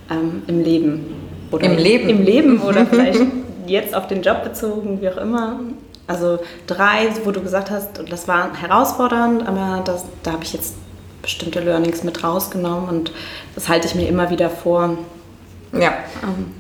ähm, 0.10 0.44
im 0.48 0.64
Leben? 0.64 1.27
Oder 1.52 1.66
Im 1.66 1.78
Leben? 1.78 2.10
Im 2.10 2.24
Leben 2.24 2.62
oder 2.62 2.86
vielleicht 2.86 3.22
jetzt 3.68 3.96
auf 3.96 4.08
den 4.08 4.22
Job 4.22 4.44
bezogen, 4.44 5.02
wie 5.02 5.10
auch 5.10 5.18
immer. 5.18 5.60
Also 6.08 6.40
drei, 6.68 7.10
wo 7.24 7.32
du 7.32 7.42
gesagt 7.42 7.70
hast, 7.70 8.02
das 8.10 8.28
war 8.28 8.56
herausfordernd, 8.60 9.46
aber 9.46 9.82
das, 9.84 10.06
da 10.24 10.34
habe 10.34 10.44
ich 10.44 10.54
jetzt 10.54 10.76
bestimmte 11.22 11.60
Learnings 11.60 12.04
mit 12.04 12.24
rausgenommen 12.24 12.88
und 12.88 13.12
das 13.56 13.68
halte 13.68 13.88
ich 13.88 13.96
mir 13.96 14.08
immer 14.08 14.30
wieder 14.30 14.50
vor. 14.50 14.98
Ja. 15.74 15.94
Ähm. 16.24 16.54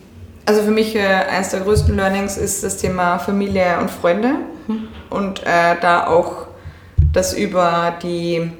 Also 0.45 0.61
für 0.63 0.71
mich 0.71 0.95
äh, 0.95 0.99
eines 0.99 1.49
der 1.49 1.61
größten 1.61 1.95
Learnings 1.95 2.37
ist 2.37 2.63
das 2.63 2.77
Thema 2.77 3.19
Familie 3.19 3.79
und 3.79 3.89
Freunde 3.89 4.35
mhm. 4.67 4.87
und 5.09 5.43
äh, 5.43 5.75
da 5.81 6.07
auch 6.07 6.47
das 7.13 7.33
über 7.33 7.93
die 8.03 8.51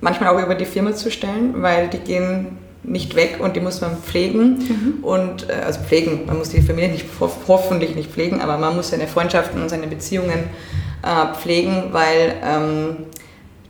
manchmal 0.00 0.34
auch 0.34 0.42
über 0.42 0.54
die 0.54 0.64
Firma 0.64 0.92
zu 0.92 1.10
stellen, 1.10 1.62
weil 1.62 1.88
die 1.88 1.98
gehen 1.98 2.58
nicht 2.84 3.16
weg 3.16 3.38
und 3.40 3.56
die 3.56 3.60
muss 3.60 3.80
man 3.80 3.96
pflegen. 3.96 4.58
Mhm. 4.58 5.04
Und 5.04 5.48
äh, 5.48 5.64
also 5.64 5.80
pflegen, 5.80 6.26
man 6.26 6.38
muss 6.38 6.50
die 6.50 6.62
Familie 6.62 6.90
nicht, 6.90 7.06
hoffentlich 7.20 7.94
nicht 7.94 8.10
pflegen, 8.10 8.40
aber 8.40 8.58
man 8.58 8.76
muss 8.76 8.90
seine 8.90 9.06
Freundschaften 9.06 9.60
und 9.60 9.68
seine 9.68 9.86
Beziehungen 9.86 10.50
äh, 11.02 11.34
pflegen, 11.34 11.88
weil 11.92 12.34
ähm, 12.44 12.96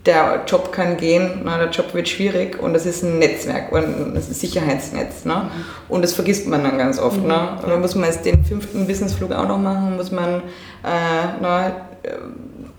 der 0.06 0.42
Job 0.46 0.70
kann 0.70 0.98
gehen, 0.98 1.40
na, 1.44 1.56
der 1.56 1.70
Job 1.70 1.94
wird 1.94 2.08
schwierig 2.08 2.60
und 2.60 2.74
das 2.74 2.84
ist 2.84 3.02
ein 3.02 3.18
Netzwerk 3.18 3.72
und 3.72 4.14
das 4.14 4.24
ist 4.24 4.30
ein 4.30 4.34
Sicherheitsnetz. 4.34 5.24
Ne? 5.24 5.34
Mhm. 5.34 5.64
Und 5.88 6.02
das 6.02 6.12
vergisst 6.12 6.46
man 6.46 6.62
dann 6.62 6.76
ganz 6.76 6.98
oft. 6.98 7.22
Mhm. 7.22 7.28
Ne? 7.28 7.58
Dann 7.62 7.80
muss 7.80 7.94
man 7.94 8.10
jetzt 8.10 8.24
den 8.24 8.44
fünften 8.44 8.86
Businessflug 8.86 9.32
auch 9.32 9.48
noch 9.48 9.58
machen, 9.58 9.96
muss 9.96 10.10
man 10.10 10.42
äh, 10.82 11.38
na, 11.40 11.72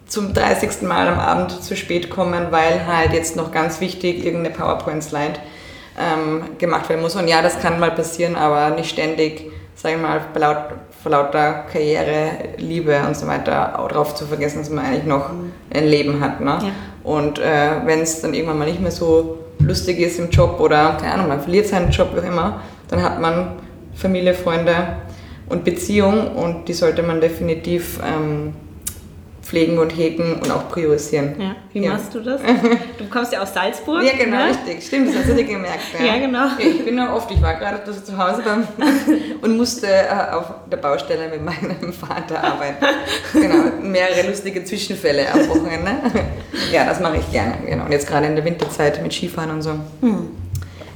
zum 0.07 0.33
30. 0.33 0.83
Mal 0.83 1.07
am 1.07 1.19
Abend 1.19 1.63
zu 1.63 1.75
spät 1.75 2.09
kommen, 2.09 2.47
weil 2.51 2.85
halt 2.85 3.13
jetzt 3.13 3.35
noch 3.35 3.51
ganz 3.51 3.81
wichtig 3.81 4.23
irgendeine 4.23 4.55
PowerPoint-Slide 4.55 5.39
ähm, 5.99 6.57
gemacht 6.57 6.89
werden 6.89 7.01
muss. 7.01 7.15
Und 7.15 7.27
ja, 7.27 7.41
das 7.41 7.59
kann 7.59 7.79
mal 7.79 7.91
passieren, 7.91 8.35
aber 8.35 8.75
nicht 8.75 8.89
ständig, 8.89 9.51
sage 9.75 9.95
ich 9.95 10.01
mal, 10.01 10.21
vor, 10.31 10.41
laut, 10.41 10.57
vor 11.01 11.11
lauter 11.11 11.65
Karriere, 11.71 12.31
Liebe 12.57 12.99
und 13.07 13.15
so 13.15 13.27
weiter 13.27 13.79
auch 13.79 13.87
darauf 13.87 14.15
zu 14.15 14.25
vergessen, 14.25 14.59
dass 14.59 14.69
man 14.69 14.85
eigentlich 14.85 15.05
noch 15.05 15.29
ein 15.73 15.85
Leben 15.85 16.19
hat. 16.19 16.41
Ne? 16.41 16.57
Ja. 16.61 16.71
Und 17.03 17.39
äh, 17.39 17.71
wenn 17.85 18.01
es 18.01 18.21
dann 18.21 18.33
irgendwann 18.33 18.59
mal 18.59 18.65
nicht 18.65 18.81
mehr 18.81 18.91
so 18.91 19.39
lustig 19.59 19.99
ist 19.99 20.19
im 20.19 20.29
Job 20.29 20.59
oder, 20.59 20.97
keine 20.99 21.13
Ahnung, 21.13 21.27
man 21.29 21.41
verliert 21.41 21.67
seinen 21.67 21.91
Job, 21.91 22.09
wie 22.13 22.19
auch 22.19 22.23
immer, 22.23 22.61
dann 22.89 23.01
hat 23.01 23.19
man 23.19 23.53
Familie, 23.93 24.33
Freunde 24.33 24.97
und 25.47 25.63
Beziehung 25.63 26.35
und 26.35 26.67
die 26.67 26.73
sollte 26.73 27.03
man 27.03 27.21
definitiv 27.21 27.99
ähm, 28.03 28.53
pflegen 29.45 29.77
und 29.77 29.91
hegen 29.91 30.33
und 30.33 30.49
auch 30.49 30.69
priorisieren. 30.69 31.35
Ja. 31.39 31.55
Wie 31.71 31.83
ja. 31.83 31.91
machst 31.91 32.13
du 32.13 32.19
das? 32.19 32.41
Du 32.97 33.05
kommst 33.11 33.31
ja 33.31 33.41
aus 33.41 33.53
Salzburg. 33.53 34.03
Ja, 34.03 34.13
genau, 34.17 34.37
ne? 34.37 34.47
richtig. 34.47 34.87
Stimmt, 34.87 35.09
das 35.09 35.17
hast 35.17 35.29
du 35.29 35.35
dir 35.35 35.43
gemerkt. 35.43 35.81
Ja, 35.99 36.05
ja 36.15 36.17
genau. 36.17 36.45
Ich 36.57 36.83
bin 36.83 36.97
ja 36.97 37.13
oft, 37.13 37.29
ich 37.29 37.41
war 37.41 37.53
gerade 37.55 37.83
zu 37.83 38.17
Hause 38.17 38.41
beim, 38.43 38.67
und 39.41 39.57
musste 39.57 39.87
äh, 39.87 40.33
auf 40.33 40.45
der 40.71 40.77
Baustelle 40.77 41.29
mit 41.29 41.45
meinem 41.45 41.93
Vater 41.93 42.43
arbeiten. 42.43 42.83
Genau, 43.33 43.71
mehrere 43.81 44.27
lustige 44.27 44.63
Zwischenfälle 44.63 45.31
am 45.31 45.47
Wochenende. 45.49 45.91
Ja, 46.71 46.85
das 46.85 46.99
mache 46.99 47.17
ich 47.17 47.31
gerne. 47.31 47.57
Genau. 47.65 47.85
Und 47.85 47.91
jetzt 47.91 48.07
gerade 48.07 48.25
in 48.25 48.35
der 48.35 48.43
Winterzeit 48.43 49.01
mit 49.03 49.13
Skifahren 49.13 49.51
und 49.51 49.61
so. 49.61 49.71
Hm. 50.01 50.29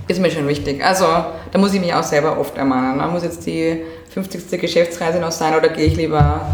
Ist 0.08 0.20
mir 0.20 0.32
schon 0.32 0.48
wichtig. 0.48 0.84
Also, 0.84 1.06
da 1.06 1.60
muss 1.60 1.74
ich 1.74 1.82
mich 1.82 1.94
auch 1.94 2.04
selber 2.04 2.40
oft 2.40 2.58
ermahnen. 2.58 2.98
Da 2.98 3.08
muss 3.08 3.24
jetzt 3.24 3.46
die 3.46 3.84
50. 4.12 4.60
Geschäftsreise 4.60 5.20
noch 5.20 5.32
sein 5.32 5.56
oder 5.56 5.70
gehe 5.70 5.86
ich 5.86 5.96
lieber 5.96 6.50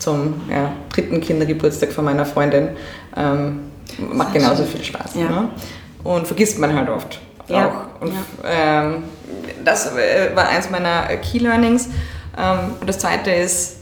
zum 0.00 0.40
ja, 0.50 0.72
dritten 0.92 1.20
Kindergeburtstag 1.20 1.92
von 1.92 2.04
meiner 2.04 2.26
Freundin. 2.26 2.70
Ähm, 3.16 3.60
macht 4.12 4.34
genauso 4.34 4.64
viel 4.64 4.82
Spaß. 4.82 5.14
Ja. 5.14 5.28
Ne? 5.28 5.48
Und 6.02 6.26
vergisst 6.26 6.58
man 6.58 6.74
halt 6.74 6.88
oft 6.88 7.20
ja. 7.50 7.68
auch. 7.68 8.02
Und 8.02 8.12
ähm, 8.44 9.04
das 9.64 9.94
äh, 9.96 10.34
war 10.34 10.48
eins 10.48 10.70
meiner 10.70 11.02
Key 11.18 11.38
Learnings. 11.38 11.88
Ähm, 12.38 12.58
und 12.80 12.88
das 12.88 12.98
zweite 12.98 13.30
ist, 13.30 13.76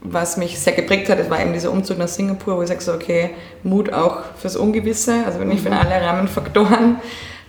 was 0.00 0.36
mich 0.36 0.58
sehr 0.58 0.74
geprägt 0.74 1.08
hat, 1.08 1.18
das 1.18 1.30
war 1.30 1.40
eben 1.40 1.52
dieser 1.52 1.72
Umzug 1.72 1.98
nach 1.98 2.08
Singapur, 2.08 2.58
wo 2.58 2.62
ich 2.62 2.68
sage 2.68 2.80
so, 2.80 2.92
okay, 2.92 3.30
Mut 3.62 3.92
auch 3.92 4.18
fürs 4.36 4.56
Ungewisse, 4.56 5.24
also 5.24 5.38
nicht, 5.40 5.64
wenn 5.64 5.72
mhm. 5.72 5.78
alle 5.78 6.02
Rahmenfaktoren 6.02 6.96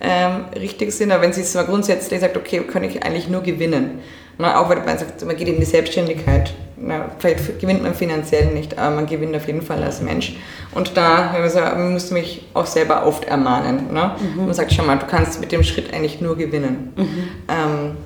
ähm, 0.01 0.45
richtig 0.55 0.93
sind, 0.93 1.11
aber 1.11 1.23
wenn 1.23 1.33
sie 1.33 1.43
zwar 1.43 1.65
grundsätzlich 1.65 2.21
sagt, 2.21 2.37
okay, 2.37 2.61
kann 2.61 2.83
ich 2.83 3.03
eigentlich 3.03 3.27
nur 3.27 3.41
gewinnen. 3.41 3.99
Na, 4.37 4.59
auch 4.61 4.69
wenn 4.69 4.83
man 4.85 4.97
sagt, 4.97 5.23
man 5.25 5.35
geht 5.35 5.47
in 5.47 5.59
die 5.59 5.65
Selbstständigkeit. 5.65 6.53
Na, 6.78 7.09
vielleicht 7.19 7.59
gewinnt 7.59 7.84
man 7.84 7.95
finanziell 7.95 8.53
nicht, 8.53 8.78
aber 8.78 8.95
man 8.95 9.05
gewinnt 9.05 9.36
auf 9.36 9.47
jeden 9.47 9.61
Fall 9.61 9.82
als 9.82 10.01
Mensch. 10.01 10.36
Und 10.73 10.97
da 10.97 11.34
man 11.76 11.93
musste 11.93 12.13
mich 12.13 12.45
auch 12.53 12.65
selber 12.65 13.05
oft 13.05 13.26
ermahnen. 13.26 13.93
Ne? 13.93 14.11
Mhm. 14.36 14.45
Man 14.45 14.53
sagt 14.53 14.73
schon 14.73 14.86
mal, 14.86 14.97
du 14.97 15.05
kannst 15.05 15.39
mit 15.39 15.51
dem 15.51 15.63
Schritt 15.63 15.93
eigentlich 15.93 16.19
nur 16.19 16.36
gewinnen. 16.36 16.93
Mhm. 16.97 17.28
Ähm, 17.47 17.97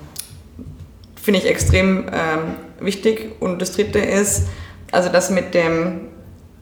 Finde 1.15 1.39
ich 1.39 1.47
extrem 1.47 2.05
ähm, 2.07 2.55
wichtig. 2.79 3.35
Und 3.39 3.61
das 3.61 3.73
dritte 3.73 3.99
ist, 3.99 4.47
also 4.91 5.09
das 5.09 5.31
mit 5.31 5.53
dem, 5.53 6.07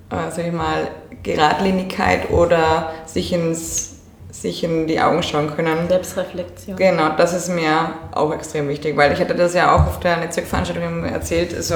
äh, 0.10 0.32
sag 0.32 0.46
ich 0.48 0.54
mal, 0.54 0.90
Geradlinigkeit 1.24 2.30
oder 2.30 2.94
sich 3.06 3.34
ins 3.34 3.97
sich 4.42 4.64
in 4.64 4.86
die 4.86 5.00
Augen 5.00 5.24
schauen 5.24 5.54
können. 5.56 5.88
Selbstreflexion. 5.88 6.78
Genau, 6.78 7.10
das 7.18 7.34
ist 7.34 7.50
mir 7.50 7.92
auch 8.12 8.32
extrem 8.34 8.70
wichtig, 8.70 8.96
weil 8.96 9.12
ich 9.12 9.20
hatte 9.20 9.34
das 9.34 9.54
ja 9.54 9.76
auch 9.76 9.88
auf 9.88 10.00
der 10.00 10.18
Netzwerkveranstaltung 10.18 11.06
erzählt, 11.06 11.56
also, 11.56 11.76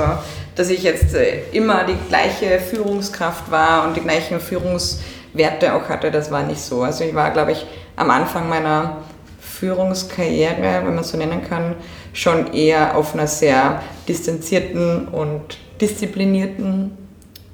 dass 0.55 0.69
ich 0.69 0.83
jetzt 0.83 1.15
äh, 1.15 1.41
immer 1.51 1.85
die 1.85 1.97
gleiche 2.07 2.59
Führungskraft 2.59 3.49
war 3.49 3.87
und 3.87 3.97
die 3.97 4.01
gleichen 4.01 4.39
Führungswerte 4.39 5.73
auch 5.73 5.89
hatte. 5.89 6.11
Das 6.11 6.29
war 6.29 6.43
nicht 6.43 6.61
so. 6.61 6.83
Also 6.83 7.03
ich 7.03 7.15
war, 7.15 7.31
glaube 7.31 7.53
ich, 7.53 7.65
am 7.95 8.11
Anfang 8.11 8.47
meiner 8.47 8.97
Führungskarriere, 9.39 10.61
wenn 10.61 10.85
man 10.85 10.99
es 10.99 11.09
so 11.09 11.17
nennen 11.17 11.43
kann, 11.47 11.75
schon 12.13 12.53
eher 12.53 12.95
auf 12.95 13.13
einer 13.13 13.27
sehr 13.27 13.81
distanzierten 14.07 15.07
und 15.07 15.57
disziplinierten 15.79 17.00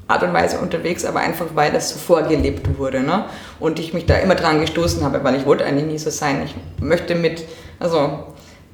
Art 0.08 0.24
und 0.24 0.34
Weise 0.34 0.60
unterwegs, 0.60 1.05
aber 1.05 1.20
einfach 1.20 1.47
weil 1.53 1.72
das 1.72 1.89
so 1.89 1.99
vorgelebt 1.99 2.78
wurde. 2.78 3.01
Ne? 3.01 3.26
Und 3.60 3.80
ich 3.80 3.93
mich 3.93 4.05
da 4.05 4.16
immer 4.16 4.36
dran 4.36 4.62
gestoßen 4.62 5.03
habe, 5.03 5.24
weil 5.24 5.36
ich 5.36 5.45
wollte 5.45 5.66
eigentlich 5.66 5.86
nie 5.86 5.97
so 5.97 6.10
sein. 6.10 6.41
Ich 6.45 6.55
möchte 6.82 7.16
mit, 7.16 7.43
also 7.80 8.24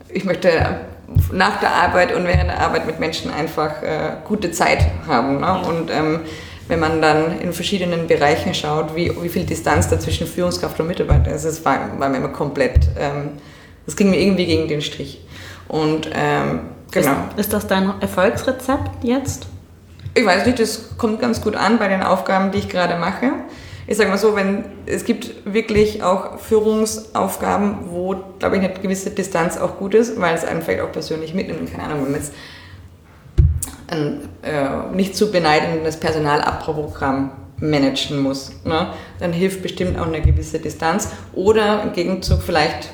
ich 0.10 0.26
möchte 0.26 0.50
nach 1.32 1.60
der 1.60 1.72
Arbeit 1.72 2.14
und 2.16 2.26
während 2.26 2.50
der 2.50 2.60
Arbeit 2.60 2.86
mit 2.86 3.00
Menschen 3.00 3.32
einfach 3.32 3.82
äh, 3.82 4.18
gute 4.28 4.52
Zeit 4.52 4.86
haben. 5.08 5.40
Ne? 5.40 5.62
Und 5.68 5.90
ähm, 5.92 6.22
wenn 6.68 6.80
man 6.80 7.02
dann 7.02 7.40
in 7.40 7.52
verschiedenen 7.52 8.08
Bereichen 8.08 8.54
schaut, 8.54 8.96
wie, 8.96 9.12
wie 9.22 9.30
viel 9.30 9.44
Distanz 9.44 9.90
da 9.90 10.00
zwischen 10.00 10.28
Führungskraft 10.28 10.80
und 10.80 10.88
Mitarbeiter 10.88 11.32
ist, 11.32 11.46
das 11.46 11.64
war, 11.66 12.00
war 12.00 12.10
mir 12.10 12.18
immer 12.18 12.30
komplett, 12.30 12.88
ähm, 12.98 13.32
das 13.86 13.96
ging 13.96 14.10
mir 14.10 14.20
irgendwie 14.20 14.46
gegen 14.46 14.68
den 14.68 14.82
Strich. 14.82 15.26
Und 15.68 16.10
ähm, 16.14 16.62
genau. 16.92 17.12
Ist, 17.36 17.48
ist 17.48 17.54
das 17.54 17.68
dein 17.68 18.00
Erfolgsrezept 18.02 19.04
jetzt? 19.04 19.48
Ich 20.16 20.26
weiß 20.26 20.46
nicht, 20.46 20.60
das 20.60 20.98
kommt 20.98 21.20
ganz 21.20 21.42
gut 21.42 21.56
an 21.56 21.80
bei 21.80 21.88
den 21.88 22.04
Aufgaben, 22.04 22.52
die 22.52 22.60
ich 22.60 22.70
gerade 22.70 22.98
mache. 22.98 23.32
Ich 23.88 23.98
sage 23.98 24.10
mal 24.10 24.18
so, 24.18 24.36
wenn 24.36 24.64
es 24.86 25.04
gibt 25.04 25.32
wirklich 25.52 26.04
auch 26.04 26.40
Führungsaufgaben, 26.40 27.90
wo, 27.90 28.16
glaube 28.40 28.58
ich, 28.58 28.64
eine 28.64 28.74
gewisse 28.74 29.10
Distanz 29.10 29.58
auch 29.58 29.78
gut 29.78 29.94
ist, 29.94 30.20
weil 30.22 30.36
es 30.36 30.46
einen 30.46 30.62
vielleicht 30.62 30.82
auch 30.82 30.92
persönlich 30.92 31.34
mitnimmt. 31.34 31.72
Keine 31.72 31.84
Ahnung, 31.84 32.06
wenn 32.06 32.12
man 32.12 32.22
jetzt 32.22 32.34
ein 33.88 34.22
äh, 34.44 34.96
nicht 34.96 35.16
zu 35.16 35.32
beneidendes 35.32 35.98
Personalabbauprogramm 35.98 37.32
managen 37.58 38.22
muss, 38.22 38.52
ne? 38.64 38.88
dann 39.20 39.34
hilft 39.34 39.62
bestimmt 39.62 40.00
auch 40.00 40.08
eine 40.08 40.22
gewisse 40.22 40.60
Distanz 40.60 41.10
oder 41.34 41.84
im 41.84 41.94
Gegenzug 41.94 42.42
vielleicht 42.42 42.90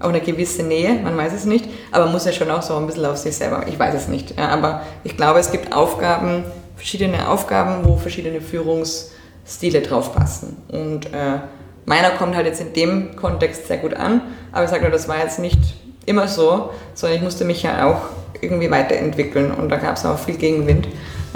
auch 0.00 0.08
eine 0.08 0.20
gewisse 0.20 0.62
Nähe, 0.62 0.94
man 0.94 1.16
weiß 1.16 1.32
es 1.32 1.44
nicht, 1.44 1.66
aber 1.92 2.06
muss 2.06 2.24
ja 2.24 2.32
schon 2.32 2.50
auch 2.50 2.62
so 2.62 2.76
ein 2.76 2.86
bisschen 2.86 3.06
auf 3.06 3.16
sich 3.16 3.36
selber, 3.36 3.66
ich 3.68 3.78
weiß 3.78 3.94
es 3.94 4.08
nicht, 4.08 4.36
ja, 4.36 4.48
aber 4.48 4.82
ich 5.04 5.16
glaube, 5.16 5.38
es 5.38 5.50
gibt 5.50 5.72
Aufgaben, 5.72 6.44
verschiedene 6.82 7.28
Aufgaben, 7.28 7.84
wo 7.84 7.96
verschiedene 7.96 8.40
Führungsstile 8.40 9.82
drauf 9.82 10.12
passen. 10.12 10.56
Und 10.66 11.06
äh, 11.06 11.38
meiner 11.84 12.10
kommt 12.10 12.34
halt 12.34 12.46
jetzt 12.46 12.60
in 12.60 12.72
dem 12.72 13.14
Kontext 13.14 13.68
sehr 13.68 13.76
gut 13.76 13.94
an, 13.94 14.20
aber 14.50 14.64
ich 14.64 14.70
sage 14.70 14.82
nur, 14.82 14.90
das 14.90 15.06
war 15.06 15.18
jetzt 15.18 15.38
nicht 15.38 15.60
immer 16.06 16.26
so, 16.26 16.70
sondern 16.94 17.18
ich 17.18 17.22
musste 17.22 17.44
mich 17.44 17.62
ja 17.62 17.86
auch 17.86 18.00
irgendwie 18.40 18.68
weiterentwickeln 18.68 19.52
und 19.52 19.68
da 19.68 19.76
gab 19.76 19.96
es 19.96 20.04
auch 20.04 20.18
viel 20.18 20.36
Gegenwind 20.36 20.88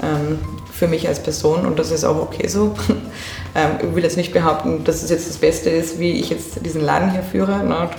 ähm, 0.03 0.39
für 0.69 0.89
mich 0.89 1.07
als 1.07 1.23
Person 1.23 1.65
und 1.65 1.79
das 1.79 1.91
ist 1.91 2.03
auch 2.03 2.21
okay 2.23 2.47
so. 2.49 2.75
ähm, 3.55 3.69
ich 3.81 3.95
will 3.95 4.03
jetzt 4.03 4.17
nicht 4.17 4.33
behaupten, 4.33 4.83
dass 4.83 5.01
es 5.01 5.09
jetzt 5.09 5.29
das 5.29 5.37
Beste 5.37 5.69
ist, 5.69 5.97
wie 5.97 6.11
ich 6.11 6.29
jetzt 6.29 6.65
diesen 6.65 6.81
Laden 6.81 7.11
hier 7.11 7.23
führe. 7.23 7.63
Ne? 7.63 7.89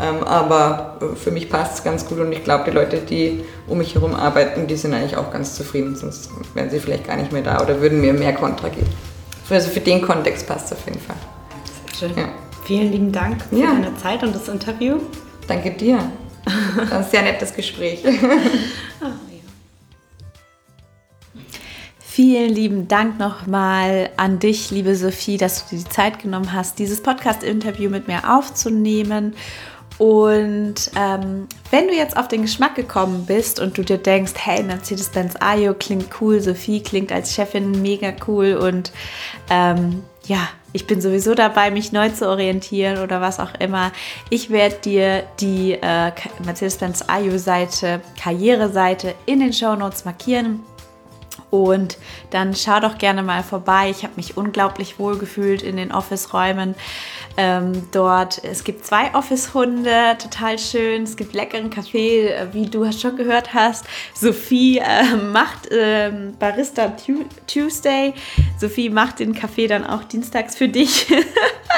Ähm, 0.00 0.22
aber 0.22 0.98
äh, 1.00 1.16
für 1.16 1.30
mich 1.30 1.50
passt 1.50 1.78
es 1.78 1.84
ganz 1.84 2.06
gut 2.06 2.18
und 2.18 2.32
ich 2.32 2.44
glaube, 2.44 2.64
die 2.66 2.70
Leute, 2.70 2.98
die 2.98 3.42
um 3.66 3.78
mich 3.78 3.94
herum 3.94 4.14
arbeiten, 4.14 4.66
die 4.66 4.76
sind 4.76 4.94
eigentlich 4.94 5.16
auch 5.16 5.32
ganz 5.32 5.54
zufrieden, 5.54 5.96
sonst 5.96 6.30
wären 6.54 6.70
sie 6.70 6.78
vielleicht 6.78 7.06
gar 7.06 7.16
nicht 7.16 7.32
mehr 7.32 7.42
da 7.42 7.60
oder 7.60 7.80
würden 7.80 8.00
mir 8.00 8.12
mehr 8.12 8.32
Kontra 8.32 8.68
geben. 8.68 8.86
Also 9.50 9.70
für 9.70 9.80
den 9.80 10.02
Kontext 10.02 10.46
passt 10.46 10.66
es 10.66 10.72
auf 10.72 10.84
jeden 10.86 11.00
Fall. 11.00 11.16
Sehr 11.94 12.08
schön. 12.10 12.18
Ja. 12.18 12.28
Vielen 12.64 12.92
lieben 12.92 13.12
Dank 13.12 13.42
für 13.42 13.56
ja. 13.56 13.72
deine 13.72 13.96
Zeit 13.96 14.22
und 14.22 14.34
das 14.34 14.48
Interview. 14.48 14.98
Danke 15.46 15.70
dir. 15.70 15.98
Das 16.76 16.90
war 16.90 16.98
ein 16.98 17.04
sehr 17.04 17.22
nettes 17.22 17.54
Gespräch. 17.54 18.04
Vielen 22.18 22.52
lieben 22.52 22.88
Dank 22.88 23.20
nochmal 23.20 24.10
an 24.16 24.40
dich, 24.40 24.72
liebe 24.72 24.96
Sophie, 24.96 25.36
dass 25.36 25.64
du 25.64 25.76
dir 25.76 25.84
die 25.84 25.88
Zeit 25.88 26.20
genommen 26.20 26.52
hast, 26.52 26.80
dieses 26.80 27.00
Podcast-Interview 27.00 27.88
mit 27.90 28.08
mir 28.08 28.36
aufzunehmen. 28.36 29.34
Und 29.98 30.92
ähm, 30.94 31.48
wenn 31.70 31.88
du 31.88 31.94
jetzt 31.94 32.16
auf 32.16 32.28
den 32.28 32.42
Geschmack 32.42 32.76
gekommen 32.76 33.26
bist 33.26 33.58
und 33.58 33.76
du 33.76 33.82
dir 33.82 33.98
denkst, 33.98 34.32
hey, 34.36 34.62
Mercedes-Benz 34.62 35.34
Ayo 35.40 35.74
klingt 35.74 36.20
cool, 36.20 36.40
Sophie 36.40 36.82
klingt 36.82 37.10
als 37.10 37.34
Chefin 37.34 37.82
mega 37.82 38.12
cool 38.26 38.54
und 38.54 38.92
ähm, 39.50 40.04
ja, 40.26 40.48
ich 40.72 40.86
bin 40.86 41.00
sowieso 41.00 41.34
dabei, 41.34 41.70
mich 41.70 41.90
neu 41.90 42.10
zu 42.10 42.28
orientieren 42.28 42.98
oder 42.98 43.20
was 43.20 43.40
auch 43.40 43.54
immer. 43.58 43.90
Ich 44.30 44.50
werde 44.50 44.76
dir 44.76 45.24
die 45.40 45.72
äh, 45.72 46.12
Mercedes-Benz 46.44 47.04
Ayo-Seite, 47.08 48.00
Karriere-Seite 48.22 49.14
in 49.26 49.40
den 49.40 49.52
Show 49.52 49.74
Notes 49.74 50.04
markieren. 50.04 50.60
Und 51.50 51.98
dann 52.30 52.54
schau 52.54 52.80
doch 52.80 52.98
gerne 52.98 53.22
mal 53.22 53.42
vorbei. 53.42 53.88
Ich 53.90 54.02
habe 54.02 54.14
mich 54.16 54.36
unglaublich 54.36 54.98
wohl 54.98 55.16
gefühlt 55.18 55.62
in 55.62 55.76
den 55.76 55.92
Office-Räumen 55.92 56.74
ähm, 57.36 57.88
dort. 57.92 58.42
Es 58.44 58.64
gibt 58.64 58.84
zwei 58.84 59.14
Office-Hunde, 59.14 60.18
total 60.18 60.58
schön. 60.58 61.04
Es 61.04 61.16
gibt 61.16 61.34
leckeren 61.34 61.70
Kaffee, 61.70 62.28
äh, 62.28 62.48
wie 62.52 62.66
du 62.66 62.90
schon 62.92 63.16
gehört 63.16 63.54
hast. 63.54 63.86
Sophie 64.14 64.78
äh, 64.78 65.16
macht 65.16 65.70
äh, 65.70 66.12
Barista 66.38 66.94
Tuesday. 67.46 68.14
Sophie 68.58 68.90
macht 68.90 69.20
den 69.20 69.34
Kaffee 69.34 69.68
dann 69.68 69.86
auch 69.86 70.04
dienstags 70.04 70.56
für 70.56 70.68
dich. 70.68 71.06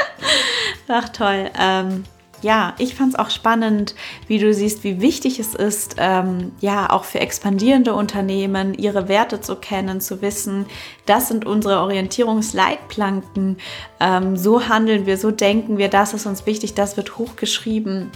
Ach 0.88 1.08
toll. 1.10 1.50
Ähm, 1.58 2.04
ja, 2.43 2.74
ich 2.78 2.95
fand 2.95 3.14
es 3.14 3.18
auch 3.18 3.30
spannend, 3.30 3.95
wie 4.26 4.38
du 4.38 4.53
siehst, 4.53 4.84
wie 4.84 5.01
wichtig 5.01 5.38
es 5.38 5.55
ist, 5.55 5.97
ähm, 5.99 6.53
ja, 6.61 6.91
auch 6.91 7.05
für 7.05 7.20
expandierende 7.20 7.95
Unternehmen 7.95 8.74
ihre 8.74 9.09
Werte 9.09 9.41
zu 9.41 9.57
kennen, 9.57 10.01
zu 10.01 10.22
wissen, 10.22 10.66
das 11.07 11.28
sind 11.28 11.47
unsere 11.47 11.80
Orientierungsleitplanken, 11.80 13.59
ähm, 14.01 14.36
so 14.36 14.68
handeln 14.68 15.07
wir, 15.07 15.16
so 15.16 15.30
denken 15.30 15.78
wir, 15.78 15.88
das 15.88 16.14
ist 16.14 16.26
uns 16.26 16.47
wichtig, 16.47 16.74
das 16.74 16.97
wird 16.97 17.18
hochgeschrieben. 17.18 18.11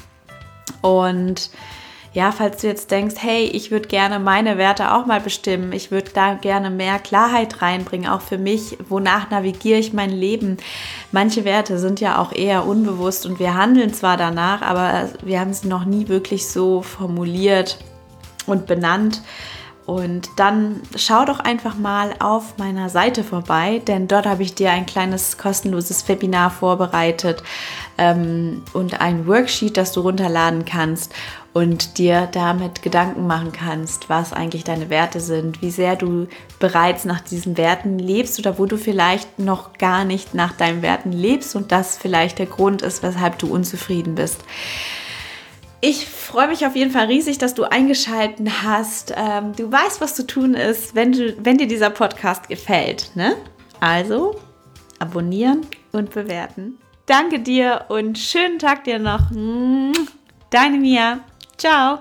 Und 0.80 1.50
ja, 2.14 2.30
falls 2.30 2.60
du 2.60 2.68
jetzt 2.68 2.92
denkst, 2.92 3.16
hey, 3.18 3.44
ich 3.44 3.72
würde 3.72 3.88
gerne 3.88 4.20
meine 4.20 4.56
Werte 4.56 4.94
auch 4.94 5.04
mal 5.04 5.20
bestimmen, 5.20 5.72
ich 5.72 5.90
würde 5.90 6.12
da 6.14 6.34
gerne 6.34 6.70
mehr 6.70 7.00
Klarheit 7.00 7.60
reinbringen, 7.60 8.08
auch 8.08 8.20
für 8.20 8.38
mich, 8.38 8.78
wonach 8.88 9.30
navigiere 9.30 9.80
ich 9.80 9.92
mein 9.92 10.10
Leben. 10.10 10.58
Manche 11.10 11.44
Werte 11.44 11.80
sind 11.80 12.00
ja 12.00 12.18
auch 12.18 12.32
eher 12.32 12.66
unbewusst 12.66 13.26
und 13.26 13.40
wir 13.40 13.54
handeln 13.54 13.92
zwar 13.92 14.16
danach, 14.16 14.62
aber 14.62 15.10
wir 15.24 15.40
haben 15.40 15.52
sie 15.52 15.66
noch 15.66 15.84
nie 15.84 16.08
wirklich 16.08 16.48
so 16.48 16.82
formuliert 16.82 17.78
und 18.46 18.66
benannt. 18.66 19.20
Und 19.86 20.30
dann 20.36 20.80
schau 20.96 21.26
doch 21.26 21.40
einfach 21.40 21.76
mal 21.76 22.14
auf 22.18 22.56
meiner 22.56 22.88
Seite 22.88 23.22
vorbei, 23.22 23.82
denn 23.86 24.08
dort 24.08 24.24
habe 24.24 24.42
ich 24.42 24.54
dir 24.54 24.70
ein 24.70 24.86
kleines 24.86 25.36
kostenloses 25.36 26.08
Webinar 26.08 26.50
vorbereitet 26.50 27.42
ähm, 27.98 28.62
und 28.72 29.02
ein 29.02 29.26
Worksheet, 29.26 29.76
das 29.76 29.92
du 29.92 30.00
runterladen 30.00 30.64
kannst 30.64 31.12
und 31.52 31.98
dir 31.98 32.28
damit 32.32 32.82
Gedanken 32.82 33.26
machen 33.26 33.52
kannst, 33.52 34.08
was 34.08 34.32
eigentlich 34.32 34.64
deine 34.64 34.88
Werte 34.88 35.20
sind, 35.20 35.60
wie 35.60 35.70
sehr 35.70 35.96
du 35.96 36.28
bereits 36.58 37.04
nach 37.04 37.20
diesen 37.20 37.58
Werten 37.58 37.98
lebst 37.98 38.38
oder 38.38 38.58
wo 38.58 38.64
du 38.64 38.78
vielleicht 38.78 39.38
noch 39.38 39.74
gar 39.74 40.04
nicht 40.04 40.34
nach 40.34 40.52
deinen 40.52 40.80
Werten 40.80 41.12
lebst 41.12 41.54
und 41.54 41.72
das 41.72 41.96
vielleicht 41.96 42.38
der 42.38 42.46
Grund 42.46 42.80
ist, 42.80 43.02
weshalb 43.02 43.38
du 43.38 43.52
unzufrieden 43.52 44.14
bist. 44.14 44.40
Ich 45.86 46.06
freue 46.06 46.48
mich 46.48 46.64
auf 46.64 46.74
jeden 46.76 46.90
Fall 46.90 47.08
riesig, 47.08 47.36
dass 47.36 47.52
du 47.52 47.64
eingeschaltet 47.64 48.48
hast. 48.62 49.12
Ähm, 49.14 49.52
du 49.54 49.70
weißt, 49.70 50.00
was 50.00 50.14
zu 50.14 50.26
tun 50.26 50.54
ist, 50.54 50.94
wenn, 50.94 51.12
du, 51.12 51.36
wenn 51.44 51.58
dir 51.58 51.66
dieser 51.66 51.90
Podcast 51.90 52.48
gefällt. 52.48 53.10
Ne? 53.14 53.36
Also 53.80 54.40
abonnieren 54.98 55.66
und 55.92 56.08
bewerten. 56.08 56.78
Danke 57.04 57.38
dir 57.38 57.84
und 57.90 58.16
schönen 58.18 58.58
Tag 58.58 58.84
dir 58.84 58.98
noch. 58.98 59.30
Deine 60.48 60.78
Mia. 60.78 61.20
Ciao. 61.58 61.98